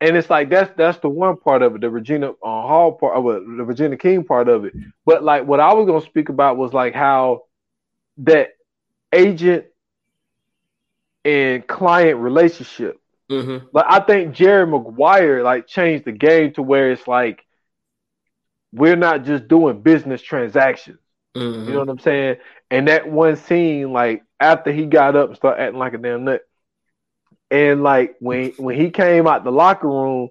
And 0.00 0.16
it's 0.16 0.30
like 0.30 0.50
that's 0.50 0.72
that's 0.76 0.98
the 0.98 1.08
one 1.10 1.36
part 1.36 1.62
of 1.62 1.74
it, 1.76 1.80
the 1.82 1.90
Regina 1.90 2.30
uh, 2.30 2.34
Hall 2.42 2.92
part 2.92 3.16
of 3.16 3.26
it, 3.26 3.42
the 3.58 3.64
Regina 3.64 3.96
King 3.96 4.24
part 4.24 4.48
of 4.48 4.64
it. 4.64 4.74
But 5.06 5.24
like 5.24 5.46
what 5.46 5.60
I 5.60 5.74
was 5.74 5.86
gonna 5.86 6.00
speak 6.02 6.30
about 6.30 6.58
was 6.58 6.72
like 6.74 6.94
how 6.94 7.44
that 8.18 8.50
agent 9.12 9.66
and 11.24 11.66
client 11.68 12.18
relationship 12.20 13.01
Mhm. 13.32 13.68
but 13.72 13.86
I 13.88 14.00
think 14.00 14.34
Jerry 14.34 14.66
Maguire 14.66 15.42
like 15.42 15.66
changed 15.66 16.04
the 16.04 16.12
game 16.12 16.52
to 16.54 16.62
where 16.62 16.90
it's 16.92 17.08
like 17.08 17.44
we're 18.72 18.96
not 18.96 19.24
just 19.24 19.48
doing 19.48 19.80
business 19.82 20.22
transactions. 20.22 20.98
Mhm. 21.36 21.66
You 21.66 21.72
know 21.72 21.78
what 21.80 21.88
I'm 21.88 21.98
saying? 21.98 22.36
And 22.70 22.88
that 22.88 23.08
one 23.10 23.36
scene, 23.36 23.92
like 23.92 24.22
after 24.40 24.72
he 24.72 24.86
got 24.86 25.16
up 25.16 25.28
and 25.28 25.36
started 25.36 25.62
acting 25.62 25.78
like 25.78 25.94
a 25.94 25.98
damn 25.98 26.24
nut, 26.24 26.42
and 27.50 27.82
like 27.82 28.16
when 28.20 28.50
when 28.58 28.76
he 28.76 28.90
came 28.90 29.26
out 29.26 29.44
the 29.44 29.52
locker 29.52 29.88
room, 29.88 30.28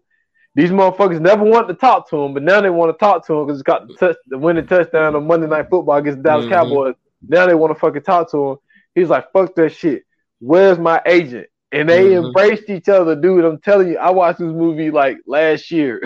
these 0.56 0.72
motherfuckers 0.72 1.20
never 1.22 1.44
wanted 1.44 1.68
to 1.68 1.74
talk 1.76 2.10
to 2.10 2.18
him, 2.18 2.34
but 2.34 2.44
now 2.44 2.62
they 2.62 2.70
want 2.70 2.92
to 2.94 2.98
talk 3.00 3.26
to 3.28 3.34
him 3.34 3.46
because 3.48 3.60
he 3.60 3.64
got 3.64 3.88
the, 3.88 3.94
touch, 3.96 4.18
the 4.28 4.38
winning 4.38 4.68
touchdown 4.68 5.16
on 5.16 5.26
Monday 5.28 5.48
Night 5.48 5.70
Football 5.70 5.98
against 5.98 6.18
the 6.18 6.24
Dallas 6.24 6.46
Mhm. 6.46 6.50
Cowboys. 6.50 6.96
Now 7.28 7.46
they 7.46 7.54
want 7.56 7.74
to 7.74 7.80
fucking 7.80 8.02
talk 8.02 8.30
to 8.32 8.52
him. 8.52 8.58
He's 8.96 9.10
like, 9.10 9.32
"Fuck 9.32 9.56
that 9.56 9.70
shit. 9.72 10.04
Where's 10.40 10.80
my 10.80 11.02
agent?" 11.06 11.48
And 11.74 11.88
they 11.88 12.10
Mhm. 12.10 12.26
embraced 12.26 12.70
each 12.70 12.90
other, 12.90 13.16
dude. 13.16 13.46
I'm 13.46 13.60
telling 13.60 13.90
you, 13.90 13.98
I 13.98 14.12
watched 14.12 14.40
this 14.40 14.52
movie 14.52 14.92
like 14.92 15.18
last 15.26 15.72
year. 15.72 16.02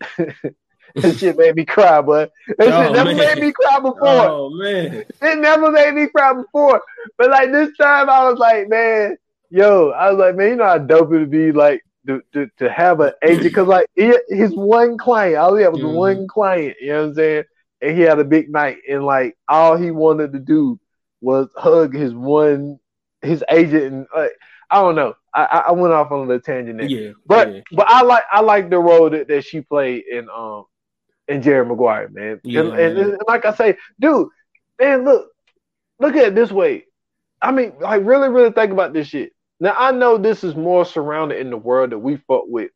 that 0.18 1.16
shit 1.18 1.36
made 1.36 1.54
me 1.54 1.64
cry, 1.64 2.00
but 2.00 2.32
that 2.58 2.68
Oh, 2.68 2.82
shit 2.82 2.92
never 2.92 3.04
man. 3.14 3.16
made 3.16 3.38
me 3.38 3.52
cry 3.52 3.76
before. 3.78 3.94
oh 4.02 4.50
man 4.50 5.04
It 5.22 5.38
never 5.38 5.70
made 5.70 5.94
me 5.94 6.06
cry 6.08 6.32
before. 6.32 6.82
But 7.16 7.30
like 7.30 7.52
this 7.52 7.76
time 7.76 8.08
I 8.10 8.28
was 8.28 8.38
like, 8.38 8.68
man, 8.68 9.16
yo, 9.50 9.90
I 9.90 10.10
was 10.10 10.18
like, 10.18 10.36
man, 10.36 10.48
you 10.50 10.56
know 10.56 10.64
how 10.64 10.78
dope 10.78 11.12
it 11.12 11.18
would 11.18 11.30
be 11.30 11.52
like 11.52 11.82
to, 12.06 12.22
to, 12.32 12.48
to 12.58 12.70
have 12.70 13.00
an 13.00 13.12
agent 13.22 13.42
because 13.44 13.68
like 13.68 13.86
he, 13.94 14.16
his 14.28 14.52
one 14.54 14.98
client, 14.98 15.36
all 15.36 15.54
he 15.54 15.62
had 15.62 15.72
was 15.72 15.82
Mhm. 15.82 15.94
one 15.94 16.26
client, 16.28 16.76
you 16.80 16.88
know 16.88 17.02
what 17.02 17.08
I'm 17.10 17.14
saying? 17.14 17.44
And 17.82 17.96
he 17.96 18.02
had 18.02 18.18
a 18.18 18.24
big 18.24 18.50
night 18.50 18.78
and 18.88 19.04
like 19.04 19.36
all 19.48 19.76
he 19.76 19.90
wanted 19.90 20.32
to 20.32 20.40
do 20.40 20.80
was 21.20 21.48
hug 21.56 21.94
his 21.94 22.14
one 22.14 22.78
his 23.22 23.42
agent 23.50 23.84
and 23.92 24.06
like 24.14 24.30
I 24.70 24.80
don't 24.80 24.94
know. 24.96 25.14
I, 25.34 25.64
I 25.68 25.72
went 25.72 25.94
off 25.94 26.10
on 26.10 26.18
a 26.18 26.22
little 26.22 26.40
tangent 26.40 26.78
there. 26.78 26.88
yeah 26.88 27.12
But 27.26 27.54
yeah. 27.54 27.60
but 27.72 27.88
I 27.88 28.02
like 28.02 28.24
I 28.32 28.40
like 28.40 28.70
the 28.70 28.78
role 28.78 29.08
that, 29.10 29.28
that 29.28 29.44
she 29.44 29.60
played 29.60 30.04
in 30.10 30.28
um 30.28 30.64
in 31.28 31.42
Jerry 31.42 31.64
Maguire, 31.66 32.08
man. 32.08 32.40
Yeah, 32.44 32.62
and, 32.62 32.72
and- 32.78 32.98
and 32.98 33.18
like 33.28 33.44
I 33.44 33.52
say, 33.54 33.76
dude, 34.00 34.28
man, 34.80 35.04
look, 35.04 35.28
look 36.00 36.16
at 36.16 36.28
it 36.28 36.34
this 36.34 36.50
way. 36.50 36.86
I 37.40 37.52
mean, 37.52 37.74
like 37.80 38.02
really, 38.04 38.28
really 38.28 38.50
think 38.50 38.72
about 38.72 38.92
this 38.92 39.08
shit. 39.08 39.32
Now 39.60 39.74
I 39.76 39.90
know 39.92 40.18
this 40.18 40.42
is 40.44 40.54
more 40.56 40.84
surrounded 40.84 41.38
in 41.38 41.50
the 41.50 41.56
world 41.56 41.90
that 41.90 41.98
we 41.98 42.16
fuck 42.16 42.44
with, 42.46 42.70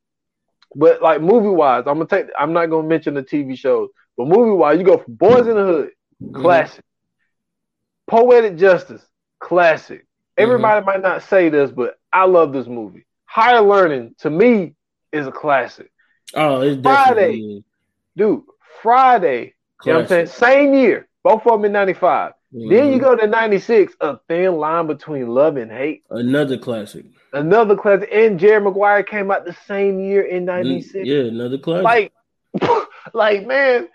but 0.74 1.02
like 1.02 1.20
movie 1.20 1.48
wise, 1.48 1.84
I'm 1.86 1.94
gonna 1.98 2.06
take. 2.06 2.26
I'm 2.38 2.52
not 2.52 2.66
gonna 2.66 2.86
mention 2.88 3.14
the 3.14 3.22
TV 3.22 3.56
shows, 3.56 3.88
but 4.16 4.28
movie 4.28 4.50
wise, 4.52 4.78
you 4.78 4.84
go 4.84 4.98
from 4.98 5.14
Boys 5.14 5.46
in 5.46 5.54
the 5.56 5.64
Hood, 5.64 5.90
Mhm. 6.22 6.34
classic. 6.34 6.84
Poetic 8.06 8.56
Justice, 8.56 9.04
classic. 9.40 10.06
Everybody 10.36 10.84
might 10.84 11.02
not 11.02 11.22
say 11.22 11.48
this, 11.48 11.70
but 11.70 11.98
I 12.12 12.24
love 12.24 12.52
this 12.52 12.66
movie. 12.66 13.04
Higher 13.26 13.60
Learning 13.60 14.14
to 14.18 14.30
me 14.30 14.74
is 15.12 15.26
a 15.26 15.32
classic. 15.32 15.90
oh 16.34 16.60
it's 16.62 16.80
Friday. 16.82 17.14
definitely 17.14 17.64
Dude, 18.16 18.42
Friday, 18.82 19.54
you 19.84 19.92
know 19.92 19.98
what 19.98 20.02
I'm 20.02 20.08
saying? 20.08 20.26
Same 20.26 20.74
year, 20.74 21.08
both 21.24 21.46
of 21.46 21.52
them 21.52 21.64
in 21.64 21.72
95. 21.72 22.32
Then 22.52 22.92
you 22.92 22.98
Mhm. 22.98 23.00
go 23.00 23.16
to 23.16 23.26
96, 23.26 23.94
A 24.00 24.18
Thin 24.28 24.56
Line 24.56 24.86
Between 24.86 25.28
Love 25.28 25.56
and 25.56 25.70
Hate. 25.72 26.02
another 26.10 26.58
classic 26.58 27.06
Another 27.32 27.74
classic. 27.76 28.10
And 28.12 28.38
Jerry 28.38 28.60
Maguire 28.60 29.02
came 29.02 29.30
out 29.30 29.46
the 29.46 29.54
same 29.66 29.98
year 30.00 30.22
in 30.22 30.44
96. 30.44 31.06
yeah 31.06 31.20
another 31.22 31.56
classic 31.58 31.84
Like, 31.84 32.12
like 33.14 33.46
man, 33.46 33.88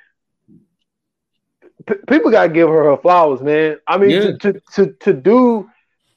p- 1.86 1.95
people 2.10 2.32
gotta 2.32 2.50
give 2.50 2.69
her 2.69 2.84
her 2.86 2.97
flowers, 2.97 3.41
man. 3.41 3.78
I 3.88 3.97
mean, 3.97 4.10
Yeah. 4.10 4.19
to, 4.21 4.38
to 4.54 4.62
to 4.73 4.93
to 5.02 5.13
do 5.13 5.69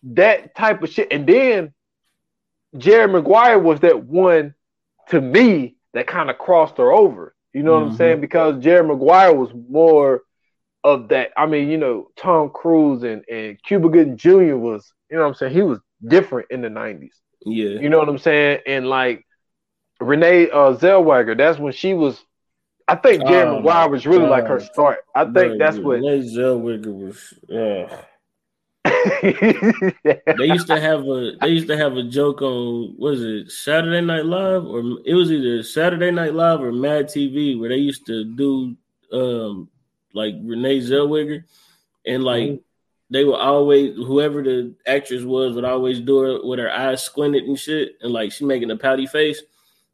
that 0.03 0.55
type 0.55 0.83
of 0.83 0.91
shit, 0.91 1.13
and 1.13 1.27
then 1.27 1.73
Jerry 2.77 3.11
Maguire 3.13 3.59
was 3.59 3.81
that 3.81 4.05
one 4.05 4.55
to 5.09 5.21
me 5.21 5.77
that 5.95 6.07
kind 6.07 6.31
of 6.31 6.39
crossed 6.39 6.77
her 6.79 6.93
over. 6.93 7.35
You 7.53 7.63
know 7.65 7.73
what 7.75 7.83
I'm 7.83 7.91
Mhm. 7.91 7.97
saying? 7.97 8.21
Because 8.21 8.63
Jerry 8.63 8.87
Maguire 8.87 9.35
was 9.35 9.51
more 9.69 10.23
of 10.85 11.09
that. 11.09 11.33
I 11.37 11.47
mean, 11.47 11.69
you 11.69 11.79
know, 11.79 12.11
Tom 12.17 12.51
Cruise 12.51 13.03
and 13.03 13.25
and 13.29 13.63
Cuba 13.63 13.89
Gooding 13.89 14.17
Jr. 14.17 14.57
was, 14.57 14.93
you 15.11 15.17
know 15.17 15.23
what 15.25 15.29
I'm 15.31 15.35
saying? 15.35 15.53
He 15.53 15.63
was 15.63 15.81
different 16.07 16.51
in 16.51 16.63
the 16.63 16.71
90s. 16.71 17.21
yeah 17.45 17.81
You 17.81 17.89
know 17.89 17.99
what 17.99 18.09
I'm 18.09 18.19
saying? 18.19 18.61
And 18.67 18.89
like 18.89 19.27
Renee 20.01 20.49
uh, 20.51 20.75
Zellweger, 20.77 21.37
that's 21.37 21.59
when 21.59 21.73
she 21.73 21.93
was. 21.95 22.25
I 22.89 22.97
think 22.97 23.25
Jerry 23.27 23.47
Oh, 23.49 23.57
Maguire 23.59 23.89
was 23.89 24.07
really 24.07 24.27
like 24.29 24.47
her 24.47 24.59
start. 24.61 25.01
I 25.15 25.25
think 25.25 25.59
that's 25.59 25.77
what. 25.79 26.01
Renee 26.01 26.21
Zellweger 26.23 26.93
was. 26.95 27.35
Uh, 27.51 28.03
they 28.85 30.47
used 30.47 30.67
to 30.67 30.81
have 30.81 31.07
a 31.07 31.33
they 31.41 31.49
used 31.49 31.69
to 31.69 31.77
have 31.77 31.97
a 31.97 32.03
joke 32.03 32.43
on 32.43 32.95
was 32.99 33.23
it 33.23 33.51
Saturday 33.51 34.01
Night 34.01 34.25
Live 34.25 34.65
or 34.65 34.81
it 35.05 35.15
was 35.15 35.31
either 35.31 35.63
Saturday 35.63 36.11
Night 36.11 36.35
Live 36.35 36.61
or 36.61 36.73
Mad 36.73 37.07
TV 37.07 37.59
where 37.59 37.69
they 37.69 37.77
used 37.77 38.07
to 38.07 38.25
do 38.25 38.77
um 39.13 39.69
like 40.15 40.35
Renee 40.43 40.81
Zellweger 40.81 41.45
and 42.07 42.25
like 42.25 42.43
Mhm. 42.51 42.61
they 43.11 43.25
would 43.25 43.37
always 43.39 43.97
whoever 43.97 44.43
the 44.43 44.75
actress 44.87 45.23
was 45.23 45.55
would 45.55 45.65
always 45.65 46.01
do 46.01 46.37
it 46.37 46.45
with 46.45 46.59
her 46.59 46.71
eyes 46.71 47.03
squinted 47.03 47.45
and 47.45 47.59
shit 47.59 47.97
and 48.01 48.13
like 48.13 48.33
she 48.33 48.45
making 48.45 48.71
a 48.71 48.77
pouty 48.77 49.07
face. 49.07 49.43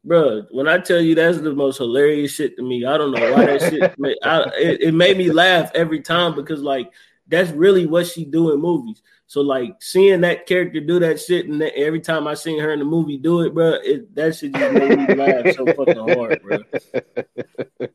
Bruh, 0.05 0.47
when 0.51 0.67
I 0.69 0.77
tell 0.77 1.01
you 1.01 1.15
that's 1.15 1.39
the 1.39 1.53
most 1.53 1.79
hilarious 1.79 2.31
shit 2.31 2.55
to 2.55 2.63
me, 2.63 2.85
I 2.85 2.97
don't 2.97 3.11
know 3.11 3.31
why 3.33 3.45
that 3.45 3.61
shit. 3.61 3.93
Made, 3.99 4.15
I, 4.23 4.43
it, 4.57 4.81
it 4.81 4.93
made 4.93 5.17
me 5.17 5.29
laugh 5.31 5.69
every 5.75 5.99
time 5.99 6.33
because 6.33 6.61
like 6.61 6.91
that's 7.27 7.51
really 7.51 7.85
what 7.85 8.07
she 8.07 8.25
do 8.25 8.53
in 8.53 8.61
movies. 8.61 9.01
So 9.27 9.41
like 9.41 9.75
seeing 9.81 10.21
that 10.21 10.45
character 10.45 10.79
do 10.79 10.99
that 10.99 11.19
shit, 11.19 11.47
and 11.47 11.59
that, 11.61 11.75
every 11.75 11.99
time 11.99 12.27
I 12.27 12.33
seen 12.33 12.59
her 12.59 12.71
in 12.71 12.79
the 12.79 12.85
movie 12.85 13.17
do 13.17 13.41
it, 13.41 13.53
bro, 13.53 13.73
it, 13.83 14.15
that 14.15 14.35
shit 14.35 14.53
just 14.53 14.73
made 14.73 14.97
me 14.97 15.15
laugh 15.15 15.55
so 15.55 15.65
fucking 15.65 16.15
hard, 16.15 16.41
bro. 16.41 17.89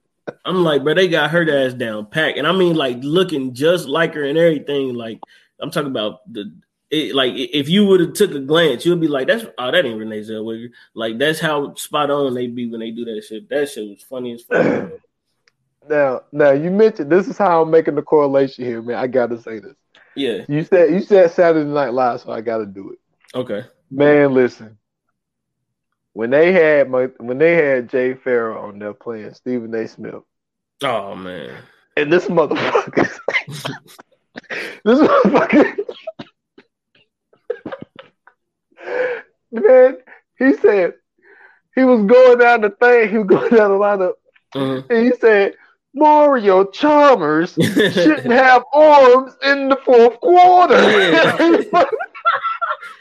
I'm 0.45 0.63
like, 0.63 0.85
bro, 0.85 0.95
they 0.95 1.09
got 1.09 1.31
her 1.31 1.67
ass 1.67 1.73
down 1.73 2.07
pack, 2.07 2.37
and 2.37 2.47
I 2.47 2.53
mean, 2.53 2.77
like 2.77 2.99
looking 3.01 3.55
just 3.55 3.89
like 3.89 4.15
her 4.15 4.25
and 4.25 4.37
everything. 4.37 4.95
Like 4.95 5.21
I'm 5.61 5.71
talking 5.71 5.91
about 5.91 6.21
the. 6.31 6.53
It, 6.91 7.15
like 7.15 7.33
if 7.35 7.71
you 7.71 7.87
would 7.87 8.01
have 8.01 8.13
took 8.13 8.33
a 8.33 8.39
glance, 8.39 8.85
you'd 8.85 9.01
be 9.01 9.09
like, 9.09 9.27
"That's 9.27 9.47
oh, 9.57 9.73
that 9.73 9.87
ain't 9.87 9.99
Renee 9.99 10.21
Zellweger." 10.21 10.73
Like 10.93 11.17
that's 11.17 11.41
how 11.41 11.75
spot 11.77 12.11
on 12.11 12.35
they 12.35 12.49
be 12.49 12.69
when 12.69 12.81
they 12.81 12.91
do 12.91 13.07
that 13.07 13.25
shit. 13.27 13.49
That 13.49 13.71
shit 13.71 13.89
was 13.89 14.03
funny 14.03 14.35
as 14.35 14.43
fuck. 14.43 14.91
Now, 15.89 16.23
now 16.33 16.51
you 16.53 16.71
mentioned 16.71 17.11
this 17.11 17.27
is 17.29 17.37
how 17.39 17.63
I'm 17.63 17.71
making 17.71 17.95
the 17.97 18.03
correlation 18.03 18.65
here, 18.65 18.83
man. 18.83 18.97
I 18.97 19.07
gotta 19.07 19.41
say 19.41 19.59
this. 19.59 19.75
Yeah. 20.15 20.45
You 20.49 20.65
said 20.65 20.91
you 20.91 21.01
said 21.01 21.31
Saturday 21.33 21.69
Night 21.69 21.93
Live, 21.93 22.21
so 22.21 22.31
I 22.33 22.41
gotta 22.41 22.67
do 22.67 22.93
it. 22.93 22.99
Okay. 23.37 23.65
Man, 23.91 24.33
listen. 24.33 24.79
When 26.13 26.31
they 26.31 26.53
had 26.53 26.91
my 26.91 27.07
when 27.19 27.39
they 27.39 27.55
had 27.55 27.89
Jay 27.89 28.15
Pharoah 28.15 28.69
on 28.69 28.79
there 28.79 28.93
playing 28.95 29.33
Stephen 29.35 29.75
A. 29.75 29.89
Smith, 29.89 30.23
Oh 30.85 31.15
man. 31.15 31.57
and 31.97 32.13
this 32.13 32.27
motherfucker, 32.27 33.19
this 34.85 34.99
motherfucker, 35.01 35.79
man, 39.51 39.97
he 40.39 40.53
said 40.55 40.95
he 41.75 41.85
was 41.85 42.05
going 42.05 42.39
down 42.39 42.61
the 42.61 42.71
thing, 42.71 43.09
he 43.09 43.19
was 43.19 43.27
going 43.29 43.51
down 43.55 43.71
the 43.71 43.77
lineup, 43.79 44.13
Mhm. 44.55 44.85
and 44.91 45.07
he 45.07 45.13
said 45.19 45.55
Mario 45.95 46.65
Chalmers 46.67 47.53
shouldn't 47.93 48.33
have 48.33 48.65
arms 48.73 49.35
in 49.45 49.69
the 49.69 49.77
fourth 49.85 50.19
quarter. 50.21 50.91
Yeah. 50.91 51.85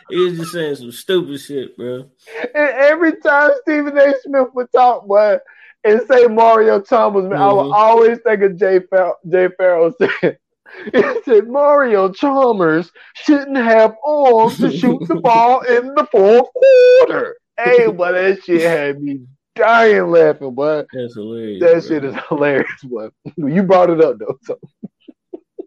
He 0.09 0.25
was 0.25 0.37
just 0.37 0.51
saying 0.51 0.75
some 0.75 0.91
stupid 0.91 1.39
shit, 1.39 1.77
bro. 1.77 2.09
And 2.53 2.69
every 2.69 3.15
time 3.21 3.51
Stephen 3.61 3.97
A. 3.97 4.13
Smith 4.23 4.49
would 4.53 4.67
talk, 4.73 5.07
boy, 5.07 5.37
and 5.85 6.01
say 6.05 6.25
Mario 6.27 6.81
Chalmers, 6.81 7.23
man, 7.29 7.39
I 7.39 7.53
would 7.53 7.67
Mhm. 7.67 7.73
always 7.73 8.17
think 8.19 8.41
of 8.41 8.57
Jay, 8.57 8.81
Pharoah, 8.89 9.15
Jay 9.29 9.47
Pharoah 9.57 9.93
saying, 10.01 10.35
he 10.93 11.21
said 11.23 11.47
Mario 11.47 12.11
Chalmers 12.11 12.91
shouldn't 13.13 13.55
have 13.55 13.95
arms 14.05 14.57
to 14.59 14.69
shoot 14.69 15.01
the 15.07 15.15
ball 15.15 15.61
in 15.61 15.95
the 15.95 16.05
fourth 16.11 16.49
quarter. 16.53 17.37
Hey, 17.57 17.87
but 17.89 18.11
that 18.11 18.43
shit 18.43 18.61
had 18.69 19.01
me 19.01 19.21
dying 19.61 20.11
laughing, 20.11 20.53
boy. 20.53 20.83
That's 20.91 21.15
hilarious. 21.15 21.61
That 21.61 21.71
bro. 21.71 21.81
shit 21.81 22.05
is 22.05 22.15
hilarious, 22.29 22.83
boy. 22.83 23.09
You 23.37 23.63
brought 23.63 23.89
it 23.89 24.01
up 24.01 24.17
though, 24.17 24.37
so 24.43 24.59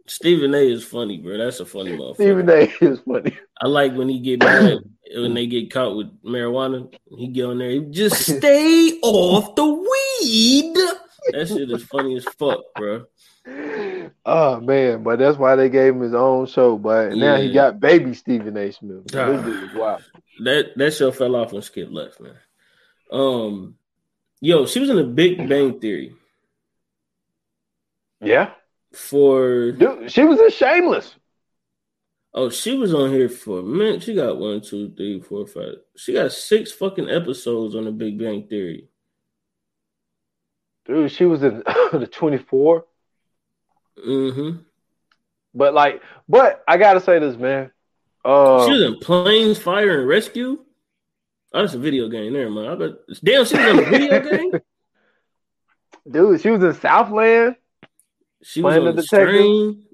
Stephen 0.06 0.54
A 0.54 0.58
is 0.58 0.84
funny, 0.84 1.18
bro. 1.18 1.38
That's 1.38 1.60
a 1.60 1.66
funny 1.66 1.96
motherfucker. 1.96 2.14
Stephen 2.14 2.50
A. 2.50 2.72
is 2.80 3.00
funny. 3.00 3.38
I 3.60 3.66
like 3.68 3.94
when 3.94 4.08
he 4.08 4.18
get 4.18 4.40
mad 4.40 4.78
when 5.14 5.34
they 5.34 5.46
get 5.46 5.72
caught 5.72 5.96
with 5.96 6.22
marijuana. 6.22 6.92
He 7.16 7.28
get 7.28 7.46
on 7.46 7.58
there, 7.58 7.80
just 7.80 8.36
stay 8.36 8.98
off 9.02 9.54
the 9.54 9.64
weed. 9.64 10.74
That 11.32 11.48
shit 11.48 11.70
is 11.70 11.84
funny 11.84 12.16
as 12.16 12.24
fuck, 12.24 12.60
bro. 12.76 13.06
Oh 14.26 14.60
man, 14.60 15.02
but 15.02 15.18
that's 15.18 15.38
why 15.38 15.54
they 15.56 15.68
gave 15.68 15.94
him 15.94 16.00
his 16.00 16.14
own 16.14 16.46
show. 16.46 16.76
But 16.76 17.14
now 17.14 17.36
he 17.36 17.52
got 17.52 17.80
baby 17.80 18.14
Stephen 18.14 18.56
A. 18.56 18.72
Smith. 18.72 19.04
Ah. 19.14 19.26
This 19.26 19.42
dude 19.42 19.70
is 19.70 19.74
wild. 19.74 20.02
That 20.44 20.72
that 20.76 20.94
show 20.94 21.12
fell 21.12 21.36
off 21.36 21.52
when 21.52 21.62
Skip 21.62 21.88
left, 21.90 22.20
man. 22.20 22.36
Um, 23.10 23.76
yo, 24.40 24.66
she 24.66 24.80
was 24.80 24.90
in 24.90 24.96
the 24.96 25.04
Big 25.04 25.48
Bang 25.48 25.80
Theory 25.80 26.14
Yeah, 28.20 28.50
for. 28.92 29.72
dude, 29.72 30.10
she 30.10 30.24
was 30.24 30.38
in 30.40 30.50
Shameless. 30.50 31.14
Oh, 32.36 32.50
she 32.50 32.76
was 32.76 32.92
on 32.92 33.10
here 33.12 33.28
for 33.28 33.60
a 33.60 33.62
minute. 33.62 34.02
She 34.02 34.14
got 34.14 34.38
one, 34.38 34.60
two, 34.60 34.92
three, 34.96 35.20
four, 35.20 35.46
five. 35.46 35.76
She 35.96 36.14
got 36.14 36.32
six 36.32 36.72
fucking 36.72 37.08
episodes 37.08 37.76
on 37.76 37.84
the 37.84 37.92
Big 37.92 38.18
Bang 38.18 38.48
Theory. 38.48 38.88
Dude, 40.86 41.12
she 41.12 41.24
was 41.24 41.42
in 41.42 41.62
the 41.92 42.08
twenty 42.10 42.38
four. 42.38 42.86
Mm-hmm. 44.04 44.58
But 45.54 45.72
like, 45.74 46.02
but 46.28 46.64
I 46.66 46.76
gotta 46.76 47.00
say 47.00 47.20
this, 47.20 47.36
man. 47.36 47.70
Uh, 48.24 48.66
she 48.66 48.72
was 48.72 48.82
in 48.82 48.98
Planes, 48.98 49.58
Fire, 49.58 50.00
and 50.00 50.08
Rescue. 50.08 50.58
Oh, 51.54 51.60
that's 51.60 51.74
a 51.74 51.78
video 51.78 52.08
game. 52.08 52.32
There, 52.32 52.50
man. 52.50 52.66
I 52.66 52.74
bet. 52.74 52.90
Damn, 53.22 53.44
she 53.44 53.56
was 53.56 53.66
in 53.66 53.78
a 53.78 53.82
video 53.90 54.20
game. 54.30 54.52
dude, 56.10 56.40
she 56.40 56.50
was 56.50 56.62
in 56.62 56.74
Southland. 56.74 57.56
She 58.42 58.60
was 58.60 58.76
on 58.76 58.96
the 58.96 59.02
train. 59.02 59.84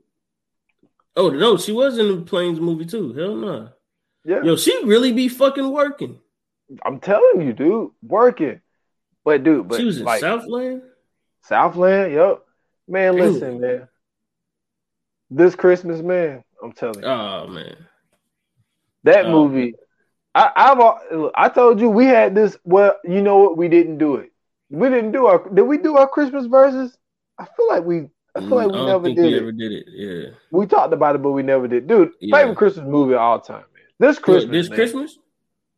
Oh 1.16 1.28
no, 1.30 1.56
she 1.56 1.72
was 1.72 1.98
in 1.98 2.08
the 2.08 2.22
Planes 2.22 2.60
movie 2.60 2.86
too. 2.86 3.12
Hell 3.12 3.34
no. 3.36 3.68
Yeah, 4.24 4.42
Yo, 4.42 4.56
she 4.56 4.84
really 4.84 5.12
be 5.12 5.28
fucking 5.28 5.70
working. 5.70 6.18
I'm 6.84 6.98
telling 7.00 7.42
you, 7.42 7.52
dude, 7.52 7.90
working. 8.02 8.60
But 9.24 9.44
dude, 9.44 9.68
but 9.68 9.78
she 9.78 9.84
was 9.84 9.98
in 9.98 10.04
like 10.04 10.20
Southland. 10.20 10.82
Southland. 11.42 12.12
Yep, 12.14 12.42
man. 12.88 13.16
Damn. 13.16 13.32
Listen, 13.32 13.60
man. 13.60 13.88
This 15.30 15.54
Christmas, 15.54 16.00
man. 16.00 16.42
I'm 16.62 16.72
telling 16.72 17.00
you. 17.02 17.06
Oh 17.08 17.46
man. 17.48 17.76
That 19.04 19.26
Oh, 19.26 19.48
movie, 19.48 19.74
I, 20.34 20.50
I've 20.54 21.30
I 21.34 21.48
told 21.48 21.80
you 21.80 21.90
we 21.90 22.06
had 22.06 22.34
this. 22.34 22.56
Well, 22.64 22.96
you 23.04 23.20
know 23.22 23.38
what? 23.38 23.56
We 23.56 23.68
didn't 23.68 23.98
do 23.98 24.16
it. 24.16 24.30
We 24.70 24.88
didn't 24.88 25.12
do 25.12 25.26
our. 25.26 25.48
Did 25.48 25.62
we 25.62 25.78
do 25.78 25.96
our 25.96 26.08
Christmas 26.08 26.46
verses? 26.46 26.96
I 27.38 27.46
feel 27.46 27.68
like 27.68 27.84
we. 27.84 28.08
I 28.36 28.40
feel 28.40 28.56
like 28.58 28.68
Mm, 28.68 28.72
we 28.72 28.82
don't 28.86 28.86
never 28.86 29.04
think 29.04 29.16
did 29.16 29.32
we 29.32 29.32
it. 29.34 29.52
did 29.52 29.72
it. 29.72 29.86
Yeah. 29.90 30.30
We 30.52 30.66
talked 30.66 30.92
about 30.92 31.14
it, 31.16 31.22
but 31.22 31.32
we 31.32 31.42
never 31.42 31.68
did. 31.68 31.86
Dude, 31.86 32.12
Yeah. 32.20 32.36
favorite 32.36 32.56
Christmas 32.56 32.86
movie 32.86 33.14
of 33.14 33.20
all 33.20 33.40
time, 33.40 33.64
man. 33.74 33.84
This 33.98 34.18
Christmas. 34.18 34.52
this 34.52 34.68
man. 34.68 34.76
Christmas? 34.76 35.18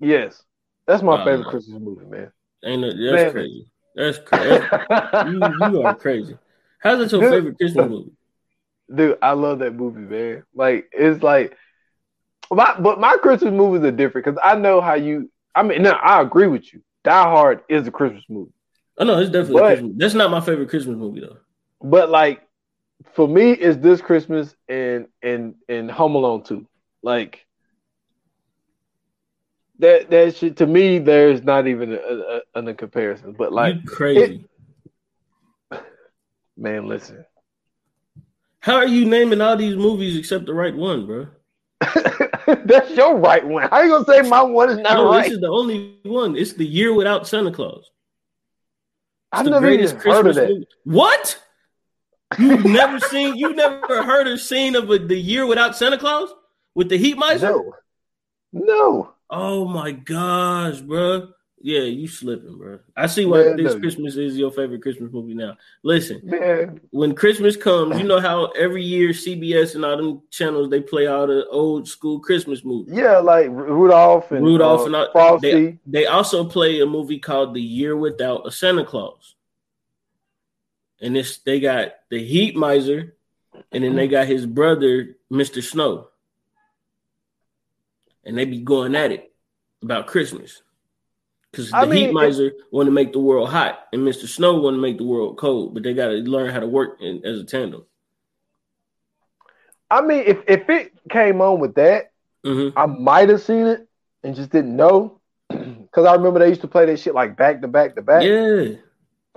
Yes, 0.00 0.42
that's 0.86 1.02
my 1.02 1.16
Oh, 1.16 1.24
favorite. 1.24 1.46
Christmas 1.46 1.80
movie, 1.80 2.06
man. 2.06 2.32
Ain't 2.64 2.80
no, 2.82 3.10
that's 3.10 3.24
Man. 3.24 3.30
crazy. 3.30 3.66
That's 3.94 4.18
crazy. 4.18 4.68
you, 5.20 5.54
you 5.58 5.82
are 5.82 5.94
crazy. 5.94 6.38
How's 6.80 7.00
it 7.00 7.12
your 7.12 7.22
Dude. 7.22 7.30
favorite 7.30 7.56
Christmas 7.58 7.86
movie? 7.86 8.12
Dude, 8.94 9.18
I 9.22 9.32
love 9.32 9.60
that 9.60 9.74
movie, 9.74 10.00
man. 10.00 10.44
Like 10.54 10.88
it's 10.92 11.22
like 11.22 11.56
my 12.56 12.74
but 12.78 13.00
my 13.00 13.16
Christmas 13.16 13.52
movies 13.52 13.84
are 13.84 13.90
different 13.90 14.26
because 14.26 14.40
I 14.44 14.56
know 14.56 14.80
how 14.80 14.94
you. 14.94 15.30
I 15.54 15.62
mean, 15.62 15.82
no, 15.82 15.90
I 15.90 16.22
agree 16.22 16.46
with 16.46 16.72
you. 16.72 16.82
Die 17.04 17.22
Hard 17.22 17.62
is 17.68 17.86
a 17.86 17.90
Christmas 17.90 18.24
movie. 18.28 18.52
Oh 18.98 19.04
no, 19.04 19.18
it's 19.18 19.30
definitely 19.30 19.58
a 19.58 19.62
But- 19.62 19.68
Christmas. 19.68 19.92
That's 19.96 20.14
not 20.14 20.30
my 20.30 20.40
favorite 20.40 20.68
Christmas 20.68 20.96
movie 20.96 21.20
though. 21.20 21.38
But 21.82 22.10
like 22.10 22.42
for 23.14 23.26
me, 23.28 23.52
it's 23.52 23.76
this 23.78 24.00
Christmas 24.00 24.54
and 24.68 25.06
and 25.22 25.54
and 25.68 25.90
Home 25.90 26.14
Alone 26.14 26.42
two. 26.42 26.66
Like 27.02 27.44
that 29.80 30.10
that 30.10 30.36
shit 30.36 30.56
to 30.58 30.66
me, 30.66 30.98
there's 30.98 31.42
not 31.42 31.66
even 31.66 31.92
a, 31.92 32.40
a, 32.54 32.62
a, 32.64 32.74
comparison. 32.74 33.32
But 33.32 33.52
like, 33.52 33.76
you 33.76 33.82
crazy. 33.82 34.44
man, 36.56 36.86
listen, 36.86 37.24
How 38.60 38.76
are 38.76 38.86
you 38.86 39.04
naming 39.04 39.40
all 39.40 39.56
these 39.56 39.76
movies 39.76 40.16
except 40.16 40.46
the 40.46 40.54
right 40.54 40.74
one, 40.74 41.06
bro? 41.06 41.26
that's 42.64 42.90
your 42.90 43.16
right 43.16 43.46
one. 43.46 43.68
How 43.68 43.80
you 43.82 43.90
gonna 43.90 44.04
say 44.04 44.28
my 44.28 44.42
one 44.42 44.70
is 44.70 44.78
not 44.78 44.94
No, 44.94 45.10
right? 45.10 45.24
this 45.24 45.32
is 45.32 45.40
the 45.40 45.48
only 45.48 45.98
one. 46.04 46.36
It's 46.36 46.52
the 46.52 46.66
year 46.66 46.94
without 46.94 47.26
Santa 47.26 47.52
Claus. 47.52 47.78
It's 47.78 47.88
I've 49.32 49.46
never 49.46 49.70
even 49.70 49.96
heard 49.96 50.26
of 50.26 50.36
movie. 50.36 50.66
What? 50.84 51.42
You've 52.38 52.64
never 52.64 52.98
seen? 52.98 53.36
You 53.36 53.54
never 53.54 54.02
heard 54.02 54.26
or 54.26 54.36
seen 54.38 54.76
of 54.76 54.90
a, 54.90 54.98
the 54.98 55.16
year 55.16 55.46
without 55.46 55.76
Santa 55.76 55.98
Claus 55.98 56.30
with 56.74 56.88
the 56.88 56.98
Heat 56.98 57.18
Miser? 57.18 57.50
No, 57.50 57.74
no. 58.52 59.14
Oh 59.30 59.64
my 59.64 59.92
gosh, 59.92 60.80
bro. 60.80 61.28
Yeah, 61.64 61.82
you 61.82 62.08
slipping, 62.08 62.58
bro. 62.58 62.80
I 62.96 63.06
see 63.06 63.24
why 63.24 63.44
Man, 63.44 63.56
this 63.56 63.74
no. 63.74 63.80
Christmas 63.80 64.16
is 64.16 64.36
your 64.36 64.50
favorite 64.50 64.82
Christmas 64.82 65.12
movie 65.12 65.34
now. 65.34 65.56
Listen, 65.84 66.20
Man, 66.24 66.80
when 66.90 67.14
Christmas 67.14 67.56
comes, 67.56 67.96
you 67.98 68.04
know 68.04 68.18
how 68.18 68.46
every 68.46 68.82
year 68.82 69.10
CBS 69.10 69.76
and 69.76 69.84
all 69.84 69.96
them 69.96 70.22
channels 70.30 70.70
they 70.70 70.80
play 70.80 71.06
all 71.06 71.28
the 71.28 71.46
old 71.48 71.86
school 71.86 72.18
Christmas 72.18 72.64
movies. 72.64 72.92
yeah, 72.92 73.18
like 73.18 73.48
Rudolph 73.48 74.32
and 74.32 74.44
Rudolph 74.44 74.80
uh, 74.80 74.86
and 74.86 74.96
all, 74.96 75.12
Frosty. 75.12 75.50
they, 75.50 75.78
they 75.86 76.06
also 76.06 76.44
play 76.44 76.80
a 76.80 76.86
movie 76.86 77.20
called 77.20 77.54
The 77.54 77.62
Year 77.62 77.96
Without 77.96 78.44
a 78.44 78.50
Santa 78.50 78.84
Claus. 78.84 79.36
And 81.00 81.14
this 81.14 81.38
they 81.38 81.60
got 81.60 81.92
the 82.10 82.24
Heat 82.24 82.56
Miser, 82.56 83.14
and 83.70 83.84
then 83.84 83.94
they 83.94 84.08
got 84.08 84.26
his 84.26 84.46
brother, 84.46 85.16
Mr. 85.32 85.62
Snow. 85.62 86.08
And 88.24 88.36
they 88.36 88.46
be 88.46 88.60
going 88.60 88.96
at 88.96 89.12
it 89.12 89.32
about 89.80 90.08
Christmas. 90.08 90.62
Because 91.52 91.70
the 91.70 91.76
I 91.76 91.84
mean, 91.84 92.06
Heat 92.06 92.12
Miser 92.14 92.52
want 92.70 92.86
to 92.86 92.90
make 92.90 93.12
the 93.12 93.18
world 93.20 93.50
hot, 93.50 93.86
and 93.92 94.02
Mr. 94.02 94.26
Snow 94.26 94.54
want 94.58 94.74
to 94.74 94.80
make 94.80 94.96
the 94.98 95.04
world 95.04 95.36
cold, 95.38 95.74
but 95.74 95.82
they 95.82 95.92
got 95.92 96.08
to 96.08 96.14
learn 96.14 96.50
how 96.50 96.60
to 96.60 96.66
work 96.66 96.96
in, 97.00 97.24
as 97.26 97.38
a 97.38 97.44
tandem. 97.44 97.84
I 99.90 100.00
mean, 100.00 100.24
if 100.26 100.38
if 100.48 100.68
it 100.70 100.92
came 101.10 101.40
on 101.40 101.60
with 101.60 101.74
that, 101.74 102.12
hmm 102.44 102.70
I 102.76 102.86
might 102.86 103.28
have 103.28 103.42
seen 103.42 103.66
it 103.66 103.86
and 104.22 104.34
just 104.34 104.50
didn't 104.50 104.76
know. 104.76 105.20
Because 105.92 106.06
I 106.06 106.14
remember 106.14 106.38
they 106.38 106.48
used 106.48 106.62
to 106.62 106.68
play 106.68 106.86
that 106.86 106.98
shit 107.00 107.12
like 107.14 107.36
back 107.36 107.60
to 107.60 107.68
back 107.68 107.96
to 107.96 108.00
back. 108.02 108.22
Yeah, 108.22 108.76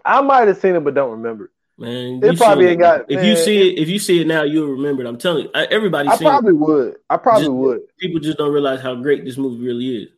I 0.06 0.22
might 0.22 0.48
have 0.48 0.58
seen 0.58 0.74
it, 0.76 0.80
but 0.86 0.94
don't 0.94 1.12
remember. 1.12 1.52
man. 1.78 2.24
It 2.24 2.32
you 2.32 2.38
probably 2.38 2.68
ain't 2.68 2.80
got- 2.80 3.12
If 3.12 3.26
you 3.26 3.36
see 3.36 3.72
it, 3.74 3.78
if 3.82 3.90
you 3.90 4.00
see 4.00 4.22
it 4.22 4.28
now, 4.28 4.44
you'll 4.44 4.70
remember 4.72 5.04
it. 5.04 5.08
I'm 5.10 5.18
telling 5.18 5.44
you, 5.44 5.50
everybody 5.54 6.08
I 6.08 6.16
seen 6.16 6.26
it. 6.28 6.30
probably 6.30 6.54
would. 6.54 6.96
I 7.10 7.18
probably 7.18 7.42
Just- 7.48 7.52
would. 7.52 7.82
People 8.00 8.22
just 8.22 8.38
don't 8.38 8.54
realize 8.54 8.80
how 8.80 8.96
great 8.96 9.26
this 9.26 9.36
movie 9.36 9.66
really 9.66 10.04
is. 10.04 10.10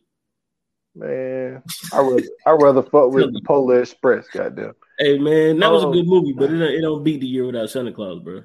Man, 0.98 1.62
I 1.92 2.00
rather 2.00 2.22
I 2.46 2.50
rather 2.50 2.82
fuck 2.82 3.12
with 3.12 3.32
the 3.32 3.40
Polar 3.46 3.80
Express. 3.82 4.26
Goddamn. 4.28 4.74
Hey 4.98 5.16
man, 5.18 5.58
that 5.60 5.70
was 5.70 5.84
Um, 5.84 5.90
a 5.90 5.92
good 5.92 6.08
movie, 6.08 6.32
but 6.32 6.50
it 6.50 6.58
don't, 6.58 6.72
it 6.74 6.80
don't 6.80 7.04
beat 7.04 7.20
the 7.20 7.26
year 7.26 7.46
without 7.46 7.70
Santa 7.70 7.92
Claus, 7.92 8.20
bro. 8.20 8.42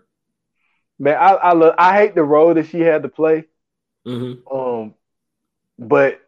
Man, 0.99 1.15
I 1.15 1.31
I, 1.33 1.53
look, 1.53 1.73
I 1.79 1.97
hate 1.97 2.13
the 2.13 2.23
role 2.23 2.53
that 2.53 2.67
she 2.67 2.79
had 2.79 3.01
to 3.03 3.09
play. 3.09 3.45
hmm 4.05 4.33
Um, 4.51 4.93
but 5.79 6.21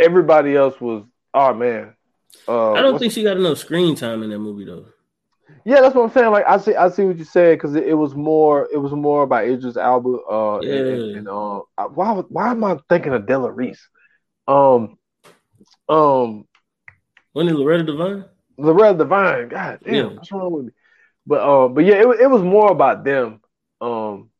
everybody 0.00 0.56
else 0.56 0.80
was 0.80 1.04
oh 1.34 1.54
man. 1.54 1.94
Uh, 2.48 2.72
I 2.72 2.82
don't 2.82 2.98
think 2.98 3.12
she 3.12 3.22
got 3.22 3.36
enough 3.36 3.58
screen 3.58 3.94
time 3.94 4.24
in 4.24 4.30
that 4.30 4.40
movie 4.40 4.64
though. 4.64 4.86
Yeah, 5.64 5.80
that's 5.82 5.94
what 5.94 6.02
I'm 6.02 6.10
saying. 6.10 6.32
Like 6.32 6.46
I 6.48 6.58
see, 6.58 6.74
I 6.74 6.88
see 6.90 7.04
what 7.04 7.16
you 7.18 7.24
said 7.24 7.58
because 7.58 7.76
it, 7.76 7.84
it 7.86 7.94
was 7.94 8.14
more, 8.16 8.68
it 8.72 8.78
was 8.78 8.92
more 8.92 9.22
about 9.22 9.44
Idris 9.44 9.76
Elba. 9.76 10.08
Uh, 10.28 10.58
and, 10.58 10.68
and, 10.68 11.10
Yeah. 11.12 11.18
and 11.18 11.28
uh, 11.28 11.58
I- 11.78 11.86
why, 11.86 12.12
why 12.28 12.50
am 12.50 12.64
I 12.64 12.78
thinking 12.88 13.12
of 13.14 13.26
Della 13.26 13.50
Reese? 13.52 13.88
Um, 14.48 14.98
um, 15.88 16.46
Wasn't 17.34 17.54
it 17.54 17.58
Loretta 17.58 17.84
Devine? 17.84 18.24
Loretta 18.58 18.98
Devine. 18.98 19.48
God 19.48 19.80
damn, 19.84 19.94
Yeah. 19.94 20.04
what's 20.06 20.32
wrong 20.32 20.52
with 20.52 20.64
me? 20.66 20.72
But 21.26 21.40
um, 21.42 21.74
but 21.74 21.84
yeah, 21.84 21.96
it, 21.96 22.08
was- 22.08 22.20
it 22.20 22.30
was 22.30 22.42
more 22.42 22.70
about 22.70 23.04
them. 23.04 23.40
Um, 23.80 24.30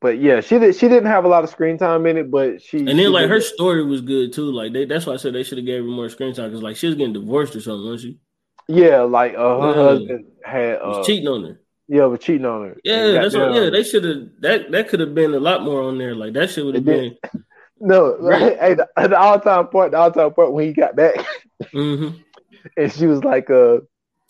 but 0.00 0.18
yeah, 0.18 0.40
she 0.40 0.58
did, 0.58 0.74
she 0.74 0.88
didn't 0.88 1.06
have 1.06 1.24
a 1.24 1.28
lot 1.28 1.44
of 1.44 1.50
screen 1.50 1.78
time 1.78 2.04
in 2.06 2.16
it, 2.16 2.30
but 2.30 2.60
she 2.60 2.78
And 2.78 2.88
she 2.90 2.94
then 2.96 3.12
like 3.12 3.22
did- 3.22 3.30
her 3.30 3.40
story 3.40 3.84
was 3.84 4.00
good 4.00 4.32
too. 4.32 4.50
Like 4.50 4.72
they, 4.72 4.84
that's 4.84 5.06
why 5.06 5.14
I 5.14 5.16
said 5.16 5.32
they 5.34 5.44
should 5.44 5.58
have 5.58 5.66
gave 5.66 5.82
her 5.82 5.88
more 5.88 6.08
screen 6.08 6.34
time 6.34 6.50
because 6.50 6.62
like 6.62 6.76
she 6.76 6.88
was 6.88 6.96
getting 6.96 7.12
divorced 7.12 7.54
or 7.56 7.60
something, 7.60 7.86
wasn't 7.88 8.14
she? 8.14 8.18
yeah, 8.68 9.00
like 9.02 9.34
uh, 9.34 9.60
her 9.60 9.68
Yeah. 9.68 9.74
husband 9.82 10.24
had 10.44 10.80
Was 10.82 10.98
uh, 10.98 11.04
cheating 11.04 11.28
on 11.28 11.44
her. 11.44 11.60
yeah, 11.88 12.04
was 12.06 12.20
cheating 12.20 12.44
on 12.46 12.62
her. 12.68 12.76
Yeah, 12.84 13.12
that's 13.12 13.34
what, 13.36 13.54
yeah. 13.54 13.70
They 13.70 13.84
should 13.84 14.04
have 14.04 14.22
that 14.40 14.70
that 14.72 14.88
could 14.88 15.00
have 15.00 15.14
been 15.14 15.34
a 15.34 15.40
lot 15.40 15.62
more 15.62 15.82
on 15.82 15.96
there. 15.98 16.14
Like 16.16 16.32
that 16.34 16.50
shit 16.50 16.64
would 16.64 16.74
have 16.74 16.86
It 16.88 17.20
been. 17.22 17.41
No, 17.82 18.16
right? 18.18 18.58
Hey, 18.58 18.74
the, 18.74 18.88
the 18.96 19.18
all 19.18 19.40
time 19.40 19.66
point, 19.66 19.90
the 19.90 19.98
all 19.98 20.12
time 20.12 20.30
point 20.32 20.52
when 20.52 20.66
he 20.66 20.72
got 20.72 20.94
back. 20.94 21.16
Mm-hmm. 21.74 22.18
and 22.76 22.92
she 22.92 23.06
was 23.06 23.24
like, 23.24 23.50
uh, 23.50 23.78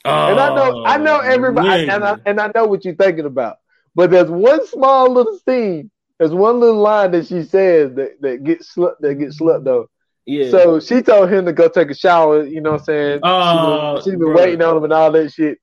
and 0.04 0.40
I 0.40 0.54
know, 0.54 0.84
I 0.84 0.96
know 0.96 1.18
everybody, 1.18 1.88
and 1.88 2.02
I 2.02 2.16
and 2.26 2.40
I 2.40 2.50
know 2.54 2.64
what 2.64 2.84
you're 2.84 2.94
thinking 2.94 3.26
about. 3.26 3.58
But 3.94 4.10
there's 4.10 4.30
one 4.30 4.66
small 4.66 5.12
little 5.12 5.38
scene, 5.46 5.90
there's 6.18 6.32
one 6.32 6.60
little 6.60 6.80
line 6.80 7.10
that 7.12 7.26
she 7.26 7.42
says 7.42 7.94
that 7.94 8.20
that 8.22 8.42
gets 8.42 8.72
slept 8.72 9.02
that 9.02 9.14
gets 9.16 9.38
slept 9.38 9.64
though. 9.64 9.88
yeah. 10.24 10.50
So 10.50 10.80
she 10.80 11.02
told 11.02 11.30
him 11.30 11.44
to 11.44 11.52
go 11.52 11.68
take 11.68 11.90
a 11.90 11.94
shower. 11.94 12.44
You 12.44 12.62
know 12.62 12.72
what 12.72 12.80
I'm 12.80 12.84
saying? 12.86 13.20
Oh, 13.22 14.00
she 14.00 14.10
been, 14.10 14.14
she 14.14 14.18
been 14.18 14.34
waiting 14.34 14.62
on 14.62 14.78
him 14.78 14.84
and 14.84 14.92
all 14.92 15.12
that 15.12 15.32
shit. 15.32 15.58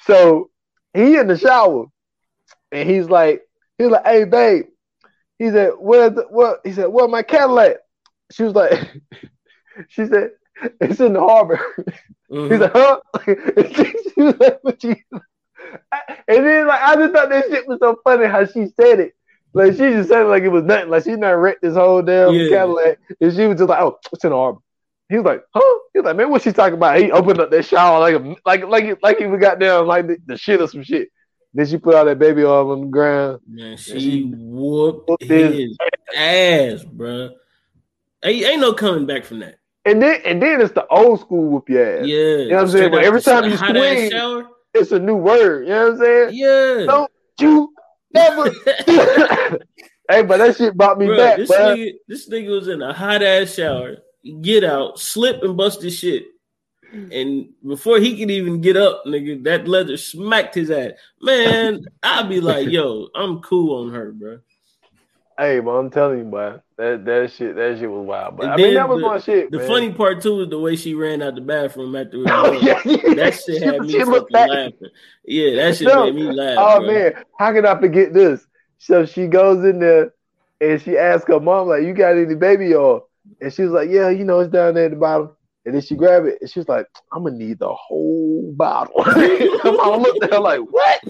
So 0.00 0.50
he 0.94 1.16
in 1.16 1.28
the 1.28 1.36
shower, 1.36 1.86
and 2.72 2.88
he's 2.88 3.08
like, 3.08 3.42
he's 3.76 3.88
like, 3.88 4.06
hey 4.06 4.24
babe, 4.24 4.66
he 5.38 5.50
said, 5.50 5.72
where's 5.78 6.14
the, 6.14 6.22
what? 6.30 6.60
He 6.64 6.72
said, 6.72 6.86
where 6.86 7.08
my 7.08 7.22
Cadillac? 7.22 7.76
She 8.32 8.42
was 8.42 8.54
like, 8.54 8.72
she 9.88 10.06
said, 10.06 10.30
it's 10.80 11.00
in 11.00 11.12
the 11.14 11.20
harbor. 11.20 11.60
Mhm. 12.30 12.50
He's 12.50 12.60
like, 12.60 12.72
huh? 12.72 13.00
And 13.56 13.76
she, 13.76 14.20
was 14.20 14.34
like, 14.38 14.58
but. 14.62 14.82
And 14.84 16.46
then, 16.46 16.66
like, 16.66 16.80
I 16.80 16.96
just 16.96 17.12
thought 17.12 17.28
that 17.30 17.44
shit 17.48 17.66
was 17.68 17.78
so 17.80 17.98
funny 18.04 18.26
how 18.26 18.44
she 18.46 18.66
said 18.80 19.00
it. 19.00 19.14
Like, 19.54 19.72
she 19.72 19.78
just 19.78 20.08
said 20.08 20.22
it 20.22 20.28
like 20.28 20.42
it 20.42 20.48
was 20.48 20.64
nothing. 20.64 20.90
Like, 20.90 21.04
she 21.04 21.12
not 21.16 21.30
wrecked 21.30 21.62
this 21.62 21.74
whole 21.74 22.02
damn 22.02 22.32
Yeah. 22.34 22.48
Cadillac. 22.48 22.98
And 23.20 23.34
she 23.34 23.46
was 23.46 23.58
just 23.58 23.68
like, 23.68 23.80
oh, 23.80 23.98
it's 24.12 24.24
in 24.24 24.30
the 24.30 24.36
harbor. 24.36 24.60
He 25.08 25.16
was 25.16 25.24
like, 25.24 25.42
huh? 25.54 25.78
He 25.92 26.00
was 26.00 26.04
like, 26.06 26.16
man, 26.16 26.30
what 26.30 26.42
she 26.42 26.52
talking 26.52 26.74
about? 26.74 26.98
He 26.98 27.10
opened 27.10 27.40
up 27.40 27.50
that 27.50 27.64
shower 27.64 27.98
like, 28.00 28.14
a, 28.14 28.34
like, 28.44 28.64
like, 28.66 28.84
he- 28.84 28.94
like 29.02 29.18
he 29.18 29.26
was 29.26 29.40
got 29.40 29.58
down 29.58 29.86
like 29.86 30.06
the, 30.06 30.18
the 30.26 30.36
shit 30.36 30.60
or 30.60 30.68
some 30.68 30.82
shit. 30.82 31.08
Then 31.54 31.66
she 31.66 31.78
put 31.78 31.94
all 31.94 32.04
that 32.04 32.18
baby 32.18 32.44
oil 32.44 32.72
on 32.72 32.82
the 32.82 32.86
ground. 32.88 33.40
Man, 33.48 33.76
she 33.76 34.00
she 34.00 34.22
whooped 34.24 35.08
whooped 35.08 35.24
his 35.24 35.54
his 35.56 35.76
ass, 36.14 36.84
bruh. 36.84 37.30
Ain't, 38.24 38.44
ain't 38.44 38.60
no 38.60 38.72
coming 38.72 39.06
back 39.06 39.24
from 39.24 39.40
that. 39.40 39.58
And 39.84 40.02
then, 40.02 40.20
and 40.26 40.42
then 40.42 40.60
it's 40.60 40.72
the 40.72 40.86
old 40.88 41.20
school 41.20 41.48
whoop 41.48 41.68
your 41.70 42.00
ass. 42.00 42.06
Yeah, 42.06 42.48
know 42.48 42.56
what 42.56 42.62
I'm 42.62 42.68
saying? 42.68 42.90
But 42.90 43.04
every 43.04 43.22
time 43.22 43.50
you 43.50 43.56
swing- 43.56 44.46
It's 44.74 44.92
a 44.92 44.98
new 44.98 45.16
word. 45.16 45.64
You 45.66 45.70
know 45.70 45.84
what 45.84 45.92
I'm 45.92 45.98
saying? 45.98 46.30
yeah. 46.34 46.86
Don't 46.86 47.10
you 47.40 47.72
never 48.12 48.50
hey, 50.10 50.22
but 50.22 50.38
that 50.38 50.56
shit 50.56 50.76
brought 50.76 50.98
me 50.98 51.06
Bruh, 51.06 51.16
back, 51.16 51.36
this 51.36 51.48
bro. 51.48 51.58
nigga, 51.74 51.92
this 52.06 52.28
nigga 52.28 52.50
was 52.50 52.68
in 52.68 52.82
a 52.82 52.92
hot 52.92 53.22
ass 53.22 53.54
shower. 53.54 53.96
Get 54.42 54.64
out, 54.64 54.98
slip 54.98 55.42
and 55.42 55.56
bust 55.56 55.80
his 55.80 55.96
shit. 55.96 56.26
And 56.92 57.50
before 57.66 57.98
he 58.00 58.18
could 58.18 58.30
even 58.30 58.60
get 58.60 58.76
up, 58.76 59.02
nigga, 59.06 59.42
that 59.44 59.68
leather 59.68 59.96
smacked 59.96 60.54
his 60.54 60.70
ass. 60.70 60.92
Man, 61.20 61.84
I'd 62.02 62.28
be 62.28 62.40
like, 62.40 62.68
yo, 62.68 63.08
I'm 63.14 63.40
cool 63.40 63.82
on 63.84 63.92
her, 63.92 64.12
bro. 64.12 64.38
Hey, 65.38 65.60
but 65.60 65.70
I'm 65.72 65.90
telling 65.90 66.18
you, 66.18 66.24
boy, 66.24 66.54
that 66.78 67.04
that 67.04 67.30
shit, 67.30 67.54
that 67.54 67.78
shit 67.78 67.88
was 67.88 68.04
wild. 68.06 68.38
But 68.38 68.44
And 68.44 68.52
I 68.54 68.56
mean, 68.56 68.74
that 68.74 68.88
was 68.88 69.00
the- 69.00 69.06
my 69.06 69.18
shit. 69.20 69.50
The 69.52 69.58
man. 69.58 69.66
funny 69.68 69.92
part 69.92 70.20
too 70.22 70.40
is 70.40 70.48
the 70.48 70.58
way 70.58 70.74
she 70.74 70.94
ran 70.94 71.22
out 71.22 71.36
the 71.36 71.40
bathroom 71.42 71.94
after 71.94 72.16
Oh, 72.26 72.52
yeah, 72.60 72.80
yeah. 72.84 73.14
That 73.14 73.34
shit 73.34 73.62
had 73.62 73.82
me 73.82 73.92
fucking 74.00 74.26
laughing. 74.30 74.72
Yeah, 75.24 75.54
that 75.56 75.76
shit 75.76 75.86
No. 75.88 76.04
made 76.06 76.14
me 76.16 76.32
laugh. 76.32 76.56
Oh 76.58 76.78
bro. 76.80 76.86
man, 76.92 77.12
how 77.38 77.52
can 77.52 77.66
I 77.66 77.78
forget 77.78 78.12
this? 78.12 78.44
So 78.78 79.04
she 79.06 79.26
goes 79.28 79.64
in 79.64 79.78
there 79.78 80.12
and 80.60 80.80
she 80.82 80.96
asks 80.98 81.28
her 81.28 81.38
mom, 81.38 81.68
like, 81.68 81.82
"You 81.84 81.92
got 81.92 82.16
any 82.16 82.34
baby 82.34 82.74
oil?" 82.74 83.08
And 83.40 83.52
she 83.52 83.62
was 83.62 83.70
like, 83.72 83.90
"Yeah, 83.90 84.08
you 84.08 84.24
know, 84.24 84.40
it's 84.40 84.50
down 84.52 84.74
there 84.74 84.86
at 84.86 84.90
the 84.90 84.96
bottom." 84.96 85.30
And 85.68 85.74
then 85.74 85.82
she 85.82 85.96
grabbed 85.96 86.26
it 86.26 86.38
and 86.40 86.48
she 86.50 86.58
was 86.60 86.66
like, 86.66 86.86
"I'm 87.12 87.24
gonna 87.24 87.36
need 87.36 87.58
the 87.58 87.68
whole 87.74 88.54
bottle." 88.56 88.94
mom 89.04 90.00
looked 90.02 90.24
at 90.24 90.32
her 90.32 90.40
like, 90.40 90.60
"What?" 90.60 91.00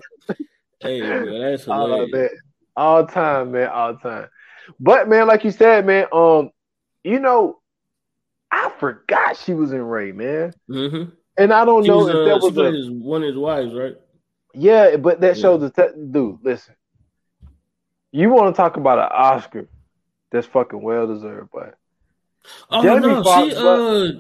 Hey, 0.80 1.00
bro, 1.00 1.38
that's 1.38 1.64
man, 1.68 2.28
all 2.76 3.06
time, 3.06 3.52
man, 3.52 3.68
all 3.68 3.96
time. 3.96 4.26
But 4.80 5.08
man, 5.08 5.28
like 5.28 5.44
you 5.44 5.52
said, 5.52 5.86
man, 5.86 6.06
um, 6.12 6.50
you 7.04 7.20
know, 7.20 7.60
I 8.50 8.72
forgot 8.80 9.36
she 9.36 9.54
was 9.54 9.70
in 9.72 9.80
Ray, 9.82 10.10
man, 10.10 10.52
Mm-hmm. 10.68 11.10
and 11.36 11.52
I 11.52 11.64
don't 11.64 11.84
She 11.84 11.88
know 11.90 11.98
was, 11.98 12.08
if 12.08 12.16
uh, 12.16 12.24
that 12.24 12.40
was 12.40 12.58
a 12.58 12.64
as 12.78 12.90
one 12.90 13.22
of 13.22 13.28
his 13.28 13.36
wives, 13.36 13.74
right? 13.74 13.94
yeah, 14.54 14.96
but 14.96 15.20
that 15.20 15.36
Yeah. 15.36 15.42
shows 15.42 15.60
the 15.60 15.70
te- 15.70 15.96
dude. 16.10 16.38
Listen, 16.42 16.74
you 18.10 18.30
want 18.30 18.52
to 18.52 18.56
talk 18.60 18.76
about 18.76 18.98
an 18.98 19.08
Oscar 19.12 19.68
that's 20.32 20.48
fucking 20.48 20.82
well 20.82 21.06
deserved, 21.06 21.50
but 21.52 21.74
Oh 22.70 22.82
Jamie 22.82 23.00
no, 23.06 23.22
Foxx, 23.22 23.54
she 23.54 23.54
but- 23.62 23.80
uh, 23.80 24.12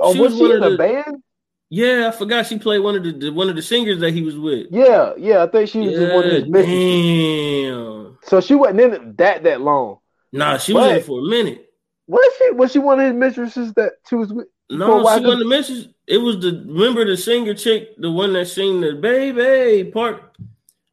oh, 0.00 0.12
She 0.12 0.20
was 0.20 0.32
was 0.32 0.38
she 0.38 0.54
in 0.56 0.62
a 0.62 0.70
the- 0.70 0.76
band? 0.76 1.22
yeah, 1.68 2.10
I 2.12 2.16
forgot 2.16 2.46
she 2.46 2.58
played 2.58 2.80
one 2.80 2.96
of 2.96 3.02
the, 3.04 3.12
the 3.12 3.30
one 3.30 3.48
of 3.48 3.56
the 3.56 3.62
singers 3.62 4.00
that 4.00 4.12
he 4.12 4.22
was 4.22 4.36
with. 4.38 4.66
Yeah, 4.70 5.12
yeah, 5.16 5.42
I 5.44 5.46
think 5.46 5.68
she 5.68 5.80
was 5.80 5.92
just 5.92 6.12
one 6.14 6.24
of 6.24 6.32
his 6.32 6.44
damn. 6.44 8.18
So 8.24 8.40
she 8.40 8.54
wasn't 8.54 8.80
in 8.80 8.92
it 8.92 9.16
that 9.18 9.42
that 9.44 9.60
long. 9.60 9.98
Nah, 10.32 10.58
she 10.58 10.72
was 10.72 10.90
in 10.90 10.96
it 10.96 11.04
for 11.04 11.20
a 11.20 11.22
minute. 11.28 11.66
Was 12.06 12.32
she? 12.38 12.50
Was 12.52 12.72
she 12.72 12.78
one 12.80 12.98
of 13.00 13.06
his 13.06 13.14
mistresses 13.14 13.72
that 13.74 13.92
she 14.08 14.16
was 14.16 14.32
with? 14.32 14.48
No, 14.68 14.98
she 14.98 15.02
wasn't 15.24 15.38
the 15.40 15.44
message. 15.48 15.88
It 16.06 16.18
was 16.18 16.38
the 16.40 16.64
remember 16.66 17.04
the 17.04 17.16
singer 17.16 17.54
chick, 17.54 17.96
the 17.98 18.10
one 18.10 18.32
that 18.32 18.46
sing 18.46 18.80
the 18.80 18.94
baby 18.94 19.90
part. 19.90 20.36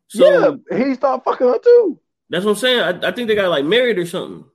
So 0.09 0.59
yeah, 0.69 0.77
he 0.85 0.93
started 0.95 1.23
fucking 1.23 1.47
her 1.47 1.59
too. 1.59 1.99
that's 2.29 2.45
what 2.45 2.51
I'm 2.51 2.57
saying. 2.57 2.79
I, 3.03 3.07
I 3.09 3.11
think 3.11 3.27
they 3.27 3.35
got 3.35 3.49
like 3.49 3.65
married 3.65 3.97
or 3.97 4.05
something. 4.05 4.45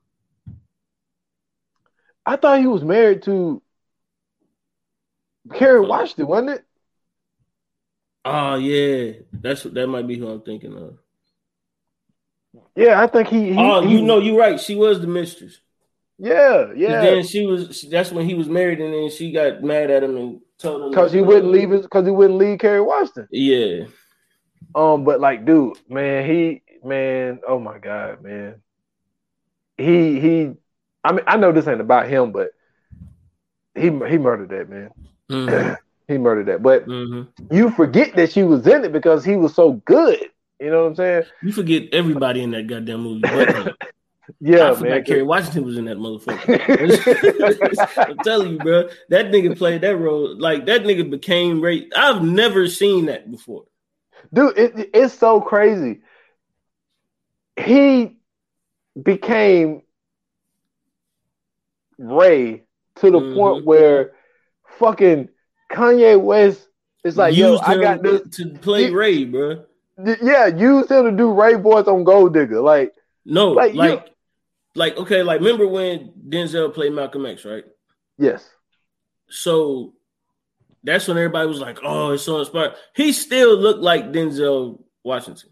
I 2.24 2.36
thought 2.36 2.61
he 2.61 2.66
was 2.66 2.84
married 2.84 3.22
to 3.24 3.61
Kerry 5.55 5.80
Washington, 5.80 6.26
wasn't 6.26 6.51
it? 6.51 6.64
Oh 8.24 8.55
yeah, 8.55 9.12
that's 9.32 9.64
that 9.64 9.86
might 9.88 10.07
be 10.07 10.16
who 10.18 10.28
I'm 10.28 10.43
thinking 10.43 10.76
of. 10.76 10.99
Yeah, 12.76 13.01
I 13.01 13.07
think 13.07 13.28
he. 13.28 13.53
he 13.53 13.59
oh, 13.59 13.80
he- 13.82 13.97
you 13.97 14.03
know, 14.03 14.18
you're 14.18 14.38
right. 14.38 14.61
She 14.61 14.74
was 14.74 15.01
the 15.01 15.07
mistress. 15.07 15.59
Yeah, 16.18 16.72
yeah. 16.76 17.01
Then 17.01 17.24
she 17.24 17.47
was. 17.47 17.82
That's 17.90 18.12
when 18.12 18.26
he 18.26 18.34
was 18.34 18.49
married, 18.49 18.80
and 18.80 18.95
then 18.95 19.11
she 19.11 19.32
got 19.32 19.62
mad 19.62 19.90
at 19.90 20.05
him 20.05 20.16
and 20.16 20.40
told 20.59 20.82
him 20.82 20.90
Because 20.90 21.12
he 21.12 21.20
wouldn't 21.20 21.51
leave 21.51 21.70
his. 21.70 21.82
Because 21.82 22.05
he 22.05 22.12
wouldn't 22.12 22.38
leave 22.38 22.59
Kerry 22.61 22.80
Washington. 22.80 23.26
Yeah, 23.30 23.86
Um, 24.74 25.05
but 25.05 25.20
like, 25.20 25.45
dude, 25.45 25.78
man, 25.88 26.24
he, 26.30 26.62
man, 26.84 27.40
oh 27.47 27.59
my 27.59 27.78
god, 27.78 28.22
man, 28.22 28.62
he, 29.76 30.20
he. 30.20 30.53
I 31.05 31.12
mean, 31.12 31.24
I 31.26 31.36
know 31.36 31.51
this 31.51 31.66
ain't 31.66 31.80
about 31.80 32.09
him, 32.09 32.30
but 32.30 32.51
he, 33.74 33.84
he 33.84 33.90
murdered 33.90 34.51
that 34.51 34.68
man. 34.68 34.90
Mhm, 35.33 35.76
He 36.09 36.18
murdered 36.18 36.47
that. 36.47 36.62
But 36.62 36.87
mhm. 36.87 37.28
you 37.51 37.70
forget 37.70 38.14
that 38.16 38.33
she 38.33 38.43
was 38.43 38.66
in 38.66 38.85
it 38.85 38.93
because 38.93 39.24
he 39.24 39.37
was 39.37 39.55
so 39.55 39.72
good. 39.85 40.18
You 40.61 40.70
know 40.70 40.83
what 40.83 40.89
I'm 40.91 40.95
saying? 40.97 41.22
You 41.43 41.53
forget 41.53 41.85
everybody 41.93 42.43
in 42.43 42.51
that 42.53 42.66
goddamn 42.66 43.01
movie. 43.01 43.22
But. 43.22 43.74
Yeah, 44.41 44.70
I 44.70 44.74
forgot 44.74 44.89
man. 44.89 45.05
Kerry 45.05 45.22
Washington 45.24 45.64
was 45.64 45.76
in 45.76 45.85
that 45.87 45.99
motherfucker. 45.99 47.99
I'm 48.09 48.22
telling 48.22 48.53
you, 48.53 48.61
bro. 48.61 48.89
That 49.11 49.26
nigga 49.26 49.59
played 49.59 49.80
that 49.83 49.97
role. 49.97 50.39
Like 50.39 50.64
that 50.66 50.85
nigga 50.85 51.11
became 51.11 51.61
Ray. 51.61 51.89
I've 51.95 52.22
never 52.22 52.68
seen 52.68 53.07
that 53.07 53.30
before. 53.30 53.64
dude 54.33 54.57
it, 54.57 54.91
it's 54.95 55.14
so 55.14 55.41
crazy 55.41 56.01
he 57.57 58.16
became 59.03 59.83
ray 61.99 62.64
to 62.97 63.11
the 63.11 63.20
Mhm. 63.20 63.35
point 63.35 63.66
where 63.66 64.12
fucking 64.83 65.28
kanye 65.70 66.20
west 66.20 66.68
is 67.05 67.16
like 67.16 67.35
yo 67.37 67.59
i 67.59 67.76
got 67.76 68.03
this 68.03 68.20
to 68.37 68.51
play 68.66 68.91
Ray, 68.91 69.24
bro. 69.24 69.64
yeah 70.22 70.47
use 70.49 70.91
him 70.91 71.05
to 71.05 71.12
do 71.12 71.33
ray 71.33 71.55
voice 71.55 71.87
on 71.87 72.05
gold 72.05 72.35
digger 72.35 72.61
like 72.61 72.93
No, 73.24 73.53
Like, 73.53 73.74
like, 73.74 74.05
you- 74.07 74.12
like, 74.74 74.97
okay, 74.97 75.22
like 75.22 75.41
remember 75.41 75.66
when 75.68 76.12
Denzel 76.33 76.72
played 76.74 76.93
Malcolm 76.93 77.24
X, 77.26 77.45
right? 77.45 77.64
yes 78.18 78.43
So 79.28 79.95
that's 80.83 81.07
when 81.07 81.16
everybody 81.16 81.47
was 81.47 81.61
like, 81.61 81.78
"Oh, 81.85 82.11
it's 82.12 82.24
so 82.24 82.41
inspired." 82.41 82.74
He 82.97 83.12
still 83.12 83.55
looked 83.57 83.80
like 83.91 84.11
Denzel 84.16 84.83
Washington. 85.05 85.51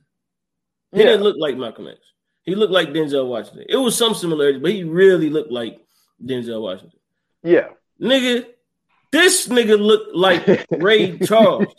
He 0.93 0.99
Yeah. 0.99 1.05
didn't 1.11 1.23
look 1.23 1.37
like 1.39 1.57
Malcolm 1.57 1.87
X. 1.87 1.99
He 2.43 2.55
looked 2.57 2.73
like 2.73 2.89
Denzel 2.89 3.29
Washington. 3.29 3.65
It 3.69 3.77
was 3.77 3.95
some 3.97 4.15
similarities, 4.15 4.61
but 4.63 4.73
he 4.73 4.83
really 4.85 5.31
looked 5.31 5.53
like 5.53 5.79
Denzel 6.31 6.61
Washington. 6.63 6.99
Yeah. 7.45 7.69
Nigga, 8.01 8.47
this 9.13 9.49
nigga 9.49 9.79
looked 9.79 10.15
like 10.15 10.67
Ray 10.71 11.19
Charles. 11.27 11.75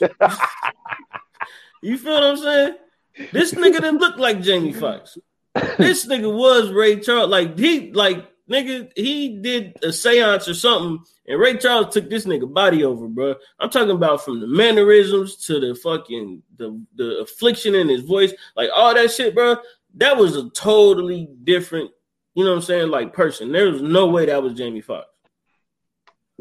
You 1.81 1.97
feel 1.97 2.13
what 2.13 2.23
I'm 2.23 2.37
saying? 2.37 2.75
This 3.31 3.53
nigga 3.53 3.81
didn't 3.81 3.97
look 3.97 4.17
like 4.17 4.41
Jamie 4.41 4.73
Foxx. 4.73 5.17
This 5.77 6.05
nigga 6.05 6.33
was 6.33 6.71
Ray 6.71 6.99
Charles. 6.99 7.29
Like 7.29 7.57
he, 7.57 7.91
like 7.91 8.25
nigga, 8.49 8.91
he 8.95 9.37
did 9.37 9.77
a 9.83 9.91
seance 9.91 10.47
or 10.47 10.53
something, 10.53 11.03
and 11.27 11.39
Ray 11.39 11.57
Charles 11.57 11.93
took 11.93 12.09
this 12.09 12.25
nigga 12.25 12.51
body 12.51 12.83
over, 12.83 13.07
bro. 13.07 13.35
I'm 13.59 13.69
talking 13.69 13.91
about 13.91 14.23
from 14.23 14.39
the 14.39 14.47
mannerisms 14.47 15.37
to 15.47 15.59
the 15.59 15.75
fucking 15.75 16.43
the 16.57 16.81
the 16.95 17.19
affliction 17.19 17.75
in 17.75 17.89
his 17.89 18.01
voice, 18.01 18.33
like 18.55 18.69
all 18.73 18.93
that 18.93 19.11
shit, 19.11 19.35
bro. 19.35 19.57
That 19.95 20.17
was 20.17 20.37
a 20.37 20.49
totally 20.51 21.27
different, 21.43 21.91
you 22.33 22.45
know 22.45 22.51
what 22.51 22.57
I'm 22.57 22.61
saying, 22.61 22.89
like 22.89 23.13
person. 23.13 23.51
There 23.51 23.69
was 23.71 23.81
no 23.81 24.07
way 24.07 24.27
that 24.27 24.41
was 24.41 24.53
Jamie 24.53 24.81
Foxx. 24.81 25.07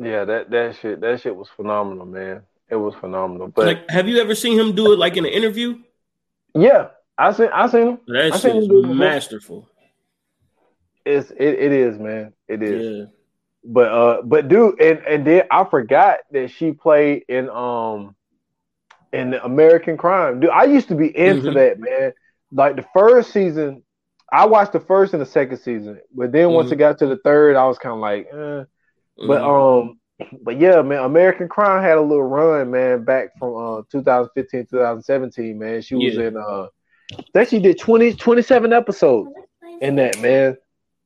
Yeah, 0.02 0.24
that 0.24 0.50
that 0.50 0.76
shit 0.76 1.00
that 1.02 1.20
shit 1.20 1.36
was 1.36 1.48
phenomenal, 1.50 2.06
man. 2.06 2.42
It 2.70 2.76
was 2.76 2.94
phenomenal. 2.94 3.48
But 3.48 3.66
Like, 3.66 3.90
have 3.90 4.08
you 4.08 4.18
ever 4.20 4.34
seen 4.34 4.58
him 4.58 4.74
do 4.74 4.92
it 4.92 4.98
like 4.98 5.16
in 5.16 5.26
an 5.26 5.32
interview? 5.32 5.78
yeah, 6.54 6.88
I 7.18 7.32
seen 7.32 7.48
I 7.52 7.68
seen 7.68 7.86
him. 7.88 7.98
That 8.06 8.32
I 8.32 8.38
shit 8.38 8.40
seen 8.52 8.62
him 8.70 8.90
is 8.90 8.96
masterful. 8.96 9.68
It's 11.04 11.30
it, 11.32 11.40
it 11.58 11.72
is, 11.72 11.98
man. 11.98 12.32
It 12.48 12.62
is. 12.62 12.98
Yeah. 12.98 13.04
But 13.64 13.88
uh 13.92 14.22
but 14.22 14.48
dude, 14.48 14.80
and 14.80 14.98
and 15.06 15.26
then 15.26 15.42
I 15.50 15.64
forgot 15.64 16.20
that 16.32 16.50
she 16.50 16.72
played 16.72 17.24
in 17.28 17.50
um 17.50 18.14
in 19.12 19.30
the 19.32 19.44
American 19.44 19.96
Crime. 19.98 20.40
Dude, 20.40 20.50
I 20.50 20.64
used 20.64 20.88
to 20.88 20.94
be 20.94 21.14
into 21.16 21.50
Mhm. 21.50 21.54
that, 21.54 21.78
man. 21.78 22.12
Like 22.52 22.76
the 22.76 22.86
first 22.94 23.32
season, 23.32 23.82
I 24.32 24.46
watched 24.46 24.72
the 24.72 24.80
first 24.80 25.12
and 25.12 25.20
the 25.20 25.26
second 25.26 25.58
season, 25.58 26.00
but 26.14 26.32
then 26.32 26.52
once 26.52 26.70
Mhm. 26.70 26.72
it 26.72 26.76
got 26.76 26.98
to 26.98 27.06
the 27.06 27.16
third, 27.18 27.56
I 27.56 27.66
was 27.66 27.78
kind 27.78 27.92
of 27.94 28.00
like, 28.00 28.28
eh. 28.32 28.64
But 29.24 29.42
Mhm. 29.42 29.44
um, 29.44 29.98
but 30.42 30.58
yeah, 30.58 30.82
man, 30.82 31.04
American 31.04 31.48
Crime 31.48 31.82
had 31.82 31.98
a 31.98 32.02
little 32.02 32.24
run, 32.24 32.70
man, 32.70 33.04
back 33.04 33.30
from 33.38 33.54
uh 33.56 33.82
2015, 33.90 34.66
2017, 34.66 35.58
man. 35.58 35.80
She 35.82 35.94
was 35.96 36.16
Yeah. 36.16 36.18
in 36.18 36.36
uh 36.36 36.66
that 37.34 37.48
she 37.48 37.60
did 37.60 37.78
20, 37.78 38.14
27 38.14 38.72
episodes 38.72 39.28
in 39.80 39.96
that, 39.96 40.18
man. 40.18 40.56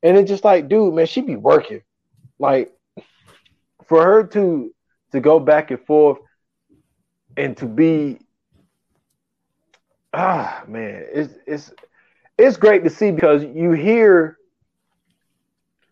And 0.03 0.17
it's 0.17 0.29
just 0.29 0.45
like, 0.45 0.69
dude, 0.69 0.95
man, 0.95 1.07
she 1.07 1.21
be 1.23 1.37
working. 1.37 1.81
Like 2.39 2.73
for 3.87 4.03
her 4.05 4.25
to 4.25 4.73
to 5.13 5.21
go 5.21 5.39
back 5.41 5.71
and 5.71 5.81
forth 5.87 6.19
and 7.37 7.57
to 7.59 7.67
be 7.67 8.19
ah 10.13 10.63
man, 10.69 11.05
it's 11.13 11.35
it's 11.47 11.73
it's 12.39 12.57
great 12.57 12.85
to 12.85 12.91
see 12.91 13.11
because 13.11 13.45
you 13.45 13.73
hear 13.73 14.39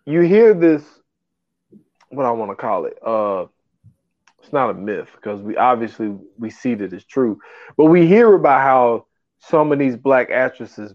you 0.06 0.20
hear 0.20 0.54
this 0.54 0.82
what 2.12 2.26
I 2.26 2.30
want 2.30 2.50
to 2.50 2.56
call 2.56 2.84
it. 2.86 2.98
Uh 3.04 3.46
it's 4.42 4.52
not 4.52 4.70
a 4.70 4.74
myth 4.74 5.08
because 5.14 5.40
we 5.40 5.56
obviously 5.56 6.16
we 6.38 6.50
see 6.50 6.74
that 6.74 6.92
it's 6.92 7.04
true, 7.04 7.38
but 7.76 7.84
we 7.86 8.06
hear 8.06 8.34
about 8.34 8.60
how 8.60 9.06
some 9.38 9.72
of 9.72 9.78
these 9.78 9.96
black 9.96 10.30
actresses 10.30 10.94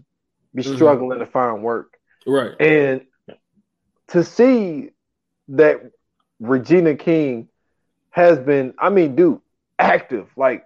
be 0.54 0.62
Mhm. 0.62 0.74
struggling 0.74 1.18
to 1.18 1.26
find 1.26 1.62
work. 1.62 1.94
right. 2.26 2.52
And 2.60 3.06
to 4.08 4.22
see 4.24 4.90
that 5.48 5.80
Regina 6.40 6.94
King 6.94 7.48
has 8.10 8.38
been, 8.38 8.74
I 8.78 8.90
mean, 8.90 9.16
dude, 9.16 9.40
active. 9.78 10.28
Like, 10.36 10.64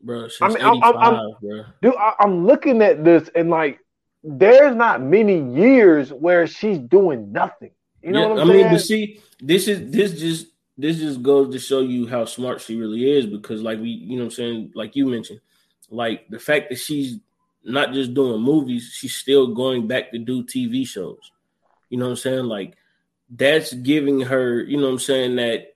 Bro, 0.00 0.28
she's 0.28 0.42
I 0.42 0.48
mean, 0.48 0.62
I'm- 0.62 0.76
85, 0.78 0.94
I'm- 0.96 1.14
I'm- 1.14 1.30
bro. 1.40 1.64
dude, 1.82 1.96
I, 1.96 2.14
I'm 2.20 2.46
looking 2.46 2.82
at 2.82 3.04
this 3.04 3.28
and 3.34 3.48
like, 3.50 3.78
there's 4.24 4.74
not 4.74 5.00
many 5.02 5.38
years 5.54 6.12
where 6.12 6.46
she's 6.48 6.78
doing 6.78 7.30
nothing. 7.32 7.72
You 8.02 8.12
know 8.12 8.20
Yeah, 8.20 8.28
what 8.28 8.38
I 8.38 8.42
I'm 8.42 8.48
mean, 8.48 8.56
saying? 8.60 8.70
but 8.70 8.80
see, 8.80 9.20
this 9.40 9.68
is 9.68 9.90
this 9.92 10.18
just 10.18 10.46
this 10.78 10.98
just 10.98 11.22
goes 11.22 11.52
to 11.52 11.58
show 11.58 11.80
you 11.80 12.06
how 12.06 12.24
smart 12.24 12.60
she 12.60 12.76
really 12.76 13.10
is 13.10 13.26
because, 13.26 13.62
like 13.62 13.78
we, 13.80 13.90
you 13.90 14.16
know, 14.16 14.24
what 14.24 14.26
I'm 14.26 14.30
saying, 14.30 14.72
like 14.74 14.96
you 14.96 15.06
mentioned, 15.06 15.40
like 15.90 16.28
the 16.28 16.38
fact 16.38 16.70
that 16.70 16.78
she's 16.78 17.18
not 17.64 17.92
just 17.92 18.14
doing 18.14 18.40
movies, 18.42 18.92
she's 18.94 19.14
still 19.14 19.54
going 19.54 19.86
back 19.86 20.10
to 20.12 20.18
do 20.18 20.42
TV 20.44 20.86
shows. 20.86 21.30
You 21.90 21.98
know 21.98 22.06
what 22.06 22.12
I'm 22.12 22.16
saying? 22.16 22.44
Like 22.46 22.76
that's 23.30 23.72
giving 23.72 24.20
her, 24.20 24.62
you 24.62 24.78
know 24.78 24.86
what 24.86 24.92
I'm 24.92 24.98
saying, 24.98 25.36
that 25.36 25.74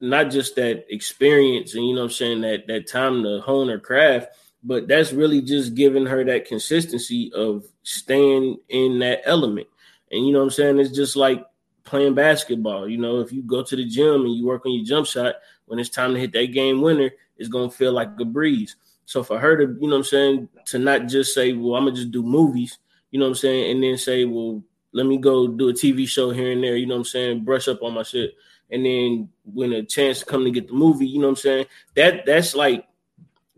not 0.00 0.30
just 0.30 0.56
that 0.56 0.86
experience 0.92 1.74
and 1.74 1.86
you 1.86 1.94
know 1.94 2.02
what 2.02 2.06
I'm 2.06 2.12
saying, 2.12 2.40
that 2.42 2.66
that 2.68 2.88
time 2.88 3.22
to 3.24 3.40
hone 3.40 3.68
her 3.68 3.78
craft, 3.78 4.28
but 4.62 4.88
that's 4.88 5.12
really 5.12 5.40
just 5.42 5.74
giving 5.74 6.06
her 6.06 6.24
that 6.24 6.46
consistency 6.46 7.32
of 7.34 7.64
staying 7.82 8.58
in 8.68 8.98
that 9.00 9.20
element. 9.24 9.66
And 10.10 10.26
you 10.26 10.32
know 10.32 10.38
what 10.38 10.44
I'm 10.46 10.50
saying? 10.50 10.78
It's 10.78 10.94
just 10.94 11.16
like 11.16 11.44
playing 11.86 12.14
basketball. 12.14 12.88
You 12.88 12.98
know, 12.98 13.20
if 13.20 13.32
you 13.32 13.42
go 13.42 13.62
to 13.62 13.76
the 13.76 13.84
gym 13.84 14.26
and 14.26 14.34
you 14.34 14.46
work 14.46 14.66
on 14.66 14.72
your 14.72 14.84
jump 14.84 15.06
shot, 15.06 15.36
when 15.66 15.78
it's 15.78 15.88
time 15.88 16.12
to 16.12 16.20
hit 16.20 16.32
that 16.32 16.52
game 16.52 16.82
winner, 16.82 17.10
it's 17.38 17.48
gonna 17.48 17.70
feel 17.70 17.92
like 17.92 18.10
a 18.20 18.24
breeze. 18.24 18.76
So 19.06 19.22
for 19.22 19.38
her 19.38 19.56
to, 19.56 19.80
you 19.80 19.88
know 19.88 19.96
I'm 19.96 20.04
saying, 20.04 20.48
to 20.66 20.78
not 20.78 21.06
just 21.06 21.32
say, 21.32 21.52
well, 21.52 21.76
I'm 21.76 21.84
gonna 21.84 21.96
just 21.96 22.10
do 22.10 22.22
movies, 22.22 22.78
you 23.10 23.20
know 23.20 23.26
I'm 23.26 23.34
saying, 23.34 23.70
and 23.70 23.82
then 23.82 23.96
say, 23.96 24.24
well, 24.24 24.62
let 24.92 25.06
me 25.06 25.18
go 25.18 25.46
do 25.48 25.68
a 25.68 25.72
TV 25.72 26.06
show 26.08 26.30
here 26.30 26.52
and 26.52 26.62
there, 26.62 26.76
you 26.76 26.86
know 26.86 26.96
I'm 26.96 27.04
saying, 27.04 27.44
brush 27.44 27.68
up 27.68 27.82
on 27.82 27.94
my 27.94 28.02
shit. 28.02 28.34
And 28.70 28.84
then 28.84 29.28
when 29.44 29.72
a 29.72 29.84
chance 29.84 30.24
come 30.24 30.44
to 30.44 30.50
get 30.50 30.68
the 30.68 30.74
movie, 30.74 31.06
you 31.06 31.20
know 31.20 31.28
I'm 31.28 31.36
saying? 31.36 31.66
That 31.94 32.26
that's 32.26 32.54
like 32.54 32.86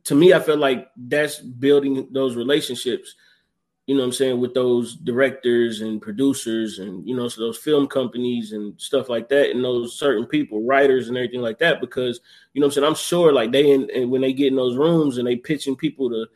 to 0.04 0.14
me, 0.14 0.32
I 0.32 0.40
feel 0.40 0.56
like 0.56 0.90
that's 0.96 1.38
building 1.38 2.08
those 2.10 2.34
relationships, 2.34 3.14
you 3.88 3.94
know 3.94 4.00
what 4.02 4.08
I'm 4.08 4.12
saying, 4.12 4.38
with 4.38 4.52
those 4.52 4.96
directors 4.96 5.80
and 5.80 6.00
producers 6.02 6.78
and 6.78 7.08
you 7.08 7.16
know, 7.16 7.26
so 7.26 7.40
those 7.40 7.56
film 7.56 7.86
companies 7.86 8.52
and 8.52 8.78
stuff 8.78 9.08
like 9.08 9.30
that, 9.30 9.50
and 9.50 9.64
those 9.64 9.98
certain 9.98 10.26
people, 10.26 10.62
writers 10.62 11.08
and 11.08 11.16
everything 11.16 11.40
like 11.40 11.58
that, 11.60 11.80
because 11.80 12.20
you 12.52 12.60
know 12.60 12.66
what 12.66 12.72
I'm 12.72 12.82
saying, 12.82 12.86
I'm 12.86 12.94
sure 12.94 13.32
like 13.32 13.50
they 13.50 13.70
in, 13.72 13.88
and 13.94 14.10
when 14.10 14.20
they 14.20 14.34
get 14.34 14.48
in 14.48 14.56
those 14.56 14.76
rooms 14.76 15.16
and 15.16 15.26
they 15.26 15.36
pitching 15.36 15.74
people 15.74 16.10
to 16.10 16.26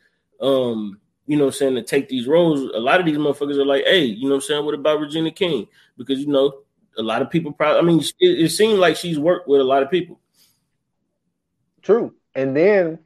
um 0.44 0.98
you 1.26 1.36
know 1.36 1.44
I'm 1.44 1.52
saying 1.52 1.74
to 1.74 1.82
take 1.82 2.08
these 2.08 2.26
roles, 2.26 2.70
a 2.74 2.80
lot 2.80 3.00
of 3.00 3.04
these 3.04 3.18
motherfuckers 3.18 3.58
are 3.58 3.66
like, 3.66 3.84
hey, 3.84 4.04
you 4.04 4.24
know 4.24 4.30
what 4.30 4.36
I'm 4.36 4.40
saying, 4.40 4.64
what 4.64 4.74
about 4.74 5.00
Regina 5.00 5.30
King? 5.30 5.66
Because 5.98 6.20
you 6.20 6.28
know, 6.28 6.62
a 6.96 7.02
lot 7.02 7.20
of 7.20 7.28
people 7.28 7.52
probably 7.52 7.80
I 7.80 7.82
mean, 7.82 8.00
it, 8.18 8.44
it 8.44 8.48
seemed 8.48 8.78
like 8.78 8.96
she's 8.96 9.18
worked 9.18 9.46
with 9.46 9.60
a 9.60 9.64
lot 9.64 9.82
of 9.82 9.90
people. 9.90 10.18
True. 11.82 12.14
And 12.34 12.56
then 12.56 13.00